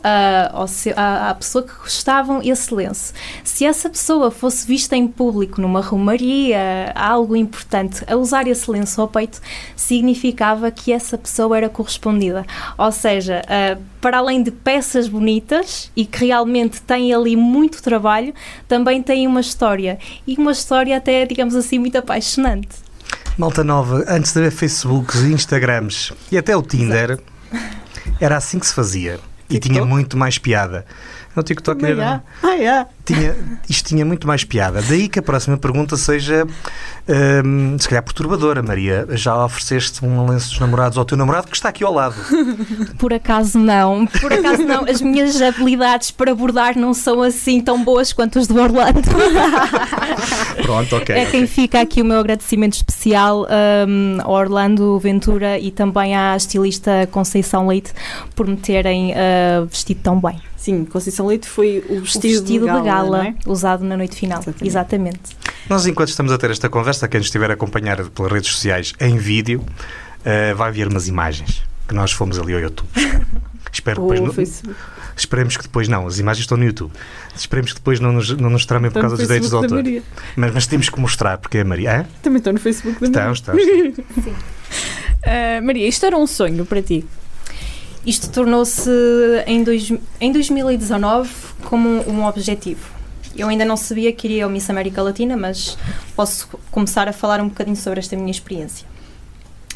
seu- 0.68 0.94
à, 0.97 1.31
à 1.31 1.35
pessoa 1.35 1.64
que 1.64 1.75
gostavam 1.75 2.40
esse 2.42 2.73
lenço. 2.73 3.12
Se 3.42 3.66
essa 3.66 3.90
pessoa 3.90 4.31
fosse 4.31 4.64
vista 4.66 4.97
em 4.97 5.09
público 5.09 5.61
numa 5.61 5.81
romaria, 5.81 6.92
algo 6.94 7.35
importante, 7.35 8.05
a 8.07 8.14
usar 8.16 8.47
esse 8.47 8.71
lenço 8.71 9.01
ao 9.01 9.09
peito, 9.09 9.40
significava 9.77 10.71
que 10.71 10.92
essa 10.92 11.18
pessoa 11.18 11.57
era 11.57 11.68
correspondida. 11.68 12.47
Ou 12.79 12.92
seja, 12.92 13.42
ah, 13.49 13.77
para 14.01 14.18
além 14.18 14.42
de 14.42 14.53
peças 14.53 15.09
bonitas 15.09 15.90
e 15.97 16.07
que 16.07 16.27
realmente 16.27 16.81
têm 16.83 17.12
ali 17.12 17.35
muito 17.35 17.83
trabalho, 17.83 18.33
também 18.68 19.03
tem 19.03 19.27
uma 19.27 19.40
história 19.40 19.99
e 20.25 20.37
uma 20.37 20.53
história 20.53 20.97
até, 20.97 21.27
digamos 21.27 21.57
assim, 21.57 21.79
muito 21.81 21.99
apaixonante. 21.99 22.68
Malta 23.37 23.64
nova, 23.64 24.05
antes 24.09 24.33
de 24.33 24.38
haver 24.40 24.51
Facebooks, 24.53 25.23
Instagrams 25.23 26.12
e 26.31 26.37
até 26.38 26.57
o 26.57 26.62
Tinder, 26.62 27.18
era 28.20 28.37
assim 28.37 28.58
que 28.58 28.66
se 28.66 28.74
fazia. 28.74 29.18
E 29.50 29.58
tinha 29.58 29.84
muito 29.84 30.16
mais 30.16 30.37
piada. 30.37 30.84
No 31.38 31.44
TikTok 31.44 31.81
Também 31.81 31.92
era, 31.92 32.22
há. 32.42 32.48
Ah, 32.48 32.57
é. 32.61 32.87
tinha, 33.05 33.37
isto 33.70 33.90
tinha 33.90 34.05
muito 34.05 34.27
mais 34.27 34.42
piada. 34.42 34.83
Daí 34.83 35.09
que 35.09 35.20
a 35.20 35.22
próxima 35.22 35.57
pergunta 35.57 35.96
seja, 35.96 36.44
hum, 37.44 37.77
se 37.79 37.88
calhar 37.88 38.03
perturbadora, 38.03 38.61
Maria. 38.61 39.07
Já 39.12 39.44
ofereceste 39.44 40.05
um 40.05 40.29
lenço 40.29 40.48
dos 40.51 40.59
namorados 40.59 40.98
ao 40.98 41.05
teu 41.05 41.16
namorado 41.16 41.46
que 41.46 41.55
está 41.55 41.68
aqui 41.68 41.85
ao 41.85 41.94
lado. 41.94 42.16
Por 42.98 43.14
acaso 43.14 43.57
não, 43.57 44.05
por 44.05 44.33
acaso 44.33 44.64
não. 44.64 44.85
As 44.85 45.01
minhas 45.01 45.40
habilidades 45.40 46.11
para 46.11 46.35
bordar 46.35 46.77
não 46.77 46.92
são 46.92 47.22
assim 47.22 47.61
tão 47.61 47.85
boas 47.85 48.12
quanto 48.12 48.40
as 48.40 48.48
do 48.48 48.61
Orlando. 48.61 49.01
Pronto, 50.62 50.96
ok. 50.96 51.14
é 51.14 51.27
quem 51.27 51.46
fica 51.46 51.81
aqui 51.81 52.03
o 52.03 52.05
meu 52.05 52.18
agradecimento 52.18 52.74
especial 52.74 53.46
um, 53.87 54.18
ao 54.22 54.33
Orlando 54.33 54.98
Ventura 54.98 55.57
e 55.59 55.70
também 55.70 56.16
à 56.16 56.37
estilista 56.37 57.07
Conceição 57.12 57.68
Leite 57.68 57.92
por 58.35 58.46
me 58.48 58.57
terem 58.57 59.12
uh, 59.12 59.66
vestido 59.66 60.01
tão 60.03 60.20
bem. 60.20 60.47
Sim, 60.68 60.85
Conceição 60.85 61.26
Leite 61.26 61.48
foi 61.48 61.83
o 61.88 61.94
O 61.94 62.00
vestido, 62.02 62.22
vestido 62.42 62.66
de 62.66 62.83
gala, 62.83 63.18
não 63.18 63.24
é? 63.24 63.35
usado 63.46 63.83
na 63.85 63.96
noite 63.96 64.14
final. 64.14 64.38
Exatamente. 64.40 64.66
Exatamente. 64.68 65.20
Nós, 65.66 65.87
enquanto 65.87 66.11
estamos 66.11 66.31
a 66.31 66.37
ter 66.37 66.50
esta 66.50 66.68
conversa, 66.68 67.09
quem 67.09 67.18
nos 67.20 67.28
estiver 67.28 67.50
a 67.50 67.54
acompanhar 67.54 68.04
pelas 68.11 68.31
redes 68.31 68.50
sociais 68.50 68.92
em 69.00 69.16
vídeo, 69.16 69.64
eh, 70.26 70.52
vai 70.52 70.70
ver 70.70 70.88
umas 70.88 71.09
imagens 71.09 71.62
que 71.88 71.94
nós 71.94 72.12
fomos 72.12 72.38
ali 72.38 72.52
ao 72.52 72.61
YouTube. 72.61 72.87
Espero 73.72 73.96
que 73.96 74.02
depois 74.02 74.20
não- 74.20 74.33
Facebook. 74.35 74.76
Esperemos 75.16 75.57
que 75.57 75.62
depois 75.62 75.88
não, 75.88 76.07
as 76.07 76.18
imagens 76.18 76.42
estão 76.44 76.59
no 76.59 76.64
YouTube. 76.64 76.92
Esperemos 77.35 77.72
que 77.72 77.78
depois 77.78 77.98
não 77.98 78.12
nos, 78.12 78.31
não 78.37 78.50
nos 78.50 78.66
tramem 78.66 78.90
por 78.90 78.98
no 78.98 79.00
causa 79.02 79.16
dos 79.16 79.26
direitos 79.26 79.48
de 79.48 79.57
autor. 79.57 79.76
Maria. 79.76 80.02
Mas, 80.37 80.52
mas 80.54 80.66
temos 80.66 80.90
que 80.90 81.00
mostrar, 81.00 81.38
porque 81.38 81.57
é 81.59 81.62
a 81.62 81.64
Maria. 81.64 82.00
Hã? 82.02 82.07
Também 82.22 82.38
estou 82.38 82.52
no 82.52 82.61
Facebook 82.61 83.00
da 83.00 83.07
Estão, 83.07 83.22
Maria. 83.22 83.33
estão. 83.33 84.04
estão. 84.18 84.35
Ah, 85.24 85.61
Maria, 85.62 85.88
isto 85.88 86.04
era 86.04 86.16
um 86.16 86.26
sonho 86.26 86.64
para 86.66 86.83
ti. 86.83 87.04
Isto 88.09 88.31
tornou-se 88.31 88.90
em, 89.47 89.62
em 90.18 90.33
2019 90.33 91.31
como 91.64 91.87
um, 91.87 92.21
um 92.21 92.25
objetivo. 92.27 92.88
Eu 93.37 93.49
ainda 93.49 93.66
não 93.66 93.77
sabia 93.77 94.11
que 94.14 94.27
iria 94.27 94.44
ao 94.44 94.51
Miss 94.51 94.71
América 94.71 95.03
Latina, 95.03 95.37
mas 95.37 95.77
posso 96.16 96.49
começar 96.71 97.07
a 97.07 97.12
falar 97.12 97.38
um 97.40 97.49
bocadinho 97.49 97.77
sobre 97.77 98.01
esta 98.01 98.16
minha 98.16 98.31
experiência. 98.31 98.87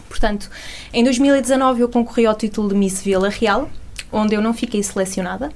Portanto, 0.08 0.48
em 0.94 1.04
2019 1.04 1.82
eu 1.82 1.88
concorri 1.90 2.24
ao 2.24 2.34
título 2.34 2.70
de 2.70 2.74
Miss 2.74 3.02
Vila 3.02 3.28
Real, 3.28 3.68
onde 4.10 4.34
eu 4.34 4.40
não 4.40 4.54
fiquei 4.54 4.82
selecionada, 4.82 5.50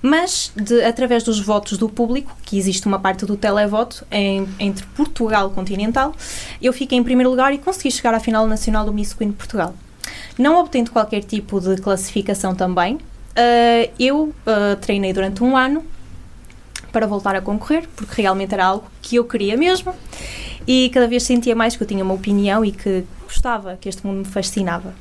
mas 0.00 0.50
de- 0.56 0.82
através 0.82 1.22
dos 1.24 1.38
votos 1.38 1.76
do 1.76 1.90
público, 1.90 2.34
que 2.42 2.56
existe 2.58 2.86
uma 2.86 2.98
parte 2.98 3.26
do 3.26 3.36
televoto 3.36 4.06
em- 4.10 4.48
entre 4.58 4.86
Portugal 4.96 5.50
continental, 5.50 6.14
eu 6.60 6.72
fiquei 6.72 6.96
em 6.96 7.02
primeiro 7.04 7.28
lugar 7.30 7.52
e 7.52 7.58
consegui 7.58 7.90
chegar 7.90 8.14
à 8.14 8.20
final 8.20 8.46
nacional 8.46 8.86
do 8.86 8.92
Miss 8.94 9.12
Queen 9.12 9.30
Portugal. 9.32 9.74
Não 10.38 10.58
obtendo 10.58 10.90
qualquer 10.90 11.22
tipo 11.22 11.60
de 11.60 11.76
classificação 11.80 12.54
também, 12.54 12.98
ah, 13.36 13.88
eu 13.98 14.34
ah, 14.46 14.76
treinei 14.80 15.12
durante 15.12 15.42
um 15.42 15.56
ano 15.56 15.84
para 16.92 17.06
voltar 17.06 17.34
a 17.34 17.40
concorrer, 17.40 17.88
porque 17.96 18.22
realmente 18.22 18.54
era 18.54 18.66
algo 18.66 18.86
que 19.02 19.16
eu 19.16 19.24
queria 19.24 19.56
mesmo 19.56 19.94
e 20.66 20.90
cada 20.90 21.06
vez 21.08 21.24
sentia 21.24 21.54
mais 21.54 21.76
que 21.76 21.82
eu 21.82 21.86
tinha 21.86 22.04
uma 22.04 22.14
opinião 22.14 22.64
e 22.64 22.72
que 22.72 23.04
gostava, 23.24 23.76
que 23.80 23.88
este 23.88 24.06
mundo 24.06 24.18
me 24.18 24.24
fascinava. 24.24 24.94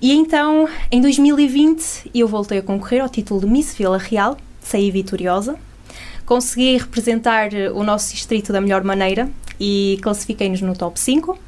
E 0.00 0.12
então, 0.12 0.68
em 0.90 1.00
2020, 1.00 2.10
eu 2.14 2.28
voltei 2.28 2.58
a 2.58 2.62
concorrer 2.62 3.02
ao 3.02 3.08
título 3.08 3.40
de 3.40 3.46
Miss 3.46 3.74
Vila 3.74 3.98
Real, 3.98 4.36
saí 4.60 4.90
vitoriosa, 4.90 5.56
consegui 6.26 6.76
representar 6.76 7.52
eh, 7.54 7.70
o 7.70 7.82
nosso 7.82 8.12
distrito 8.12 8.52
da 8.52 8.60
melhor 8.60 8.84
maneira 8.84 9.30
e 9.58 9.98
classifiquei-nos 10.02 10.60
no 10.60 10.74
top 10.74 10.98
5. 10.98 11.38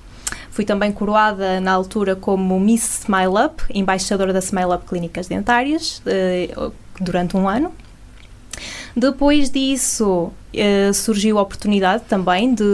Fui 0.56 0.64
também 0.64 0.90
coroada 0.90 1.60
na 1.60 1.70
altura 1.70 2.16
como 2.16 2.58
Miss 2.58 3.00
Smile 3.00 3.44
Up, 3.44 3.62
embaixadora 3.68 4.32
da 4.32 4.38
Smile 4.38 4.72
Up 4.72 4.86
Clínicas 4.86 5.28
Dentárias, 5.28 6.00
uh, 6.06 6.72
durante 6.98 7.36
um 7.36 7.46
ano. 7.46 7.70
Depois 8.96 9.50
disso, 9.50 10.32
uh, 10.54 10.94
surgiu 10.94 11.38
a 11.38 11.42
oportunidade 11.42 12.04
também 12.08 12.54
de, 12.54 12.64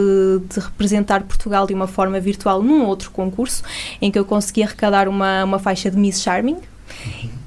de, 0.49 0.61
representar 0.61 1.23
Portugal 1.23 1.67
de 1.67 1.73
uma 1.73 1.85
forma 1.85 2.21
virtual 2.21 2.63
num 2.63 2.85
outro 2.85 3.11
concurso, 3.11 3.61
em 4.01 4.09
que 4.09 4.17
eu 4.17 4.23
consegui 4.23 4.63
arrecadar 4.63 5.09
uma, 5.09 5.43
uma 5.43 5.59
faixa 5.59 5.91
de 5.91 5.97
Miss 5.97 6.21
Charming. 6.21 6.59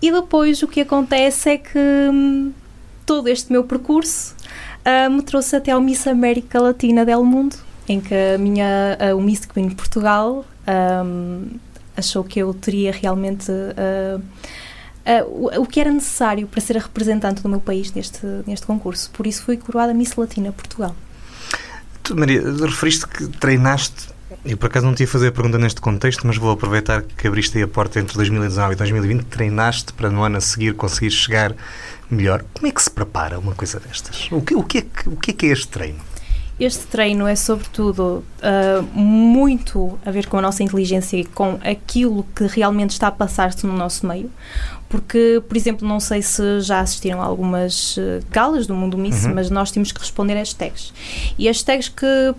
E 0.03 0.12
depois 0.12 0.62
o 0.62 0.68
que 0.68 0.82
acontece 0.82 1.49
é 1.49 1.57
que 1.57 1.78
hum, 2.12 2.53
todo 3.07 3.26
este 3.28 3.51
meu 3.51 3.64
percurso 3.64 4.34
uh, 4.84 5.11
me 5.11 5.22
trouxe 5.22 5.57
até 5.57 5.70
ao 5.70 5.80
Miss 5.80 6.07
América 6.07 6.61
Latina 6.61 7.07
del 7.07 7.24
Mundo, 7.24 7.57
em 7.89 8.01
que 8.01 8.14
a 8.14 8.39
minha, 8.39 8.99
uh, 9.01 9.16
o 9.16 9.22
Miss 9.22 9.45
Queen 9.45 9.70
Portugal 9.70 10.45
um, 11.05 11.47
achou 11.97 12.24
que 12.24 12.41
eu 12.41 12.53
teria 12.53 12.93
realmente 12.93 13.51
uh, 13.51 14.20
uh, 14.20 15.61
o, 15.61 15.66
que 15.66 15.80
era 15.80 15.91
necessário 15.91 16.47
para 16.47 16.61
ser 16.61 16.76
a 16.76 16.80
representante 16.80 17.43
do 17.43 17.49
meu 17.49 17.61
país 17.61 17.93
neste, 17.93 18.26
neste 18.47 18.66
concurso. 18.66 19.11
Por 19.11 19.26
isso 19.26 19.43
fui 19.43 19.57
coroada 19.57 19.95
Miss 19.95 20.14
Latina 20.16 20.53
Portugal. 20.53 20.95
Tu, 22.03 22.16
Maria, 22.16 22.43
referiste 22.43 23.07
que 23.07 23.26
treinaste 23.28 24.16
eu 24.45 24.57
por 24.57 24.66
acaso 24.66 24.87
não 24.87 24.95
ia 24.99 25.07
fazer 25.07 25.28
a 25.28 25.32
pergunta 25.32 25.59
neste 25.59 25.80
contexto, 25.80 26.26
mas 26.26 26.37
vou 26.37 26.51
aproveitar 26.51 27.03
que 27.03 27.26
abriste 27.26 27.59
aí 27.59 27.64
a 27.64 27.68
porta 27.68 28.01
entre 28.01 28.16
2019 28.16 28.72
e 28.72 28.76
2020, 28.76 29.24
treinaste 29.24 29.93
para 29.93 30.11
no 30.11 30.22
ano 30.22 30.37
a 30.37 30.41
seguir 30.41 30.74
conseguir 30.74 31.11
chegar 31.11 31.55
melhor. 32.11 32.45
Como 32.55 32.66
é 32.66 32.70
que 32.70 32.82
se 32.82 32.91
prepara 32.91 33.39
uma 33.39 33.55
coisa 33.55 33.80
destas? 33.80 34.28
O 34.30 34.41
que, 34.41 34.55
o 34.55 34.62
que, 34.62 34.78
é, 34.78 34.82
que, 34.82 35.09
o 35.09 35.16
que 35.16 35.30
é 35.30 35.34
que 35.34 35.47
é 35.47 35.49
este 35.51 35.68
treino? 35.68 35.99
Este 36.59 36.87
treino 36.87 37.27
é, 37.27 37.37
sobretudo, 37.37 38.25
uh, 38.39 38.83
muito 38.99 39.99
a 40.07 40.11
ver 40.11 40.27
com 40.27 40.39
a 40.39 40.43
nossa 40.43 40.63
inteligência 40.63 41.19
e 41.19 41.25
com 41.25 41.59
aquilo 41.63 42.25
que 42.35 42.47
realmente 42.47 42.91
está 42.91 43.09
a 43.09 43.11
passar-se 43.11 43.67
no 43.67 43.75
nosso 43.75 44.07
meio. 44.07 44.31
Porque, 44.89 45.43
por 45.47 45.57
exemplo, 45.57 45.87
não 45.87 46.01
sei 46.01 46.23
se 46.23 46.61
já 46.61 46.81
assistiram 46.81 47.21
a 47.21 47.25
algumas 47.27 47.99
uh, 47.99 48.25
galas 48.31 48.67
do 48.67 48.75
Mundo 48.75 48.97
Miss, 48.97 49.27
uhum. 49.27 49.35
mas 49.35 49.51
nós 49.51 49.71
temos 49.71 49.93
que 49.93 50.01
responder 50.01 50.33
a 50.35 50.39
hashtags. 50.39 50.95
E 51.39 51.47
hashtags 51.47 51.91
que 51.91 52.35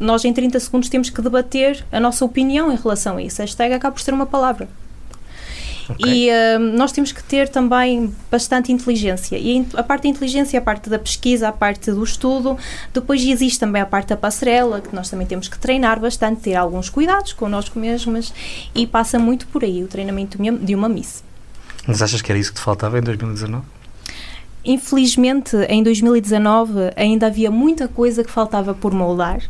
nós, 0.00 0.24
em 0.24 0.32
30 0.32 0.58
segundos, 0.58 0.88
temos 0.88 1.10
que 1.10 1.22
debater 1.22 1.84
a 1.92 2.00
nossa 2.00 2.24
opinião 2.24 2.72
em 2.72 2.76
relação 2.76 3.18
a 3.18 3.22
isso. 3.22 3.40
A 3.40 3.44
hashtag 3.44 3.74
acaba 3.74 3.94
por 3.94 4.00
ser 4.00 4.14
uma 4.14 4.26
palavra. 4.26 4.68
Okay. 5.90 6.28
E 6.28 6.30
uh, 6.30 6.58
nós 6.76 6.92
temos 6.92 7.12
que 7.12 7.22
ter 7.22 7.48
também 7.48 8.14
bastante 8.30 8.72
inteligência. 8.72 9.36
E 9.36 9.66
a 9.74 9.82
parte 9.82 10.02
da 10.02 10.08
inteligência, 10.08 10.58
a 10.58 10.62
parte 10.62 10.88
da 10.88 10.98
pesquisa, 10.98 11.48
a 11.48 11.52
parte 11.52 11.90
do 11.90 12.02
estudo. 12.02 12.56
Depois 12.92 13.22
existe 13.22 13.58
também 13.58 13.82
a 13.82 13.86
parte 13.86 14.08
da 14.08 14.16
passarela, 14.16 14.80
que 14.80 14.94
nós 14.94 15.10
também 15.10 15.26
temos 15.26 15.48
que 15.48 15.58
treinar 15.58 15.98
bastante, 15.98 16.42
ter 16.42 16.54
alguns 16.54 16.88
cuidados 16.88 17.32
connosco 17.32 17.78
mesmas. 17.78 18.32
E 18.74 18.86
passa 18.86 19.18
muito 19.18 19.46
por 19.48 19.64
aí 19.64 19.82
o 19.82 19.88
treinamento 19.88 20.38
de 20.38 20.74
uma 20.74 20.88
Miss. 20.88 21.22
Mas 21.86 22.02
achas 22.02 22.22
que 22.22 22.30
era 22.30 22.38
isso 22.38 22.52
que 22.52 22.60
te 22.60 22.64
faltava 22.64 22.98
em 22.98 23.02
2019? 23.02 23.64
Infelizmente, 24.64 25.56
em 25.68 25.82
2019 25.82 26.92
ainda 26.94 27.26
havia 27.26 27.50
muita 27.50 27.88
coisa 27.88 28.22
que 28.22 28.30
faltava 28.30 28.74
por 28.74 28.92
moldar 28.92 29.40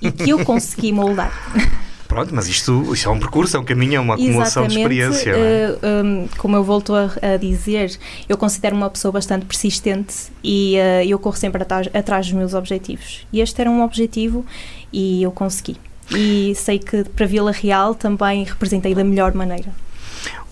e 0.00 0.10
que 0.10 0.30
eu 0.30 0.42
consegui 0.44 0.90
moldar. 0.90 1.32
Pronto, 2.08 2.34
mas 2.34 2.48
isto, 2.48 2.92
isto 2.92 3.08
é 3.08 3.12
um 3.12 3.18
percurso, 3.18 3.56
é 3.56 3.60
um 3.60 3.64
caminho, 3.64 3.96
é 3.96 4.00
uma 4.00 4.14
acumulação 4.14 4.64
Exatamente, 4.64 4.74
de 4.74 4.80
experiência. 4.80 5.30
É? 5.30 5.70
Uh, 5.70 6.04
um, 6.04 6.28
como 6.38 6.56
eu 6.56 6.62
volto 6.62 6.94
a, 6.94 7.10
a, 7.22 7.36
dizer, 7.36 7.98
eu 8.28 8.36
considero 8.36 8.76
uma 8.76 8.90
pessoa 8.90 9.10
bastante 9.10 9.46
persistente 9.46 10.14
e 10.42 10.76
uh, 10.76 11.04
eu 11.08 11.18
corro 11.18 11.36
sempre 11.36 11.62
atrás, 11.62 11.88
atrás 11.92 12.26
dos 12.26 12.34
meus 12.34 12.54
objetivos. 12.54 13.26
E 13.32 13.40
este 13.40 13.60
era 13.60 13.70
um 13.70 13.82
objetivo 13.82 14.44
e 14.92 15.22
eu 15.22 15.32
consegui. 15.32 15.76
E 16.14 16.54
sei 16.54 16.78
que 16.78 17.04
para 17.04 17.26
Vila 17.26 17.50
Real 17.50 17.94
também 17.94 18.44
representei 18.44 18.94
da 18.94 19.02
melhor 19.02 19.34
maneira. 19.34 19.72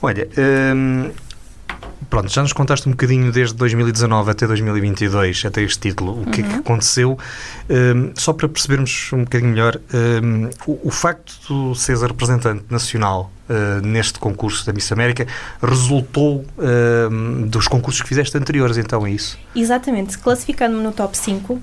Olha, 0.00 0.28
hum, 0.74 1.10
pronto, 2.12 2.30
já 2.30 2.42
nos 2.42 2.52
contaste 2.52 2.86
um 2.86 2.92
bocadinho 2.92 3.32
desde 3.32 3.54
2019 3.54 4.30
até 4.30 4.46
2022, 4.46 5.46
até 5.46 5.62
este 5.62 5.78
título, 5.88 6.20
o 6.20 6.26
que 6.26 6.42
uhum. 6.42 6.46
é 6.46 6.50
que 6.50 6.54
uhum. 6.56 6.60
aconteceu. 6.60 7.18
Um, 7.70 8.12
só 8.14 8.34
para 8.34 8.46
percebermos 8.50 9.10
um 9.14 9.24
bocadinho 9.24 9.50
melhor, 9.50 9.80
um, 10.22 10.50
o, 10.66 10.88
o, 10.88 10.90
facto 10.90 11.72
de 11.72 11.78
seres 11.80 12.02
a 12.02 12.06
representante 12.06 12.64
nacional 12.68 13.32
uh, 13.48 13.80
neste 13.80 14.18
concurso 14.18 14.66
da 14.66 14.74
Miss 14.74 14.92
América 14.92 15.26
resultou 15.62 16.44
uh, 16.58 17.46
dos 17.46 17.66
concursos 17.66 18.02
que 18.02 18.08
fizeste 18.08 18.36
anteriores, 18.36 18.76
então 18.76 19.06
é 19.06 19.12
isso? 19.12 19.38
Exatamente. 19.56 20.18
Classificando-me 20.18 20.82
no 20.82 20.92
top 20.92 21.16
5, 21.16 21.54
uh, 21.54 21.62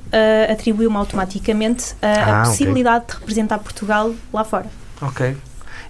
atribuiu-me 0.51 0.97
automaticamente 0.97 1.93
ah, 2.01 2.41
a 2.41 2.45
possibilidade 2.45 3.03
okay. 3.03 3.13
de 3.13 3.19
representar 3.19 3.59
Portugal 3.59 4.15
lá 4.33 4.43
fora. 4.43 4.65
Ok. 4.99 5.37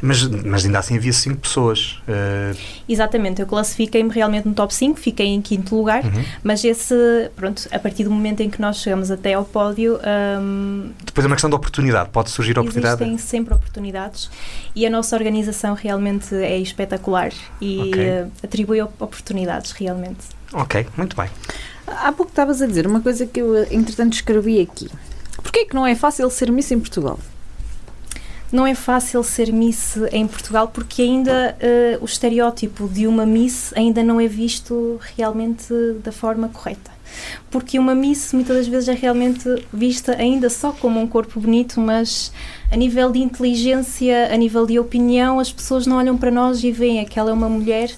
Mas, 0.02 0.24
mas 0.24 0.66
ainda 0.66 0.80
assim 0.80 0.96
havia 0.96 1.12
5 1.12 1.38
pessoas. 1.38 2.00
Uh... 2.08 2.58
Exatamente, 2.88 3.42
eu 3.42 3.48
classifiquei-me 3.48 4.10
realmente 4.10 4.48
no 4.48 4.54
top 4.54 4.74
5, 4.74 4.98
fiquei 4.98 5.28
em 5.28 5.42
quinto 5.42 5.76
lugar, 5.76 6.04
uhum. 6.04 6.24
mas 6.42 6.64
esse, 6.64 6.96
pronto, 7.36 7.68
a 7.72 7.80
partir 7.80 8.06
do 8.06 8.12
momento 8.12 8.42
em 8.42 8.50
que 8.50 8.62
nós 8.62 8.78
chegamos 8.78 9.12
até 9.12 9.34
ao 9.34 9.44
pódio. 9.44 10.00
Um... 10.42 10.92
Depois 11.04 11.26
é 11.26 11.28
uma 11.28 11.36
questão 11.36 11.50
de 11.50 11.56
oportunidade, 11.56 12.10
pode 12.10 12.30
surgir 12.30 12.58
oportunidade? 12.58 13.04
Existem 13.04 13.18
sempre 13.18 13.54
oportunidades 13.54 14.30
e 14.76 14.86
a 14.86 14.90
nossa 14.90 15.16
organização 15.16 15.74
realmente 15.74 16.34
é 16.34 16.58
espetacular 16.58 17.32
e 17.60 17.80
okay. 17.80 18.10
uh, 18.10 18.32
atribui 18.44 18.82
oportunidades 18.82 19.72
realmente. 19.72 20.28
Ok, 20.54 20.88
muito 20.98 21.16
bem. 21.16 21.30
Há 21.86 22.12
pouco 22.12 22.32
estavas 22.32 22.62
a 22.62 22.68
dizer 22.68 22.88
uma 22.88 23.02
coisa 23.02 23.26
que 23.26 23.42
eu, 23.42 23.64
entretanto, 23.72 24.14
escrevi 24.14 24.62
aqui. 24.62 24.90
Porquê 25.42 25.60
é 25.60 25.66
que 25.66 25.76
não 25.76 25.86
é 25.86 25.96
fácil 25.96 26.30
ser 26.30 26.52
Miss 26.52 26.72
em 26.72 26.80
Portugal? 26.80 27.20
Não 28.52 28.66
é 28.66 28.74
fácil 28.74 29.24
ser 29.24 29.52
Miss 29.52 29.98
em 30.12 30.28
Portugal 30.28 30.70
porque 30.74 31.02
ainda 31.02 31.56
uh, 31.60 32.04
o 32.04 32.06
estereótipo 32.06 32.88
de 32.88 33.06
uma 33.06 33.26
Miss 33.26 33.74
ainda 33.76 34.04
não 34.04 34.20
é 34.20 34.28
visto 34.28 35.00
realmente 35.16 35.74
da 36.04 36.12
forma 36.12 36.50
correta. 36.50 36.92
Porque 37.50 37.80
uma 37.80 37.96
Miss 37.96 38.34
muitas 38.34 38.58
das 38.58 38.68
vezes 38.68 38.90
é 38.90 38.94
realmente 38.94 39.44
vista 39.74 40.16
ainda 40.16 40.50
só 40.50 40.72
como 40.72 41.00
um 41.00 41.08
corpo 41.08 41.40
bonito, 41.40 41.80
mas 41.80 42.32
a 42.72 42.76
nível 42.76 43.12
de 43.12 43.20
inteligência, 43.20 44.32
a 44.32 44.38
nível 44.38 44.66
de 44.66 44.80
opinião, 44.80 45.40
as 45.40 45.52
pessoas 45.52 45.88
não 45.88 45.98
olham 45.98 46.18
para 46.18 46.32
nós 46.32 46.64
e 46.64 46.72
veem 46.72 47.04
que 47.06 47.20
ela 47.20 47.32
é 47.32 47.34
uma 47.34 47.50
mulher 47.50 47.92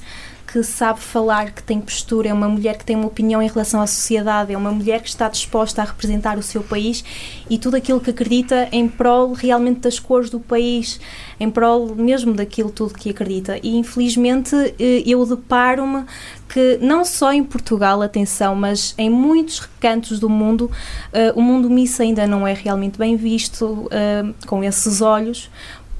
que 0.51 0.61
sabe 0.63 0.99
falar, 0.99 1.51
que 1.51 1.63
tem 1.63 1.79
postura, 1.79 2.27
é 2.27 2.33
uma 2.33 2.49
mulher 2.49 2.77
que 2.77 2.83
tem 2.83 2.95
uma 2.95 3.07
opinião 3.07 3.41
em 3.41 3.47
relação 3.47 3.81
à 3.81 3.87
sociedade, 3.87 4.53
é 4.53 4.57
uma 4.57 4.71
mulher 4.71 5.01
que 5.01 5.07
está 5.07 5.29
disposta 5.29 5.81
a 5.81 5.85
representar 5.85 6.37
o 6.37 6.43
seu 6.43 6.61
país 6.61 7.05
e 7.49 7.57
tudo 7.57 7.77
aquilo 7.77 8.01
que 8.01 8.09
acredita 8.09 8.67
em 8.69 8.87
prol 8.89 9.31
realmente 9.31 9.79
das 9.79 9.97
cores 9.97 10.29
do 10.29 10.41
país, 10.41 10.99
em 11.39 11.49
prol 11.49 11.95
mesmo 11.95 12.33
daquilo 12.33 12.69
tudo 12.69 12.93
que 12.93 13.09
acredita. 13.09 13.59
E 13.63 13.77
infelizmente 13.77 14.53
eh, 14.77 15.03
eu 15.05 15.25
deparo-me 15.25 16.05
que 16.49 16.77
não 16.81 17.05
só 17.05 17.31
em 17.31 17.43
Portugal, 17.45 18.01
atenção, 18.01 18.53
mas 18.53 18.93
em 18.97 19.09
muitos 19.09 19.59
recantos 19.59 20.19
do 20.19 20.27
mundo, 20.27 20.69
uh, 21.13 21.39
o 21.39 21.41
mundo 21.41 21.69
missa 21.69 22.03
ainda 22.03 22.27
não 22.27 22.45
é 22.45 22.53
realmente 22.53 22.99
bem 22.99 23.15
visto 23.15 23.65
uh, 23.65 24.35
com 24.45 24.61
esses 24.61 25.01
olhos, 25.01 25.49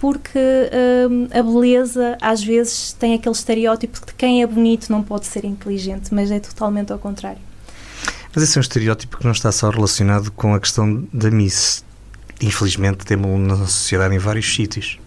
porque 0.02 0.40
hum, 1.12 1.28
a 1.32 1.44
beleza 1.44 2.18
às 2.20 2.44
vezes 2.44 2.92
tem 2.94 3.14
aquele 3.14 3.36
estereótipo 3.36 4.04
de 4.04 4.16
quem 4.16 4.42
é 4.42 4.48
bonito 4.48 4.92
não 4.92 5.04
pode 5.04 5.28
ser 5.28 5.46
inteligente, 5.46 6.12
mas 6.12 6.32
é 6.32 6.40
totalmente 6.40 6.92
ao 6.92 6.98
contrário. 6.98 7.38
Mas 8.34 8.44
esse 8.44 8.58
é 8.58 8.60
um 8.60 8.64
estereótipo 8.64 9.20
que 9.20 9.24
não 9.24 9.32
está 9.32 9.52
só 9.52 9.70
relacionado 9.70 10.32
com 10.32 10.56
a 10.56 10.60
questão 10.60 11.08
da 11.14 11.30
Miss. 11.30 11.86
Infelizmente 12.42 13.06
temos 13.06 13.40
na 13.48 13.56
sociedade 13.56 14.16
em 14.16 14.18
vários 14.18 14.52
sítios. 14.52 14.98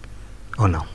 Ou 0.57 0.69
não? 0.69 0.85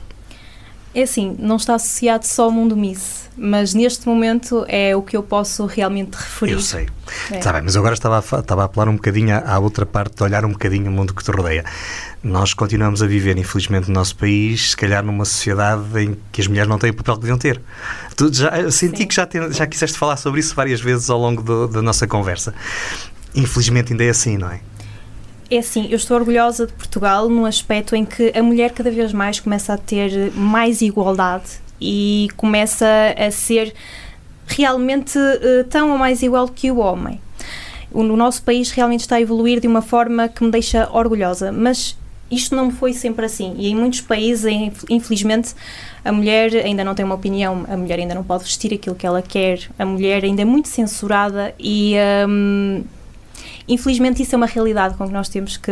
É 0.93 1.03
assim, 1.03 1.35
não 1.39 1.55
está 1.55 1.75
associado 1.75 2.27
só 2.27 2.43
ao 2.43 2.51
mundo 2.51 2.75
Miss, 2.75 3.29
mas 3.37 3.73
neste 3.73 4.05
momento 4.07 4.65
é 4.67 4.93
o 4.93 5.01
que 5.01 5.15
eu 5.15 5.23
posso 5.23 5.65
realmente 5.65 6.15
referir. 6.15 6.51
Eu 6.51 6.59
sei. 6.59 6.87
É. 7.31 7.37
Está 7.37 7.53
bem, 7.53 7.61
mas 7.61 7.77
agora 7.77 7.93
estava 7.93 8.17
a, 8.17 8.39
estava 8.39 8.63
a 8.63 8.65
apelar 8.65 8.89
um 8.89 8.95
bocadinho 8.95 9.33
à, 9.33 9.55
à 9.55 9.59
outra 9.59 9.85
parte, 9.85 10.17
de 10.17 10.23
olhar 10.23 10.43
um 10.43 10.51
bocadinho 10.51 10.91
o 10.91 10.93
mundo 10.93 11.13
que 11.13 11.23
te 11.23 11.31
rodeia. 11.31 11.63
Nós 12.21 12.53
continuamos 12.53 13.01
a 13.01 13.07
viver, 13.07 13.37
infelizmente, 13.37 13.87
no 13.87 13.93
nosso 13.93 14.17
país, 14.17 14.71
se 14.71 14.77
calhar 14.77 15.03
numa 15.03 15.23
sociedade 15.23 15.81
em 15.97 16.17
que 16.29 16.41
as 16.41 16.47
mulheres 16.47 16.69
não 16.69 16.77
têm 16.77 16.89
o 16.89 16.93
papel 16.93 17.15
que 17.15 17.21
deviam 17.21 17.37
ter. 17.37 17.61
Tu 18.17 18.33
já, 18.33 18.69
senti 18.69 18.97
Sim. 18.97 19.07
que 19.07 19.15
já, 19.15 19.25
te, 19.25 19.51
já 19.53 19.65
quiseste 19.65 19.97
falar 19.97 20.17
sobre 20.17 20.41
isso 20.41 20.53
várias 20.53 20.81
vezes 20.81 21.09
ao 21.09 21.17
longo 21.17 21.41
do, 21.41 21.67
da 21.69 21.81
nossa 21.81 22.05
conversa. 22.05 22.53
Infelizmente 23.33 23.93
ainda 23.93 24.03
é 24.03 24.09
assim, 24.09 24.37
não 24.37 24.51
é? 24.51 24.59
É 25.51 25.57
assim, 25.57 25.87
eu 25.89 25.97
estou 25.97 26.15
orgulhosa 26.15 26.65
de 26.65 26.71
Portugal 26.71 27.27
no 27.27 27.45
aspecto 27.45 27.93
em 27.93 28.05
que 28.05 28.31
a 28.33 28.41
mulher 28.41 28.71
cada 28.71 28.89
vez 28.89 29.11
mais 29.11 29.37
começa 29.37 29.73
a 29.73 29.77
ter 29.77 30.31
mais 30.31 30.81
igualdade 30.81 31.59
e 31.79 32.29
começa 32.37 32.87
a 33.17 33.29
ser 33.29 33.73
realmente 34.47 35.19
uh, 35.19 35.65
tão 35.69 35.91
ou 35.91 35.97
mais 35.97 36.23
igual 36.23 36.47
que 36.47 36.71
o 36.71 36.77
homem. 36.77 37.19
O, 37.91 37.99
o 37.99 38.15
nosso 38.15 38.41
país 38.43 38.71
realmente 38.71 39.01
está 39.01 39.17
a 39.17 39.21
evoluir 39.21 39.59
de 39.59 39.67
uma 39.67 39.81
forma 39.81 40.29
que 40.29 40.41
me 40.41 40.49
deixa 40.49 40.89
orgulhosa, 40.89 41.51
mas 41.51 41.97
isto 42.31 42.55
não 42.55 42.71
foi 42.71 42.93
sempre 42.93 43.25
assim. 43.25 43.53
E 43.57 43.67
em 43.67 43.75
muitos 43.75 43.99
países, 43.99 44.45
infelizmente, 44.89 45.53
a 46.05 46.13
mulher 46.13 46.55
ainda 46.63 46.81
não 46.81 46.95
tem 46.95 47.03
uma 47.03 47.15
opinião, 47.15 47.65
a 47.67 47.75
mulher 47.75 47.99
ainda 47.99 48.15
não 48.15 48.23
pode 48.23 48.45
vestir 48.45 48.73
aquilo 48.73 48.95
que 48.95 49.05
ela 49.05 49.21
quer, 49.21 49.69
a 49.77 49.85
mulher 49.85 50.23
ainda 50.23 50.43
é 50.43 50.45
muito 50.45 50.69
censurada 50.69 51.53
e. 51.59 51.95
Um, 52.25 52.85
Infelizmente, 53.67 54.23
isso 54.23 54.35
é 54.35 54.37
uma 54.37 54.45
realidade 54.45 54.95
com 54.95 55.07
que 55.07 55.13
nós 55.13 55.29
temos 55.29 55.57
que, 55.57 55.71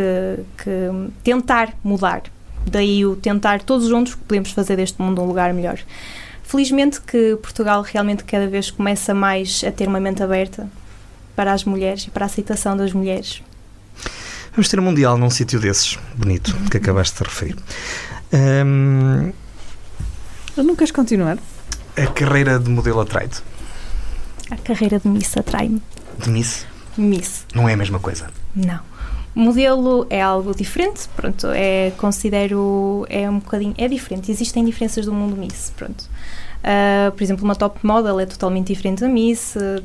que 0.56 1.10
tentar 1.22 1.74
mudar 1.82 2.22
daí 2.66 3.04
o 3.06 3.16
tentar 3.16 3.62
todos 3.62 3.88
juntos 3.88 4.14
que 4.14 4.20
podemos 4.22 4.50
fazer 4.52 4.76
deste 4.76 5.00
mundo 5.00 5.22
um 5.22 5.26
lugar 5.26 5.52
melhor. 5.52 5.78
Felizmente 6.42 7.00
que 7.00 7.36
Portugal 7.36 7.82
realmente 7.82 8.24
cada 8.24 8.48
vez 8.48 8.70
começa 8.70 9.14
mais 9.14 9.62
a 9.66 9.70
ter 9.70 9.86
uma 9.86 10.00
mente 10.00 10.22
aberta 10.22 10.68
para 11.36 11.52
as 11.52 11.64
mulheres 11.64 12.04
e 12.04 12.10
para 12.10 12.24
a 12.24 12.26
aceitação 12.26 12.76
das 12.76 12.92
mulheres. 12.92 13.42
Vamos 14.52 14.68
ter 14.68 14.80
um 14.80 14.82
Mundial 14.82 15.16
num 15.16 15.30
sítio 15.30 15.60
desses, 15.60 15.96
bonito, 16.14 16.54
que 16.70 16.76
acabaste 16.76 17.18
de 17.18 17.24
referir. 17.24 17.56
Um, 18.32 19.32
não 20.56 20.74
queres 20.74 20.90
continuar? 20.90 21.38
A 21.96 22.06
carreira 22.08 22.58
de 22.58 22.68
modelo 22.68 23.00
atrai-te? 23.00 23.42
A 24.50 24.56
carreira 24.56 24.98
de 24.98 25.08
Miss 25.08 25.36
atrai-me. 25.36 25.80
De 26.18 26.28
Miss? 26.28 26.66
Miss. 26.96 27.46
Não 27.54 27.68
é 27.68 27.74
a 27.74 27.76
mesma 27.76 27.98
coisa? 27.98 28.28
Não. 28.54 28.80
Modelo 29.34 30.06
é 30.10 30.20
algo 30.20 30.54
diferente, 30.54 31.08
pronto, 31.14 31.46
é, 31.52 31.92
considero, 31.96 33.06
é 33.08 33.30
um 33.30 33.38
bocadinho, 33.38 33.74
é 33.78 33.86
diferente, 33.86 34.30
existem 34.30 34.64
diferenças 34.64 35.06
do 35.06 35.12
mundo 35.12 35.36
Miss, 35.36 35.72
pronto. 35.76 36.04
Uh, 36.60 37.12
por 37.12 37.22
exemplo, 37.22 37.44
uma 37.44 37.54
top 37.54 37.78
model 37.86 38.18
é 38.18 38.26
totalmente 38.26 38.66
diferente 38.66 39.00
da 39.00 39.08
Miss, 39.08 39.54
uh, 39.54 39.82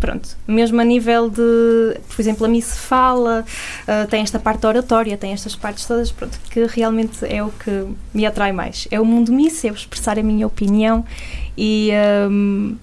pronto. 0.00 0.36
Mesmo 0.46 0.80
a 0.80 0.84
nível 0.84 1.30
de, 1.30 2.00
por 2.08 2.20
exemplo, 2.20 2.44
a 2.44 2.48
Miss 2.48 2.76
fala, 2.76 3.44
uh, 3.84 4.08
tem 4.08 4.22
esta 4.22 4.38
parte 4.38 4.66
oratória, 4.66 5.16
tem 5.16 5.32
estas 5.32 5.54
partes 5.54 5.86
todas, 5.86 6.10
pronto, 6.10 6.38
que 6.50 6.66
realmente 6.66 7.24
é 7.24 7.42
o 7.42 7.50
que 7.50 7.86
me 8.12 8.26
atrai 8.26 8.50
mais. 8.50 8.88
É 8.90 9.00
o 9.00 9.04
mundo 9.04 9.32
Miss, 9.32 9.64
é 9.64 9.68
expressar 9.68 10.18
a 10.18 10.22
minha 10.22 10.46
opinião 10.46 11.04
e 11.56 11.90
um, 12.30 12.76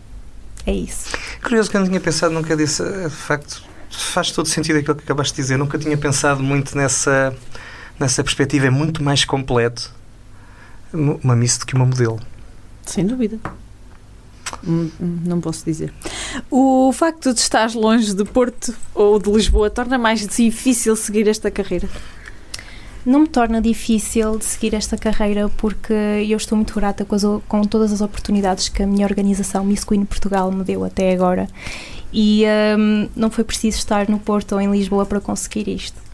é 0.65 0.73
isso. 0.73 1.15
Curioso 1.43 1.69
que 1.69 1.77
eu 1.77 1.81
não 1.81 1.87
tinha 1.87 1.99
pensado 1.99 2.33
nunca 2.33 2.55
desse, 2.55 2.83
de 2.83 3.09
facto, 3.09 3.63
faz 3.89 4.31
todo 4.31 4.47
sentido 4.47 4.79
aquilo 4.79 4.95
que 4.95 5.03
acabaste 5.03 5.35
de 5.35 5.41
dizer. 5.41 5.57
Nunca 5.57 5.77
tinha 5.77 5.97
pensado 5.97 6.41
muito 6.41 6.75
nessa, 6.77 7.35
nessa 7.99 8.23
perspectiva. 8.23 8.67
É 8.67 8.69
muito 8.69 9.03
mais 9.03 9.25
completo 9.25 9.93
uma 10.93 11.35
Miss 11.35 11.57
do 11.57 11.65
que 11.65 11.75
uma 11.75 11.85
modelo. 11.85 12.19
Sem 12.85 13.05
dúvida. 13.05 13.39
Hum, 14.65 14.89
hum, 14.99 15.19
não 15.25 15.41
posso 15.41 15.65
dizer. 15.65 15.93
O 16.49 16.91
facto 16.93 17.33
de 17.33 17.39
estar 17.39 17.73
longe 17.73 18.13
de 18.13 18.23
Porto 18.23 18.73
ou 18.93 19.19
de 19.19 19.29
Lisboa 19.31 19.69
torna 19.69 19.97
mais 19.97 20.25
difícil 20.25 20.95
seguir 20.95 21.27
esta 21.27 21.51
carreira? 21.51 21.89
Não 23.05 23.19
me 23.19 23.27
torna 23.27 23.61
difícil 23.61 24.37
de 24.37 24.45
seguir 24.45 24.73
esta 24.73 24.97
carreira 24.97 25.47
porque 25.57 25.93
eu 25.93 26.37
estou 26.37 26.55
muito 26.55 26.73
grata 26.73 27.05
com, 27.05 27.15
as, 27.15 27.23
com 27.47 27.61
todas 27.63 27.93
as 27.93 28.01
oportunidades 28.01 28.67
que 28.67 28.81
a 28.81 28.87
minha 28.87 29.05
organização 29.05 29.63
Miss 29.63 29.83
Queen 29.83 30.05
Portugal 30.05 30.51
me 30.51 30.63
deu 30.63 30.83
até 30.83 31.13
agora 31.13 31.47
e 32.11 32.43
um, 32.77 33.09
não 33.15 33.29
foi 33.29 33.43
preciso 33.43 33.77
estar 33.77 34.09
no 34.09 34.17
Porto 34.17 34.53
ou 34.53 34.61
em 34.61 34.71
Lisboa 34.71 35.05
para 35.05 35.19
conseguir 35.19 35.67
isto. 35.67 36.05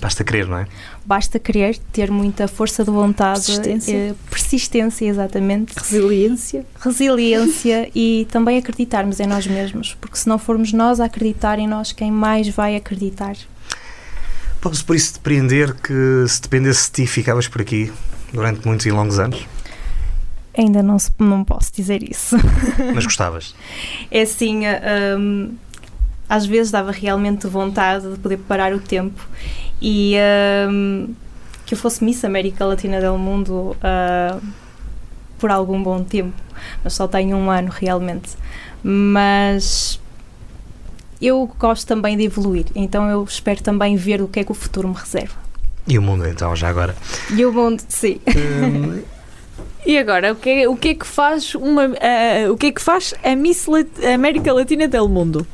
Basta 0.00 0.22
querer, 0.24 0.46
não 0.46 0.58
é? 0.58 0.66
Basta 1.04 1.38
querer, 1.38 1.78
ter 1.92 2.10
muita 2.10 2.46
força 2.46 2.84
de 2.84 2.90
vontade, 2.90 3.46
persistência, 3.46 3.94
eh, 3.94 4.14
persistência 4.28 5.06
exatamente. 5.06 5.74
Resiliência. 5.74 6.66
Resiliência 6.78 7.90
e 7.94 8.26
também 8.30 8.58
acreditarmos 8.58 9.20
em 9.20 9.26
nós 9.26 9.46
mesmos, 9.46 9.96
porque 10.00 10.16
se 10.16 10.28
não 10.28 10.38
formos 10.38 10.72
nós 10.72 11.00
a 11.00 11.06
acreditar 11.06 11.58
em 11.58 11.66
nós, 11.66 11.92
quem 11.92 12.10
mais 12.10 12.48
vai 12.48 12.76
acreditar? 12.76 13.36
Posso 14.68 14.84
por 14.84 14.96
isso 14.96 15.14
depreender 15.14 15.74
que 15.74 16.26
se 16.26 16.42
dependesse 16.42 16.86
de 16.86 16.92
ti 16.92 17.06
ficavas 17.06 17.46
por 17.46 17.60
aqui 17.60 17.92
durante 18.32 18.66
muitos 18.66 18.84
e 18.84 18.90
longos 18.90 19.16
anos? 19.20 19.46
Ainda 20.58 20.82
não, 20.82 20.96
não 21.20 21.44
posso 21.44 21.72
dizer 21.72 22.02
isso. 22.02 22.36
Mas 22.92 23.04
gostavas? 23.04 23.54
É 24.10 24.22
assim, 24.22 24.62
um, 25.16 25.54
às 26.28 26.46
vezes 26.46 26.72
dava 26.72 26.90
realmente 26.90 27.46
vontade 27.46 28.10
de 28.10 28.18
poder 28.18 28.38
parar 28.38 28.72
o 28.72 28.80
tempo 28.80 29.24
e 29.80 30.16
um, 30.68 31.14
que 31.64 31.74
eu 31.74 31.78
fosse 31.78 32.02
Miss 32.02 32.24
América 32.24 32.64
Latina 32.64 33.00
del 33.00 33.18
Mundo 33.18 33.76
uh, 33.76 34.42
por 35.38 35.52
algum 35.52 35.80
bom 35.80 36.02
tempo, 36.02 36.34
mas 36.82 36.92
só 36.92 37.06
tenho 37.06 37.36
um 37.36 37.48
ano 37.52 37.70
realmente. 37.70 38.30
Mas 38.82 40.00
eu 41.20 41.50
gosto 41.58 41.86
também 41.86 42.16
de 42.16 42.24
evoluir, 42.24 42.66
então 42.74 43.08
eu 43.08 43.24
espero 43.24 43.62
também 43.62 43.96
ver 43.96 44.20
o 44.20 44.28
que 44.28 44.40
é 44.40 44.44
que 44.44 44.50
o 44.50 44.54
futuro 44.54 44.88
me 44.88 44.94
reserva. 44.94 45.36
E 45.86 45.98
o 45.98 46.02
mundo 46.02 46.26
então, 46.26 46.54
já 46.56 46.68
agora? 46.68 46.96
E 47.30 47.44
o 47.44 47.52
mundo, 47.52 47.82
sim. 47.88 48.20
Um, 48.26 49.02
e 49.86 49.96
agora, 49.96 50.32
o 50.32 50.36
que 50.36 50.50
é, 50.50 50.68
o 50.68 50.76
que, 50.76 50.88
é 50.88 50.94
que 50.94 51.06
faz 51.06 51.54
uma 51.54 51.86
uh, 51.86 52.52
o 52.52 52.56
que 52.56 52.66
é 52.66 52.72
que 52.72 52.82
faz 52.82 53.14
a 53.22 53.36
Miss 53.36 53.66
Lat 53.66 53.88
América 54.04 54.52
Latina 54.52 54.88
del 54.88 55.08
Mundo? 55.08 55.46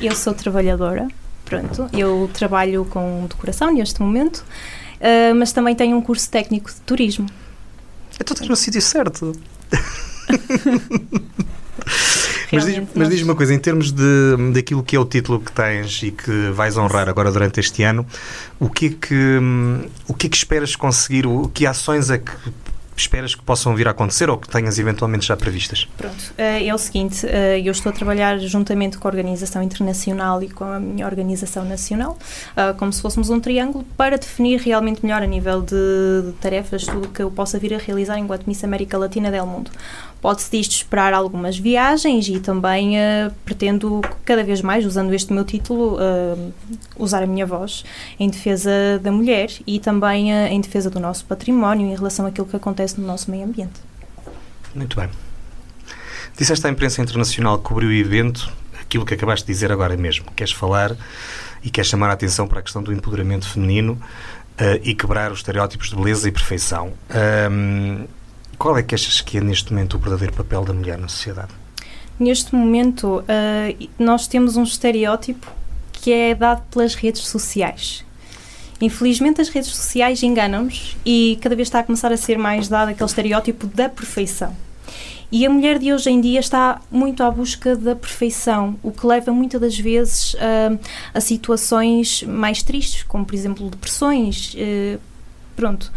Eu 0.00 0.14
sou 0.14 0.34
trabalhadora, 0.34 1.08
pronto. 1.44 1.88
Eu 1.92 2.30
trabalho 2.34 2.84
com 2.84 3.26
decoração 3.28 3.72
neste 3.72 4.00
momento, 4.02 4.44
uh, 5.00 5.34
mas 5.34 5.52
também 5.52 5.74
tenho 5.74 5.96
um 5.96 6.02
curso 6.02 6.30
técnico 6.30 6.70
de 6.70 6.80
turismo. 6.82 7.26
Então 8.20 8.34
estás 8.34 8.48
no 8.48 8.56
sítio 8.56 8.82
certo. 8.82 9.32
mas 12.52 12.66
diz-me 12.66 12.88
mas 12.94 13.08
diz 13.08 13.22
uma 13.22 13.34
coisa, 13.34 13.54
em 13.54 13.58
termos 13.58 13.92
de, 13.92 14.52
daquilo 14.52 14.82
que 14.82 14.96
é 14.96 15.00
o 15.00 15.04
título 15.04 15.40
que 15.40 15.52
tens 15.52 16.02
e 16.02 16.10
que 16.10 16.50
vais 16.50 16.76
honrar 16.76 17.08
agora 17.08 17.30
durante 17.30 17.60
este 17.60 17.82
ano, 17.82 18.06
o 18.60 18.68
que 18.68 18.86
é 18.86 18.88
que, 18.90 19.38
o 20.06 20.14
que, 20.14 20.26
é 20.26 20.30
que 20.30 20.36
esperas 20.36 20.76
conseguir? 20.76 21.26
O, 21.26 21.48
que 21.48 21.66
ações 21.66 22.10
é 22.10 22.18
que 22.18 22.32
esperas 22.96 23.34
que 23.34 23.42
possam 23.42 23.74
vir 23.74 23.88
a 23.88 23.92
acontecer 23.92 24.28
ou 24.30 24.36
que 24.36 24.48
tenhas 24.48 24.78
eventualmente 24.78 25.26
já 25.26 25.36
previstas? 25.36 25.88
Pronto, 25.96 26.32
eh, 26.36 26.66
é 26.66 26.74
o 26.74 26.78
seguinte, 26.78 27.26
eh, 27.26 27.60
eu 27.64 27.72
estou 27.72 27.90
a 27.90 27.92
trabalhar 27.92 28.38
juntamente 28.38 28.98
com 28.98 29.08
a 29.08 29.10
Organização 29.10 29.62
Internacional 29.62 30.42
e 30.42 30.48
com 30.48 30.64
a 30.64 30.78
minha 30.78 31.06
Organização 31.06 31.64
Nacional, 31.64 32.18
eh, 32.56 32.72
como 32.74 32.92
se 32.92 33.00
fôssemos 33.00 33.30
um 33.30 33.40
triângulo, 33.40 33.84
para 33.96 34.18
definir 34.18 34.60
realmente 34.60 35.02
melhor 35.02 35.22
a 35.22 35.26
nível 35.26 35.62
de 35.62 36.32
tarefas 36.40 36.84
tudo 36.84 37.06
o 37.06 37.10
que 37.10 37.22
eu 37.22 37.30
possa 37.30 37.58
vir 37.58 37.74
a 37.74 37.78
realizar 37.78 38.18
enquanto 38.18 38.46
Miss 38.46 38.62
América 38.62 38.98
Latina 38.98 39.30
del 39.30 39.46
Mundo. 39.46 39.70
Pode-se 40.22 40.52
disto 40.52 40.70
esperar 40.70 41.12
algumas 41.12 41.58
viagens 41.58 42.28
e 42.28 42.38
também 42.38 42.96
uh, 42.96 43.34
pretendo 43.44 44.00
cada 44.24 44.44
vez 44.44 44.62
mais, 44.62 44.86
usando 44.86 45.12
este 45.12 45.32
meu 45.32 45.44
título, 45.44 45.96
uh, 45.96 46.52
usar 46.96 47.24
a 47.24 47.26
minha 47.26 47.44
voz 47.44 47.84
em 48.20 48.30
defesa 48.30 49.00
da 49.02 49.10
mulher 49.10 49.50
e 49.66 49.80
também 49.80 50.32
uh, 50.32 50.46
em 50.46 50.60
defesa 50.60 50.88
do 50.88 51.00
nosso 51.00 51.24
património 51.24 51.88
em 51.88 51.96
relação 51.96 52.24
àquilo 52.24 52.46
que 52.46 52.54
acontece 52.54 53.00
no 53.00 53.04
nosso 53.04 53.32
meio 53.32 53.44
ambiente. 53.44 53.80
Muito 54.72 54.96
bem. 54.96 55.08
Disseste 56.38 56.68
à 56.68 56.70
imprensa 56.70 57.02
internacional 57.02 57.58
que 57.58 57.64
cobriu 57.64 57.88
o 57.88 57.92
evento 57.92 58.48
aquilo 58.80 59.04
que 59.04 59.14
acabaste 59.14 59.44
de 59.44 59.52
dizer 59.52 59.72
agora 59.72 59.96
mesmo. 59.96 60.26
Queres 60.36 60.52
falar 60.52 60.96
e 61.64 61.68
queres 61.68 61.90
chamar 61.90 62.10
a 62.10 62.12
atenção 62.12 62.46
para 62.46 62.60
a 62.60 62.62
questão 62.62 62.80
do 62.80 62.92
empoderamento 62.92 63.48
feminino 63.48 64.00
e 64.82 64.94
quebrar 64.94 65.32
os 65.32 65.38
estereótipos 65.38 65.88
de 65.88 65.96
beleza 65.96 66.28
e 66.28 66.32
perfeição. 66.32 66.92
Um, 67.50 68.06
qual 68.62 68.78
é 68.78 68.82
que 68.84 68.94
achas 68.94 69.20
que 69.20 69.38
é 69.38 69.40
neste 69.40 69.72
momento 69.72 69.96
o 69.96 69.98
verdadeiro 69.98 70.32
papel 70.34 70.64
da 70.64 70.72
mulher 70.72 70.96
na 70.96 71.08
sociedade? 71.08 71.50
Neste 72.16 72.54
momento, 72.54 73.18
uh, 73.18 73.88
nós 73.98 74.28
temos 74.28 74.56
um 74.56 74.62
estereótipo 74.62 75.50
que 75.92 76.12
é 76.12 76.32
dado 76.32 76.62
pelas 76.70 76.94
redes 76.94 77.26
sociais. 77.26 78.04
Infelizmente, 78.80 79.40
as 79.40 79.48
redes 79.48 79.68
sociais 79.70 80.22
enganam-nos 80.22 80.96
e 81.04 81.40
cada 81.42 81.56
vez 81.56 81.66
está 81.66 81.80
a 81.80 81.82
começar 81.82 82.12
a 82.12 82.16
ser 82.16 82.38
mais 82.38 82.68
dado 82.68 82.90
aquele 82.90 83.08
estereótipo 83.08 83.66
da 83.66 83.88
perfeição. 83.88 84.54
E 85.32 85.44
a 85.44 85.50
mulher 85.50 85.80
de 85.80 85.92
hoje 85.92 86.10
em 86.10 86.20
dia 86.20 86.38
está 86.38 86.80
muito 86.88 87.24
à 87.24 87.30
busca 87.32 87.74
da 87.74 87.96
perfeição, 87.96 88.78
o 88.80 88.92
que 88.92 89.04
leva 89.04 89.32
muitas 89.32 89.60
das 89.60 89.76
vezes 89.76 90.34
uh, 90.34 90.78
a 91.12 91.20
situações 91.20 92.22
mais 92.22 92.62
tristes, 92.62 93.02
como 93.02 93.24
por 93.24 93.34
exemplo 93.34 93.68
depressões. 93.68 94.54
Uh, 94.54 95.00
pronto. 95.56 95.90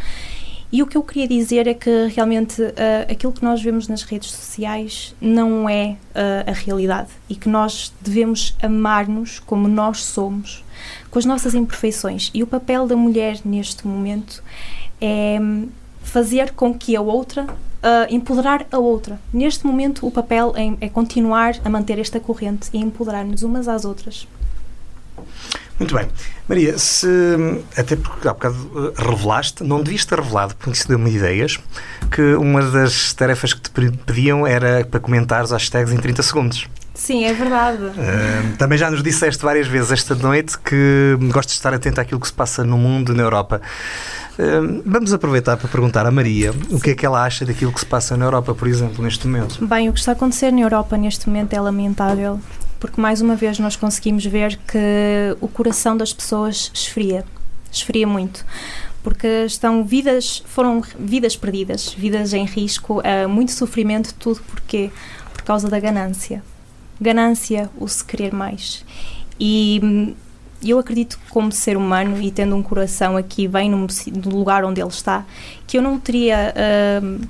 E 0.71 0.81
o 0.83 0.87
que 0.87 0.97
eu 0.97 1.03
queria 1.03 1.27
dizer 1.27 1.67
é 1.67 1.73
que 1.73 2.07
realmente 2.07 2.61
uh, 2.61 2.73
aquilo 3.09 3.31
que 3.31 3.43
nós 3.43 3.61
vemos 3.61 3.87
nas 3.87 4.03
redes 4.03 4.31
sociais 4.31 5.15
não 5.21 5.69
é 5.69 5.95
uh, 6.11 6.49
a 6.49 6.51
realidade 6.51 7.09
e 7.29 7.35
que 7.35 7.47
nós 7.47 7.93
devemos 8.01 8.55
amar-nos 8.61 9.39
como 9.39 9.67
nós 9.67 10.03
somos, 10.03 10.63
com 11.09 11.19
as 11.19 11.25
nossas 11.25 11.53
imperfeições. 11.53 12.31
E 12.33 12.43
o 12.43 12.47
papel 12.47 12.87
da 12.87 12.95
mulher 12.95 13.39
neste 13.45 13.87
momento 13.87 14.43
é 14.99 15.37
fazer 16.01 16.51
com 16.51 16.73
que 16.73 16.95
a 16.95 17.01
outra 17.01 17.43
uh, 17.85 18.13
empoderar 18.13 18.65
a 18.71 18.79
outra. 18.79 19.19
Neste 19.31 19.65
momento, 19.65 20.05
o 20.05 20.11
papel 20.11 20.53
é, 20.55 20.85
é 20.85 20.89
continuar 20.89 21.55
a 21.63 21.69
manter 21.69 21.99
esta 21.99 22.19
corrente 22.19 22.69
e 22.73 22.77
empoderar-nos 22.77 23.43
umas 23.43 23.67
às 23.67 23.85
outras. 23.85 24.27
Muito 25.79 25.93
bem. 25.93 26.07
Maria, 26.47 26.77
se, 26.77 27.07
até 27.75 27.95
porque 27.95 28.27
há 28.27 28.33
bocado 28.33 28.93
eh, 28.97 29.01
revelaste, 29.01 29.63
não 29.63 29.83
devias 29.83 30.05
ter 30.05 30.19
revelado, 30.19 30.55
porque 30.55 30.71
isso 30.71 30.87
deu-me 30.87 31.11
ideias, 31.11 31.59
que 32.09 32.21
uma 32.35 32.61
das 32.61 33.13
tarefas 33.13 33.53
que 33.53 33.61
te 33.61 33.91
pediam 34.05 34.47
era 34.47 34.85
para 34.85 34.99
comentares 34.99 35.51
hashtags 35.51 35.91
em 35.91 35.97
30 35.97 36.23
segundos. 36.23 36.69
Sim, 36.93 37.25
é 37.25 37.33
verdade. 37.33 37.83
Uh, 37.83 38.57
também 38.57 38.77
já 38.77 38.89
nos 38.89 39.03
disseste 39.03 39.43
várias 39.43 39.67
vezes 39.67 39.91
esta 39.91 40.15
noite 40.15 40.57
que 40.57 41.17
gostas 41.23 41.51
de 41.51 41.57
estar 41.57 41.73
atento 41.73 41.99
àquilo 41.99 42.21
que 42.21 42.27
se 42.27 42.33
passa 42.33 42.63
no 42.63 42.77
mundo, 42.77 43.13
na 43.13 43.21
Europa. 43.21 43.61
Uh, 44.39 44.81
vamos 44.85 45.13
aproveitar 45.13 45.57
para 45.57 45.67
perguntar 45.67 46.05
à 46.05 46.11
Maria 46.11 46.53
o 46.71 46.79
que 46.79 46.91
é 46.91 46.95
que 46.95 47.05
ela 47.05 47.21
acha 47.21 47.45
daquilo 47.45 47.73
que 47.73 47.81
se 47.81 47.85
passa 47.85 48.15
na 48.15 48.23
Europa, 48.23 48.55
por 48.55 48.67
exemplo, 48.67 49.03
neste 49.03 49.27
momento. 49.27 49.65
Bem, 49.67 49.89
o 49.89 49.93
que 49.93 49.99
está 49.99 50.13
a 50.13 50.15
acontecer 50.15 50.51
na 50.51 50.61
Europa 50.61 50.95
neste 50.95 51.27
momento 51.27 51.51
é 51.51 51.59
lamentável 51.59 52.39
porque 52.79 52.99
mais 52.99 53.21
uma 53.21 53.35
vez 53.35 53.59
nós 53.59 53.75
conseguimos 53.75 54.25
ver 54.25 54.57
que 54.57 55.35
o 55.41 55.47
coração 55.47 55.95
das 55.95 56.13
pessoas 56.13 56.71
esfria, 56.73 57.25
esfria 57.71 58.07
muito. 58.07 58.45
porque 59.03 59.45
estão 59.45 59.83
vidas, 59.83 60.41
foram 60.47 60.81
vidas 60.97 61.37
perdidas, 61.37 61.93
vidas 61.93 62.33
em 62.33 62.43
risco, 62.43 63.01
uh, 63.01 63.29
muito 63.29 63.51
sofrimento, 63.51 64.15
tudo 64.15 64.41
porque 64.47 64.89
por 65.31 65.43
causa 65.43 65.69
da 65.69 65.79
ganância. 65.79 66.43
Ganância, 66.99 67.69
o 67.77 67.87
se 67.87 68.03
querer 68.03 68.33
mais. 68.33 68.83
E 69.39 69.79
hum, 69.83 70.15
eu 70.63 70.79
acredito 70.79 71.19
como 71.29 71.51
ser 71.51 71.77
humano 71.77 72.19
e 72.19 72.31
tendo 72.31 72.55
um 72.55 72.63
coração 72.63 73.15
aqui 73.15 73.47
bem 73.47 73.69
no, 73.69 73.77
no 73.77 74.29
lugar 74.35 74.65
onde 74.65 74.81
ele 74.81 74.89
está, 74.89 75.23
que 75.67 75.77
eu 75.77 75.83
não 75.83 75.99
teria 75.99 76.51
uh, 76.55 77.27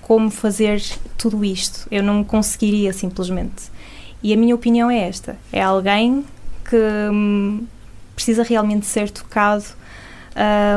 como 0.00 0.30
fazer 0.30 0.82
tudo 1.18 1.44
isto. 1.44 1.86
Eu 1.90 2.02
não 2.02 2.24
conseguiria 2.24 2.94
simplesmente. 2.94 3.73
E 4.24 4.32
a 4.32 4.36
minha 4.38 4.54
opinião 4.54 4.90
é 4.90 5.06
esta: 5.06 5.36
é 5.52 5.62
alguém 5.62 6.24
que 6.68 6.76
hum, 7.12 7.66
precisa 8.16 8.42
realmente 8.42 8.86
ser 8.86 9.10
tocado, 9.10 9.64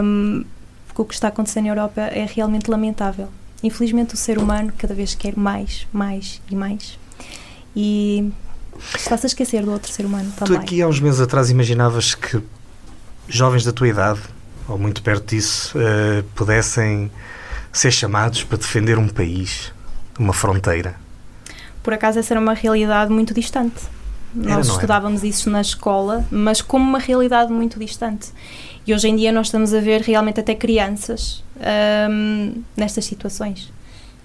um, 0.03 0.43
porque 0.85 1.01
o 1.01 1.05
que 1.05 1.13
está 1.13 1.29
acontecendo 1.29 1.63
na 1.63 1.71
Europa 1.71 2.01
é 2.01 2.25
realmente 2.25 2.69
lamentável. 2.69 3.29
Infelizmente, 3.63 4.13
o 4.13 4.17
ser 4.17 4.37
humano 4.37 4.73
cada 4.77 4.93
vez 4.93 5.15
quer 5.15 5.35
mais, 5.37 5.87
mais 5.93 6.41
e 6.51 6.55
mais. 6.55 6.99
E 7.73 8.31
está-se 8.95 9.25
a 9.25 9.27
esquecer 9.27 9.63
do 9.63 9.71
outro 9.71 9.91
ser 9.91 10.05
humano 10.05 10.31
também. 10.35 10.57
Tu 10.57 10.61
aqui 10.61 10.81
há 10.81 10.87
uns 10.87 10.99
meses 10.99 11.21
atrás 11.21 11.49
imaginavas 11.49 12.13
que 12.13 12.43
jovens 13.29 13.63
da 13.63 13.71
tua 13.71 13.87
idade, 13.87 14.19
ou 14.67 14.77
muito 14.77 15.01
perto 15.01 15.29
disso, 15.35 15.75
uh, 15.77 16.21
pudessem 16.35 17.09
ser 17.71 17.91
chamados 17.91 18.43
para 18.43 18.57
defender 18.57 18.97
um 18.97 19.07
país, 19.07 19.71
uma 20.19 20.33
fronteira? 20.33 21.06
Por 21.87 21.93
acaso 21.93 22.19
essa 22.19 22.33
era 22.33 22.41
uma 22.41 22.53
realidade 22.53 23.13
muito 23.13 23.33
distante. 23.33 23.81
Era, 24.37 24.55
Nós 24.55 24.67
estudávamos 24.67 25.21
era? 25.21 25.29
isso 25.29 25.49
na 25.49 25.61
escola, 25.61 26.27
mas 26.29 26.61
como 26.61 26.83
uma 26.83 26.99
realidade 26.99 27.49
muito 27.49 27.79
distante. 27.79 28.27
E 28.85 28.93
hoje 28.93 29.07
em 29.07 29.15
dia 29.15 29.31
nós 29.31 29.47
estamos 29.47 29.73
a 29.73 29.79
ver 29.79 30.01
realmente 30.01 30.37
até 30.37 30.53
crianças 30.53 31.41
um, 32.11 32.61
nestas 32.75 33.05
situações. 33.05 33.71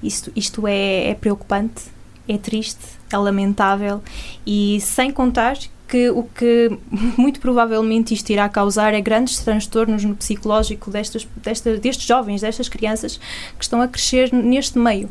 Isto, 0.03 0.33
isto 0.35 0.67
é, 0.67 1.11
é 1.11 1.15
preocupante, 1.15 1.85
é 2.29 2.37
triste, 2.37 2.85
é 3.13 3.17
lamentável 3.17 4.03
e 4.45 4.81
sem 4.81 5.13
contar 5.13 5.57
que 5.87 6.11
o 6.11 6.25
que 6.25 6.69
muito 7.17 7.39
provavelmente 7.39 8.13
isto 8.13 8.29
irá 8.31 8.49
causar 8.49 8.93
é 8.93 9.01
grandes 9.01 9.39
transtornos 9.39 10.03
no 10.03 10.17
psicológico 10.17 10.91
destes, 10.91 11.29
destes, 11.37 11.79
destes 11.79 12.07
jovens, 12.07 12.41
destas 12.41 12.69
crianças 12.69 13.21
que 13.57 13.63
estão 13.63 13.81
a 13.81 13.87
crescer 13.87 14.33
neste 14.33 14.79
meio. 14.81 15.09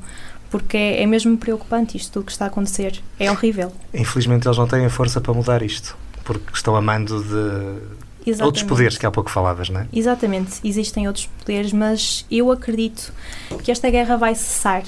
Porque 0.51 0.77
é, 0.77 1.01
é 1.01 1.05
mesmo 1.07 1.35
preocupante 1.37 1.97
isto 1.97 2.11
tudo 2.11 2.25
que 2.25 2.31
está 2.31 2.45
a 2.45 2.47
acontecer. 2.49 3.01
É 3.17 3.31
horrível. 3.31 3.71
Infelizmente 3.93 4.47
eles 4.47 4.57
não 4.57 4.67
têm 4.67 4.85
a 4.85 4.89
força 4.89 5.19
para 5.19 5.33
mudar 5.33 5.63
isto. 5.63 5.97
Porque 6.23 6.51
estão 6.53 6.75
amando 6.75 7.23
de 7.23 8.01
Exatamente. 8.25 8.43
Outros 8.43 8.63
poderes 8.63 8.97
que 8.97 9.05
há 9.05 9.11
pouco 9.11 9.31
falavas, 9.31 9.69
não 9.69 9.81
é? 9.81 9.87
Exatamente, 9.91 10.59
existem 10.63 11.07
outros 11.07 11.25
poderes, 11.39 11.73
mas 11.73 12.25
eu 12.29 12.51
acredito 12.51 13.11
que 13.63 13.71
esta 13.71 13.89
guerra 13.89 14.15
vai 14.15 14.35
cessar. 14.35 14.83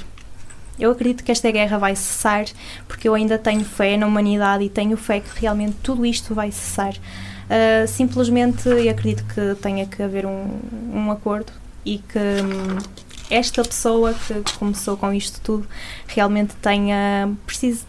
Eu 0.79 0.91
acredito 0.91 1.23
que 1.23 1.31
esta 1.31 1.49
guerra 1.51 1.77
vai 1.77 1.95
cessar 1.95 2.45
porque 2.87 3.07
eu 3.07 3.13
ainda 3.13 3.37
tenho 3.37 3.63
fé 3.63 3.95
na 3.97 4.07
humanidade 4.07 4.63
e 4.63 4.69
tenho 4.69 4.97
fé 4.97 5.19
que 5.19 5.29
realmente 5.39 5.77
tudo 5.81 6.05
isto 6.05 6.33
vai 6.33 6.51
cessar. 6.51 6.93
Uh, 6.93 7.87
simplesmente 7.87 8.67
eu 8.67 8.89
acredito 8.89 9.23
que 9.25 9.55
tenha 9.61 9.85
que 9.85 10.01
haver 10.01 10.25
um, 10.25 10.47
um 10.93 11.11
acordo 11.11 11.51
e 11.85 11.97
que 11.97 12.17
hum, 12.17 12.77
esta 13.29 13.63
pessoa 13.63 14.13
que 14.13 14.57
começou 14.57 14.97
com 14.97 15.13
isto 15.13 15.39
tudo 15.41 15.67
realmente 16.07 16.53
tenha 16.55 17.31
preciso 17.45 17.85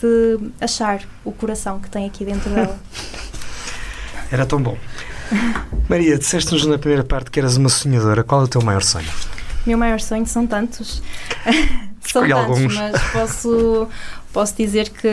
de 0.00 0.38
achar 0.60 1.02
o 1.24 1.32
coração 1.32 1.80
que 1.80 1.90
tem 1.90 2.06
aqui 2.06 2.24
dentro 2.24 2.50
dela. 2.50 2.78
Era 4.30 4.44
tão 4.44 4.60
bom. 4.60 4.76
Maria, 5.88 6.18
disseste-nos 6.18 6.66
na 6.66 6.78
primeira 6.78 7.04
parte 7.04 7.30
que 7.30 7.38
eras 7.38 7.56
uma 7.56 7.68
sonhadora. 7.68 8.22
Qual 8.24 8.40
é 8.40 8.44
o 8.44 8.48
teu 8.48 8.62
maior 8.62 8.82
sonho? 8.82 9.08
Meu 9.64 9.78
maior 9.78 10.00
sonho 10.00 10.26
são 10.26 10.46
tantos. 10.46 11.02
São 12.06 12.22
tantos, 12.22 12.38
alguns. 12.38 12.74
mas 12.76 13.02
posso, 13.10 13.88
posso 14.32 14.56
dizer 14.56 14.90
que 14.90 15.08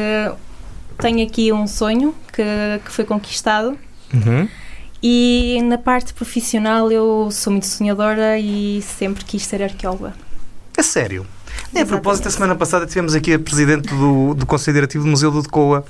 tenho 0.99 1.25
aqui 1.25 1.51
um 1.51 1.65
sonho 1.65 2.13
que, 2.31 2.43
que 2.85 2.91
foi 2.91 3.03
conquistado. 3.03 3.75
Uhum. 4.13 4.47
E 5.05 5.61
na 5.63 5.77
parte 5.77 6.13
profissional 6.13 6.89
eu 6.89 7.27
sou 7.29 7.51
muito 7.51 7.65
sonhadora 7.65 8.39
e 8.39 8.81
sempre 8.81 9.25
quis 9.25 9.45
ser 9.45 9.61
arqueóloga. 9.61 10.13
É 10.77 10.81
sério? 10.81 11.27
É, 11.75 11.81
a 11.81 11.85
propósito, 11.85 12.29
a 12.29 12.31
semana 12.31 12.55
passada 12.55 12.87
tivemos 12.87 13.13
aqui 13.13 13.33
a 13.33 13.39
Presidente 13.39 13.93
do, 13.93 14.33
do 14.33 14.45
Conselho 14.45 14.75
Diretivo 14.75 15.03
do 15.03 15.09
Museu 15.09 15.29
do 15.29 15.41
Decoa. 15.41 15.83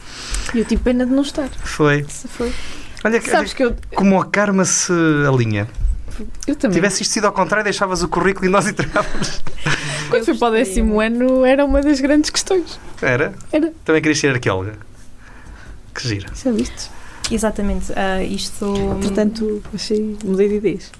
E 0.51 0.57
eu 0.57 0.65
tive 0.65 0.81
pena 0.81 1.05
de 1.05 1.11
não 1.11 1.21
estar. 1.21 1.47
Foi. 1.63 2.03
foi. 2.09 2.51
Olha, 3.03 3.21
Sabes 3.21 3.53
que 3.53 3.63
eu... 3.63 3.75
como 3.93 4.19
a 4.19 4.25
karma 4.25 4.65
se 4.65 4.91
alinha. 5.27 5.69
Eu 6.47 6.55
também. 6.55 6.75
Tivesse 6.75 7.03
isto 7.03 7.11
sido 7.11 7.25
ao 7.25 7.33
contrário, 7.33 7.63
deixavas 7.63 8.01
o 8.01 8.07
currículo 8.07 8.47
e 8.47 8.49
nós 8.49 8.67
entregávamos. 8.67 9.43
Quando 10.09 10.25
fui 10.25 10.37
para 10.37 10.47
o 10.47 10.51
décimo 10.51 10.99
ano, 10.99 11.45
era 11.45 11.63
uma 11.63 11.81
das 11.81 11.99
grandes 12.01 12.31
questões. 12.31 12.79
Era? 12.99 13.33
Era. 13.51 13.71
Também 13.85 14.01
querias 14.01 14.17
ser 14.17 14.29
arqueóloga. 14.33 14.73
Que 15.93 16.07
gira. 16.07 16.27
Já 16.33 16.51
viste? 16.51 16.89
Exatamente. 17.33 17.91
Uh, 17.91 18.21
isto. 18.29 18.73
Portanto, 19.01 19.63
achei. 19.73 20.17
mudei 20.23 20.49
de 20.49 20.55
ideias. 20.55 20.91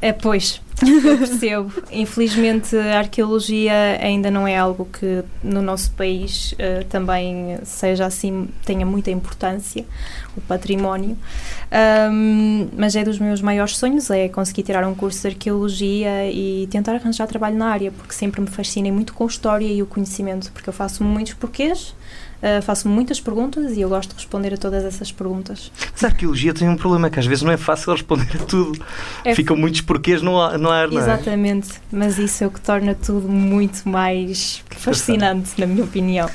É, 0.00 0.12
pois, 0.12 0.60
eu 0.80 1.18
percebo. 1.18 1.72
Infelizmente, 1.90 2.76
a 2.76 2.98
arqueologia 2.98 3.98
ainda 4.00 4.30
não 4.30 4.46
é 4.46 4.56
algo 4.56 4.84
que 4.84 5.24
no 5.42 5.60
nosso 5.60 5.90
país 5.92 6.52
uh, 6.52 6.84
também 6.88 7.58
seja 7.64 8.06
assim, 8.06 8.48
tenha 8.64 8.86
muita 8.86 9.10
importância, 9.10 9.84
o 10.36 10.40
património. 10.40 11.16
Um, 12.12 12.68
mas 12.76 12.94
é 12.94 13.02
dos 13.02 13.18
meus 13.18 13.42
maiores 13.42 13.76
sonhos, 13.76 14.08
é 14.10 14.28
conseguir 14.28 14.62
tirar 14.62 14.86
um 14.86 14.94
curso 14.94 15.22
de 15.22 15.34
arqueologia 15.34 16.30
e 16.30 16.68
tentar 16.70 16.94
arranjar 16.94 17.26
trabalho 17.26 17.56
na 17.56 17.66
área, 17.66 17.90
porque 17.90 18.14
sempre 18.14 18.40
me 18.40 18.46
fascinei 18.46 18.92
muito 18.92 19.14
com 19.14 19.24
a 19.24 19.26
história 19.26 19.66
e 19.66 19.82
o 19.82 19.86
conhecimento, 19.86 20.52
porque 20.52 20.68
eu 20.68 20.72
faço 20.72 21.02
muitos 21.02 21.34
porquês 21.34 21.92
Uh, 22.42 22.60
faço 22.60 22.88
muitas 22.88 23.20
perguntas 23.20 23.76
e 23.76 23.80
eu 23.80 23.88
gosto 23.88 24.10
de 24.10 24.16
responder 24.16 24.52
a 24.52 24.56
todas 24.56 24.84
essas 24.84 25.12
perguntas. 25.12 25.70
Mas 25.92 26.02
a 26.02 26.08
arqueologia 26.08 26.52
tem 26.52 26.68
um 26.68 26.76
problema 26.76 27.08
que 27.08 27.20
às 27.20 27.26
vezes 27.26 27.42
não 27.42 27.52
é 27.52 27.56
fácil 27.56 27.92
responder 27.92 28.28
a 28.34 28.44
tudo. 28.44 28.84
É 29.24 29.32
Ficam 29.32 29.56
muitos 29.56 29.80
porquês 29.82 30.22
no 30.22 30.40
ar, 30.40 30.58
no 30.58 30.68
ar 30.68 30.88
não 30.88 30.98
é? 30.98 31.02
Exatamente, 31.02 31.68
mas 31.92 32.18
isso 32.18 32.42
é 32.42 32.46
o 32.48 32.50
que 32.50 32.60
torna 32.60 32.96
tudo 32.96 33.28
muito 33.28 33.88
mais 33.88 34.64
fascinante, 34.70 35.52
na 35.56 35.66
minha 35.66 35.84
opinião. 35.84 36.28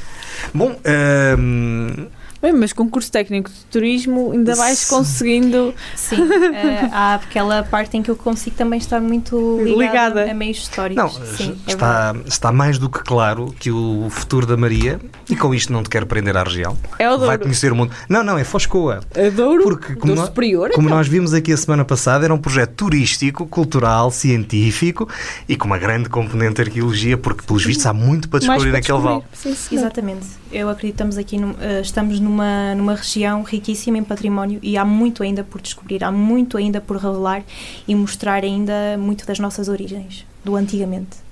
Bom, 0.54 0.72
uh, 0.72 2.08
Bem, 2.42 2.54
mas 2.54 2.72
com 2.72 2.88
curso 2.90 3.12
técnico 3.12 3.50
de 3.50 3.66
turismo 3.66 4.32
ainda 4.32 4.56
vais 4.56 4.86
conseguindo. 4.86 5.74
Sim, 5.96 6.22
uh, 6.22 6.90
há 6.92 7.16
aquela 7.16 7.64
parte 7.64 7.98
em 7.98 8.04
que 8.04 8.12
eu 8.12 8.16
consigo 8.16 8.56
também 8.56 8.78
estar 8.78 9.02
muito 9.02 9.60
ligada, 9.64 10.22
ligada. 10.22 10.32
a 10.32 10.34
meios 10.34 10.58
históricos. 10.58 11.18
Não, 11.18 11.26
Sim, 11.36 11.58
é 11.68 11.72
está, 11.72 12.14
é 12.16 12.28
está 12.28 12.52
mais 12.52 12.78
do 12.78 12.90
que 12.90 13.00
claro 13.00 13.54
que 13.60 13.72
o 13.72 14.08
futuro 14.10 14.46
da 14.46 14.56
Maria, 14.56 15.00
e 15.30 15.36
com 15.36 15.54
isto 15.54 15.74
não 15.74 15.82
te 15.82 15.90
quero 15.90 16.06
prender 16.06 16.38
à 16.38 16.44
região, 16.44 16.78
é 17.00 17.08
o 17.08 17.14
Douro. 17.14 17.26
vai 17.26 17.38
conhecer 17.38 17.72
o 17.72 17.76
mundo. 17.76 17.92
Não, 18.08 18.24
não, 18.24 18.38
é 18.38 18.44
Foscoa. 18.44 19.02
É 19.16 19.30
Douro? 19.32 19.64
Porque, 19.64 19.96
como, 19.96 20.14
nós, 20.14 20.28
superior, 20.28 20.72
como 20.72 20.88
então. 20.88 20.98
nós 20.98 21.08
vimos 21.08 21.34
aqui 21.34 21.52
a 21.52 21.58
semana 21.58 21.84
passada, 21.84 22.26
era 22.26 22.34
um 22.34 22.38
projeto 22.38 22.74
turístico, 22.76 23.48
cultural, 23.48 24.12
científico 24.12 25.10
e 25.50 25.56
com 25.56 25.66
uma 25.66 25.78
grande 25.78 26.10
componente 26.10 26.56
de 26.56 26.62
arqueologia, 26.62 27.18
porque, 27.18 27.44
pelos 27.46 27.66
vistos, 27.66 27.86
há 27.86 27.94
muito 27.94 28.30
para 28.30 28.40
descobrir 28.40 28.72
para 28.72 28.80
naquele 28.80 29.00
vale. 29.00 29.24
Exatamente. 29.72 30.28
Eu 30.52 30.70
acredito 30.70 30.96
que 30.96 31.04
estamos 31.04 31.18
aqui, 31.18 31.38
no, 31.38 31.52
uh, 31.52 31.82
estamos 31.82 32.20
numa, 32.28 32.76
numa 32.76 32.96
região 32.96 33.44
riquíssima 33.44 33.98
em 33.98 34.04
património 34.04 34.60
e 34.62 34.78
há 34.78 34.86
muito 34.86 35.24
ainda 35.24 35.44
por 35.44 35.62
descobrir, 35.62 36.04
há 36.04 36.12
muito 36.12 36.58
ainda 36.58 36.82
por 36.82 36.98
revelar 36.98 37.44
e 37.88 37.96
mostrar 37.96 38.44
ainda 38.44 38.98
muito 39.00 39.26
das 39.26 39.40
nossas 39.40 39.68
origens, 39.68 40.26
do 40.44 40.56
antigamente. 40.56 41.28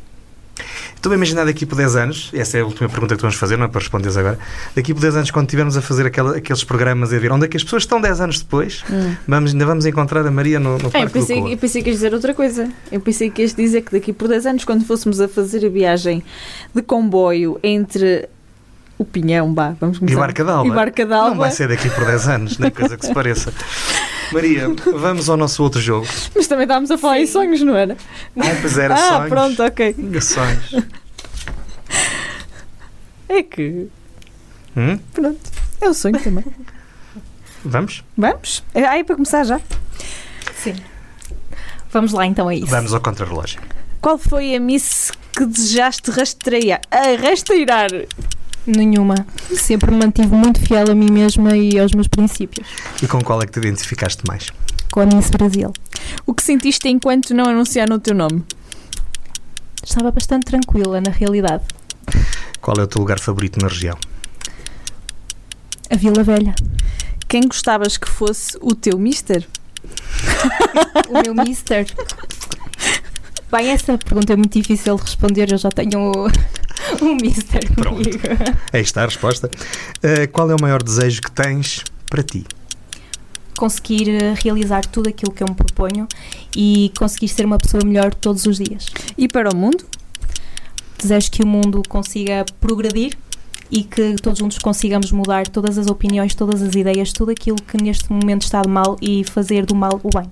Estou 0.96 1.12
a 1.12 1.16
imaginar 1.16 1.46
daqui 1.46 1.66
por 1.66 1.76
10 1.76 1.96
anos, 1.98 2.32
essa 2.34 2.58
é 2.58 2.62
a 2.62 2.66
última 2.66 2.90
pergunta 2.90 3.16
que 3.16 3.22
vamos 3.22 3.36
fazer, 3.36 3.58
não 3.58 3.66
é 3.66 3.68
para 3.68 3.80
responderes 3.80 4.18
agora. 4.18 4.40
Daqui 4.74 4.94
por 4.94 5.02
10 5.02 5.18
anos, 5.18 5.32
quando 5.32 5.46
estivermos 5.46 5.78
a 5.78 5.82
fazer 5.82 6.06
aquela, 6.06 6.38
aqueles 6.38 6.64
programas 6.64 7.12
e 7.12 7.16
a 7.16 7.20
ver 7.20 7.32
onde 7.32 7.46
é 7.46 7.48
que 7.48 7.58
as 7.58 7.64
pessoas 7.64 7.84
estão 7.84 8.02
10 8.02 8.22
anos 8.22 8.40
depois, 8.40 8.84
hum. 8.90 9.16
vamos, 9.28 9.52
ainda 9.52 9.66
vamos 9.66 9.86
encontrar 9.86 10.26
a 10.26 10.32
Maria 10.32 10.60
no, 10.60 10.78
no 10.78 10.90
é, 10.94 11.04
eu 11.04 11.10
pensei, 11.10 11.54
Eu 11.54 11.58
pensei 11.58 11.84
que 11.84 11.90
ias 11.90 11.98
dizer 11.98 12.14
outra 12.14 12.34
coisa. 12.34 12.72
Eu 12.92 13.00
pensei 13.02 13.30
que 13.30 13.42
ias 13.42 13.54
dizer 13.54 13.82
que 13.82 13.92
daqui 13.92 14.14
por 14.14 14.28
10 14.28 14.46
anos, 14.48 14.66
quando 14.66 14.84
fôssemos 14.84 15.20
a 15.20 15.28
fazer 15.28 15.64
a 15.66 15.70
viagem 15.70 16.24
de 16.74 16.82
comboio 16.82 17.60
entre 17.62 18.28
o 18.98 19.04
Pinhão, 19.04 19.54
bah, 19.54 19.76
vamos 19.80 20.00
começar. 20.00 20.16
E 20.16 20.20
Barca 20.20 20.44
d'Alba. 20.44 20.68
E 20.68 20.72
Barca 20.72 21.06
d'Alba. 21.06 21.30
Não 21.32 21.38
vai 21.38 21.52
ser 21.52 21.68
daqui 21.68 21.90
por 21.90 22.06
10 22.06 22.28
anos, 22.30 22.58
nem 22.58 22.72
coisa 22.72 22.98
que 22.98 23.06
se 23.06 23.14
pareça. 23.14 23.54
Maria, 24.32 24.68
vamos 24.94 25.30
ao 25.30 25.38
nosso 25.38 25.62
outro 25.62 25.82
jogo. 25.82 26.08
Mas 26.36 26.48
também 26.48 26.64
estávamos 26.64 26.90
a 26.92 26.98
falar 26.98 27.16
Sim. 27.16 27.22
em 27.22 27.28
sonhos, 27.28 27.62
não 27.62 27.76
era? 27.76 27.98
Ah, 28.38 28.56
pois 28.62 28.78
era 28.78 28.94
ah, 28.94 28.98
sonhos. 28.98 29.26
Ah, 29.26 29.28
pronto, 29.28 29.64
ok. 29.64 29.96
Sonhos. 30.22 30.86
É 33.28 33.44
que. 33.44 33.88
Hum? 34.78 34.98
Pronto. 35.14 35.40
É 35.82 35.90
o 35.90 35.94
sonho 35.94 36.20
também. 36.20 36.46
Vamos? 37.64 38.04
Vamos? 38.18 38.64
É, 38.74 38.86
aí 38.86 39.04
para 39.04 39.16
começar 39.16 39.44
já? 39.44 39.60
Sim. 40.56 40.76
Vamos 41.92 42.14
lá 42.14 42.26
então 42.26 42.48
a 42.48 42.56
isso. 42.56 42.68
Vamos 42.68 42.94
ao 42.94 43.02
contrarrelógio. 43.02 43.62
Qual 44.02 44.18
foi 44.18 44.56
a 44.56 44.60
miss 44.60 45.12
que 45.36 45.46
desejaste 45.46 46.12
rastrear? 46.12 46.82
Ah, 46.92 47.16
rastreirar? 47.22 47.90
Nenhuma. 48.66 49.16
Sempre 49.56 49.92
me 49.92 49.98
mantive 49.98 50.34
muito 50.36 50.60
fiel 50.60 50.90
a 50.90 50.96
mim 50.96 51.12
mesma 51.12 51.56
e 51.56 51.78
aos 51.78 51.94
meus 51.94 52.08
princípios. 52.08 52.68
E 53.02 53.08
com 53.08 53.24
qual 53.24 53.42
é 53.42 53.46
que 53.46 53.52
te 53.52 53.60
identificaste 53.60 54.24
mais? 54.28 54.48
Com 54.92 55.02
a 55.02 55.06
Miss 55.06 55.30
Brasil. 55.30 55.72
O 56.26 56.34
que 56.34 56.44
sentiste 56.44 56.88
enquanto 56.88 57.34
não 57.34 57.46
anunciaram 57.46 57.98
o 57.98 58.00
teu 58.00 58.16
nome? 58.16 58.44
Estava 59.84 60.12
bastante 60.12 60.46
tranquila, 60.46 61.00
na 61.00 61.12
realidade. 61.12 61.64
Qual 62.60 62.76
é 62.78 62.84
o 62.84 62.88
teu 62.88 63.00
lugar 63.00 63.20
favorito 63.20 63.60
na 63.62 63.68
região? 63.68 63.98
A 65.92 65.96
Vila 65.96 66.24
Velha. 66.24 66.56
Quem 67.28 67.42
gostavas 67.48 67.98
que 67.98 68.10
fosse 68.10 68.58
o 68.62 68.74
teu 68.74 68.98
mister? 68.98 69.48
O 71.10 71.22
meu 71.22 71.36
mister. 71.36 71.86
Bem, 73.52 73.70
essa 73.70 73.98
pergunta 73.98 74.34
é 74.34 74.36
muito 74.36 74.60
difícil 74.60 74.96
de 74.96 75.04
responder. 75.04 75.52
Eu 75.52 75.58
já 75.58 75.70
tenho 75.70 76.12
o, 77.02 77.06
o 77.12 77.16
mister 77.16 77.72
Pronto. 77.74 78.04
comigo. 78.04 78.20
Aí 78.72 78.82
está 78.82 79.04
a 79.04 79.06
resposta. 79.06 79.48
Uh, 79.48 80.32
qual 80.32 80.50
é 80.50 80.56
o 80.56 80.62
maior 80.62 80.82
desejo 80.82 81.22
que 81.22 81.32
tens 81.32 81.84
para 82.10 82.24
ti? 82.24 82.46
Conseguir 83.58 84.10
eh, 84.10 84.34
realizar 84.44 84.86
tudo 84.86 85.08
aquilo 85.08 85.32
que 85.32 85.42
eu 85.42 85.48
me 85.48 85.56
proponho 85.56 86.08
e 86.54 86.92
conseguir 86.98 87.30
ser 87.30 87.46
uma 87.46 87.58
pessoa 87.58 87.86
melhor 87.86 88.14
todos 88.14 88.46
os 88.46 88.58
dias. 88.58 88.88
E 89.18 89.30
para 89.30 89.50
o 89.50 89.56
mundo? 89.56 89.86
Desejo 90.98 91.32
que 91.32 91.42
o 91.42 91.48
mundo 91.48 91.82
consiga 91.88 92.46
progredir 92.60 93.18
e 93.72 93.84
que 93.84 94.16
todos 94.22 94.40
juntos 94.40 94.58
consigamos 94.58 95.12
mudar 95.12 95.48
todas 95.48 95.78
as 95.78 95.88
opiniões, 95.88 96.36
todas 96.36 96.62
as 96.62 96.76
ideias, 96.76 97.14
tudo 97.14 97.32
aquilo 97.32 97.58
que 97.58 97.82
neste 97.82 98.12
momento 98.12 98.44
está 98.44 98.62
de 98.62 98.70
mal 98.70 98.98
e 99.02 99.24
fazer 99.24 99.66
do 99.66 99.74
mal 99.74 100.00
o 100.04 100.10
bem. 100.10 100.30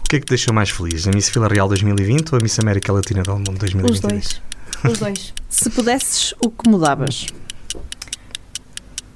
O 0.00 0.08
que 0.08 0.16
é 0.16 0.20
que 0.20 0.26
te 0.26 0.30
deixou 0.30 0.54
mais 0.54 0.70
feliz? 0.70 1.06
A 1.06 1.10
Miss 1.10 1.28
Vila 1.28 1.48
Real 1.48 1.68
2020 1.68 2.32
ou 2.32 2.38
a 2.38 2.42
Miss 2.42 2.58
América 2.58 2.92
Latina 2.92 3.22
del 3.22 3.36
Mundo 3.36 3.58
2022? 3.58 3.90
Os 3.92 4.00
dois. 4.00 4.42
Os 4.90 4.98
dois. 4.98 5.32
Se 5.48 5.70
pudesses, 5.70 6.34
o 6.44 6.50
que 6.50 6.68
mudavas? 6.68 7.26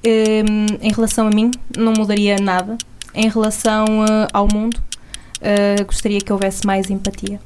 Hum, 0.03 0.65
em 0.81 0.91
relação 0.91 1.27
a 1.27 1.29
mim, 1.29 1.51
não 1.77 1.93
mudaria 1.93 2.37
nada. 2.37 2.77
Em 3.13 3.29
relação 3.29 3.85
eh, 4.05 4.27
ao 4.31 4.47
mundo, 4.47 4.81
eh, 5.41 5.83
gostaria 5.83 6.19
que 6.19 6.31
houvesse 6.31 6.65
mais 6.65 6.89
empatia. 6.89 7.39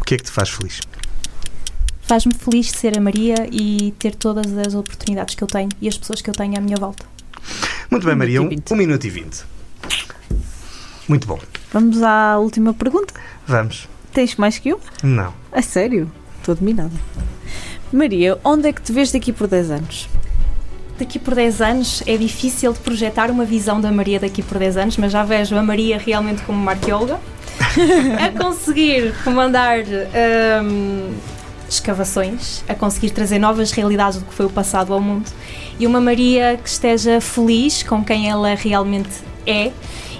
O 0.00 0.04
que 0.04 0.14
é 0.14 0.16
que 0.18 0.24
te 0.24 0.30
faz 0.30 0.50
feliz? 0.50 0.80
Faz-me 2.02 2.34
feliz 2.34 2.70
ser 2.70 2.98
a 2.98 3.00
Maria 3.00 3.48
e 3.50 3.92
ter 3.98 4.14
todas 4.14 4.52
as 4.58 4.74
oportunidades 4.74 5.34
que 5.34 5.42
eu 5.42 5.48
tenho 5.48 5.70
e 5.80 5.88
as 5.88 5.96
pessoas 5.96 6.20
que 6.20 6.28
eu 6.28 6.34
tenho 6.34 6.56
à 6.58 6.60
minha 6.60 6.76
volta. 6.76 7.06
Muito 7.90 8.04
bem, 8.04 8.14
Um 8.14 8.18
Maria. 8.18 8.42
Um, 8.42 8.44
minuto 8.46 8.52
e 8.52 8.56
vinte. 8.56 8.72
um 8.72 8.76
minuto 8.76 9.04
e 9.06 9.10
vinte. 9.10 9.44
Muito 11.08 11.26
bom. 11.26 11.38
Vamos 11.72 12.02
à 12.02 12.38
última 12.38 12.74
pergunta. 12.74 13.14
Vamos. 13.46 13.88
Tens 14.12 14.36
mais 14.36 14.58
que 14.58 14.74
um? 14.74 14.78
Não. 15.02 15.32
A 15.50 15.62
sério? 15.62 16.10
Estou 16.44 16.54
dominada. 16.54 16.92
Maria, 17.90 18.38
onde 18.44 18.68
é 18.68 18.72
que 18.74 18.82
te 18.82 18.92
vês 18.92 19.10
daqui 19.10 19.32
por 19.32 19.46
10 19.46 19.70
anos? 19.70 20.08
Daqui 20.98 21.18
por 21.18 21.34
10 21.34 21.62
anos 21.62 22.02
é 22.06 22.18
difícil 22.18 22.70
de 22.70 22.80
projetar 22.80 23.30
uma 23.30 23.46
visão 23.46 23.80
da 23.80 23.90
Maria 23.90 24.20
daqui 24.20 24.42
por 24.42 24.58
10 24.58 24.76
anos, 24.76 24.96
mas 24.98 25.10
já 25.10 25.24
vejo 25.24 25.56
a 25.56 25.62
Maria 25.62 25.96
realmente 25.96 26.42
como 26.42 26.60
uma 26.60 26.72
arqueóloga 26.72 27.18
a 28.22 28.38
conseguir 28.38 29.14
comandar 29.24 29.78
hum, 30.62 31.14
escavações, 31.66 32.62
a 32.68 32.74
conseguir 32.74 33.08
trazer 33.08 33.38
novas 33.38 33.70
realidades 33.70 34.18
do 34.18 34.26
que 34.26 34.34
foi 34.34 34.44
o 34.44 34.50
passado 34.50 34.92
ao 34.92 35.00
mundo 35.00 35.30
e 35.80 35.86
uma 35.86 35.98
Maria 35.98 36.60
que 36.62 36.68
esteja 36.68 37.22
feliz 37.22 37.82
com 37.82 38.04
quem 38.04 38.28
ela 38.28 38.54
realmente 38.54 39.08
é 39.46 39.72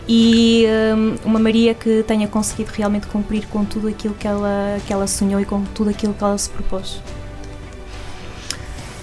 e 0.09 0.67
hum, 0.97 1.15
uma 1.25 1.39
Maria 1.39 1.75
que 1.75 2.03
tenha 2.07 2.29
conseguido 2.29 2.71
realmente 2.75 3.07
cumprir 3.07 3.47
com 3.47 3.65
tudo 3.65 3.89
aquilo 3.89 4.15
que 4.15 4.27
ela, 4.27 4.79
que 4.87 4.93
ela 4.93 5.07
sonhou 5.07 5.41
e 5.41 5.45
com 5.45 5.63
tudo 5.65 5.91
aquilo 5.91 6.13
que 6.15 6.23
ela 6.23 6.37
se 6.37 6.51
propôs. 6.51 7.01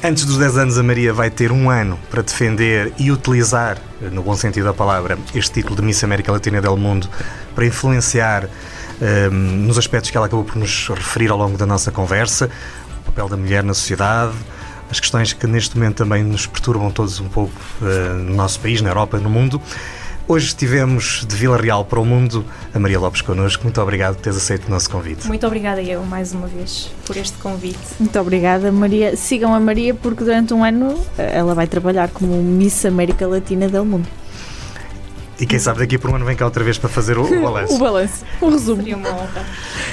Antes 0.04 0.26
dos 0.26 0.38
10 0.38 0.58
anos, 0.58 0.78
a 0.80 0.84
Maria 0.84 1.14
vai 1.14 1.30
ter 1.30 1.52
um 1.52 1.70
ano 1.70 2.00
para 2.10 2.24
defender 2.24 2.92
e 2.98 3.12
utilizar, 3.12 3.78
no 4.12 4.24
bom 4.24 4.36
sentido 4.36 4.66
da 4.66 4.74
palavra, 4.74 5.18
este 5.36 5.62
título 5.62 5.76
de 5.76 5.84
Miss 5.84 6.04
América 6.04 6.32
Latina 6.32 6.60
del 6.60 6.76
Mundo 6.76 7.08
para 7.54 7.66
influenciar 7.66 8.50
hum, 9.00 9.66
nos 9.68 9.78
aspectos 9.78 10.10
que 10.10 10.18
ela 10.18 10.26
acabou 10.26 10.44
por 10.44 10.56
nos 10.56 10.88
referir 10.88 11.30
ao 11.30 11.38
longo 11.38 11.58
da 11.58 11.68
nossa 11.68 11.92
conversa, 11.92 12.50
o 13.02 13.04
papel 13.06 13.30
da 13.30 13.38
mulher 13.38 13.64
na 13.64 13.76
sociedade, 13.76 14.34
as 14.90 15.00
questões 15.00 15.34
que 15.34 15.48
neste 15.48 15.78
momento 15.78 15.98
também 15.98 16.24
nos 16.24 16.46
perturbam 16.46 16.92
todos 16.92 17.20
um 17.20 17.30
pouco 17.30 17.54
eh, 17.82 18.14
no 18.14 18.36
nosso 18.36 18.60
país, 18.60 18.82
na 18.82 18.90
Europa, 18.90 19.18
no 19.20 19.30
mundo. 19.30 19.62
Hoje 20.32 20.46
estivemos 20.46 21.26
de 21.28 21.36
Vila 21.36 21.58
Real 21.58 21.84
para 21.84 22.00
o 22.00 22.06
mundo, 22.06 22.46
a 22.74 22.80
Maria 22.80 22.98
Lopes 22.98 23.22
connosco. 23.22 23.64
Muito 23.64 23.82
obrigado 23.82 24.16
por 24.16 24.22
teres 24.22 24.38
aceito 24.38 24.66
o 24.66 24.72
nosso 24.72 24.90
convite. 24.90 25.28
Muito 25.28 25.46
obrigada 25.46 25.82
eu 25.82 26.06
mais 26.06 26.32
uma 26.32 26.48
vez 26.48 26.90
por 27.06 27.18
este 27.18 27.38
convite. 27.40 27.78
Muito 28.00 28.18
obrigada, 28.18 28.72
Maria. 28.72 29.18
Sigam 29.18 29.54
a 29.54 29.60
Maria 29.60 29.94
porque 29.94 30.24
durante 30.24 30.54
um 30.54 30.64
ano 30.64 30.98
eh, 31.18 31.32
ela 31.34 31.54
vai 31.54 31.68
trabalhar 31.68 32.08
como 32.12 32.42
Miss 32.42 32.86
América 32.86 33.28
Latina 33.28 33.68
del 33.68 33.84
Mundo. 33.84 34.08
E 35.38 35.46
quem 35.46 35.60
sabe 35.60 35.80
daqui 35.80 35.98
por 35.98 36.10
um 36.10 36.16
ano 36.16 36.24
vem 36.24 36.38
cá 36.38 36.46
outra 36.46 36.64
vez 36.64 36.78
para 36.78 36.88
fazer 36.88 37.18
o, 37.18 37.26
o 37.26 37.28
balanço. 37.44 37.76
O 37.76 37.78
balanço, 37.78 38.24
o 38.40 38.50
resumo. 38.50 38.78
Seria 38.78 38.96
uma 38.96 39.10
honra. 39.10 39.46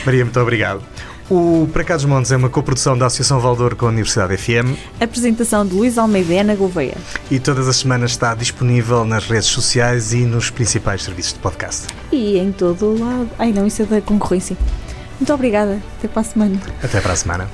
Maria, 0.07 0.25
muito 0.25 0.39
obrigado. 0.39 0.85
O 1.31 1.69
Para 1.73 1.85
Cá 1.85 1.95
dos 1.97 2.07
Montes 2.07 2.33
é 2.33 2.37
uma 2.37 2.49
coprodução 2.49 2.97
da 2.97 3.07
Associação 3.07 3.39
Valdor 3.39 3.77
com 3.77 3.85
a 3.85 3.89
Universidade 3.91 4.35
FM 4.37 4.79
Apresentação 4.99 5.67
de 5.67 5.75
Luís 5.75 5.99
Almeida 5.99 6.33
e 6.33 6.39
Ana 6.39 6.55
Gouveia. 6.55 6.97
e 7.31 7.39
todas 7.39 7.69
as 7.69 7.77
semanas 7.77 8.13
está 8.13 8.35
disponível 8.35 9.05
nas 9.05 9.27
redes 9.27 9.49
sociais 9.49 10.13
e 10.15 10.25
nos 10.25 10.49
principais 10.49 11.03
serviços 11.03 11.35
de 11.35 11.39
podcast. 11.41 11.87
E 12.11 12.39
em 12.39 12.51
todo 12.51 12.87
o 12.87 12.99
lado. 12.99 13.29
Ai 13.39 13.53
não, 13.53 13.67
isso 13.67 13.83
é 13.83 13.85
da 13.85 14.01
concorrência. 14.01 14.57
Muito 15.21 15.33
obrigada. 15.35 15.83
Até 15.99 16.09
para 16.09 16.21
a 16.21 16.25
semana. 16.25 16.61
Até 16.83 17.01
para 17.01 17.13
a 17.13 17.17
semana. 17.17 17.51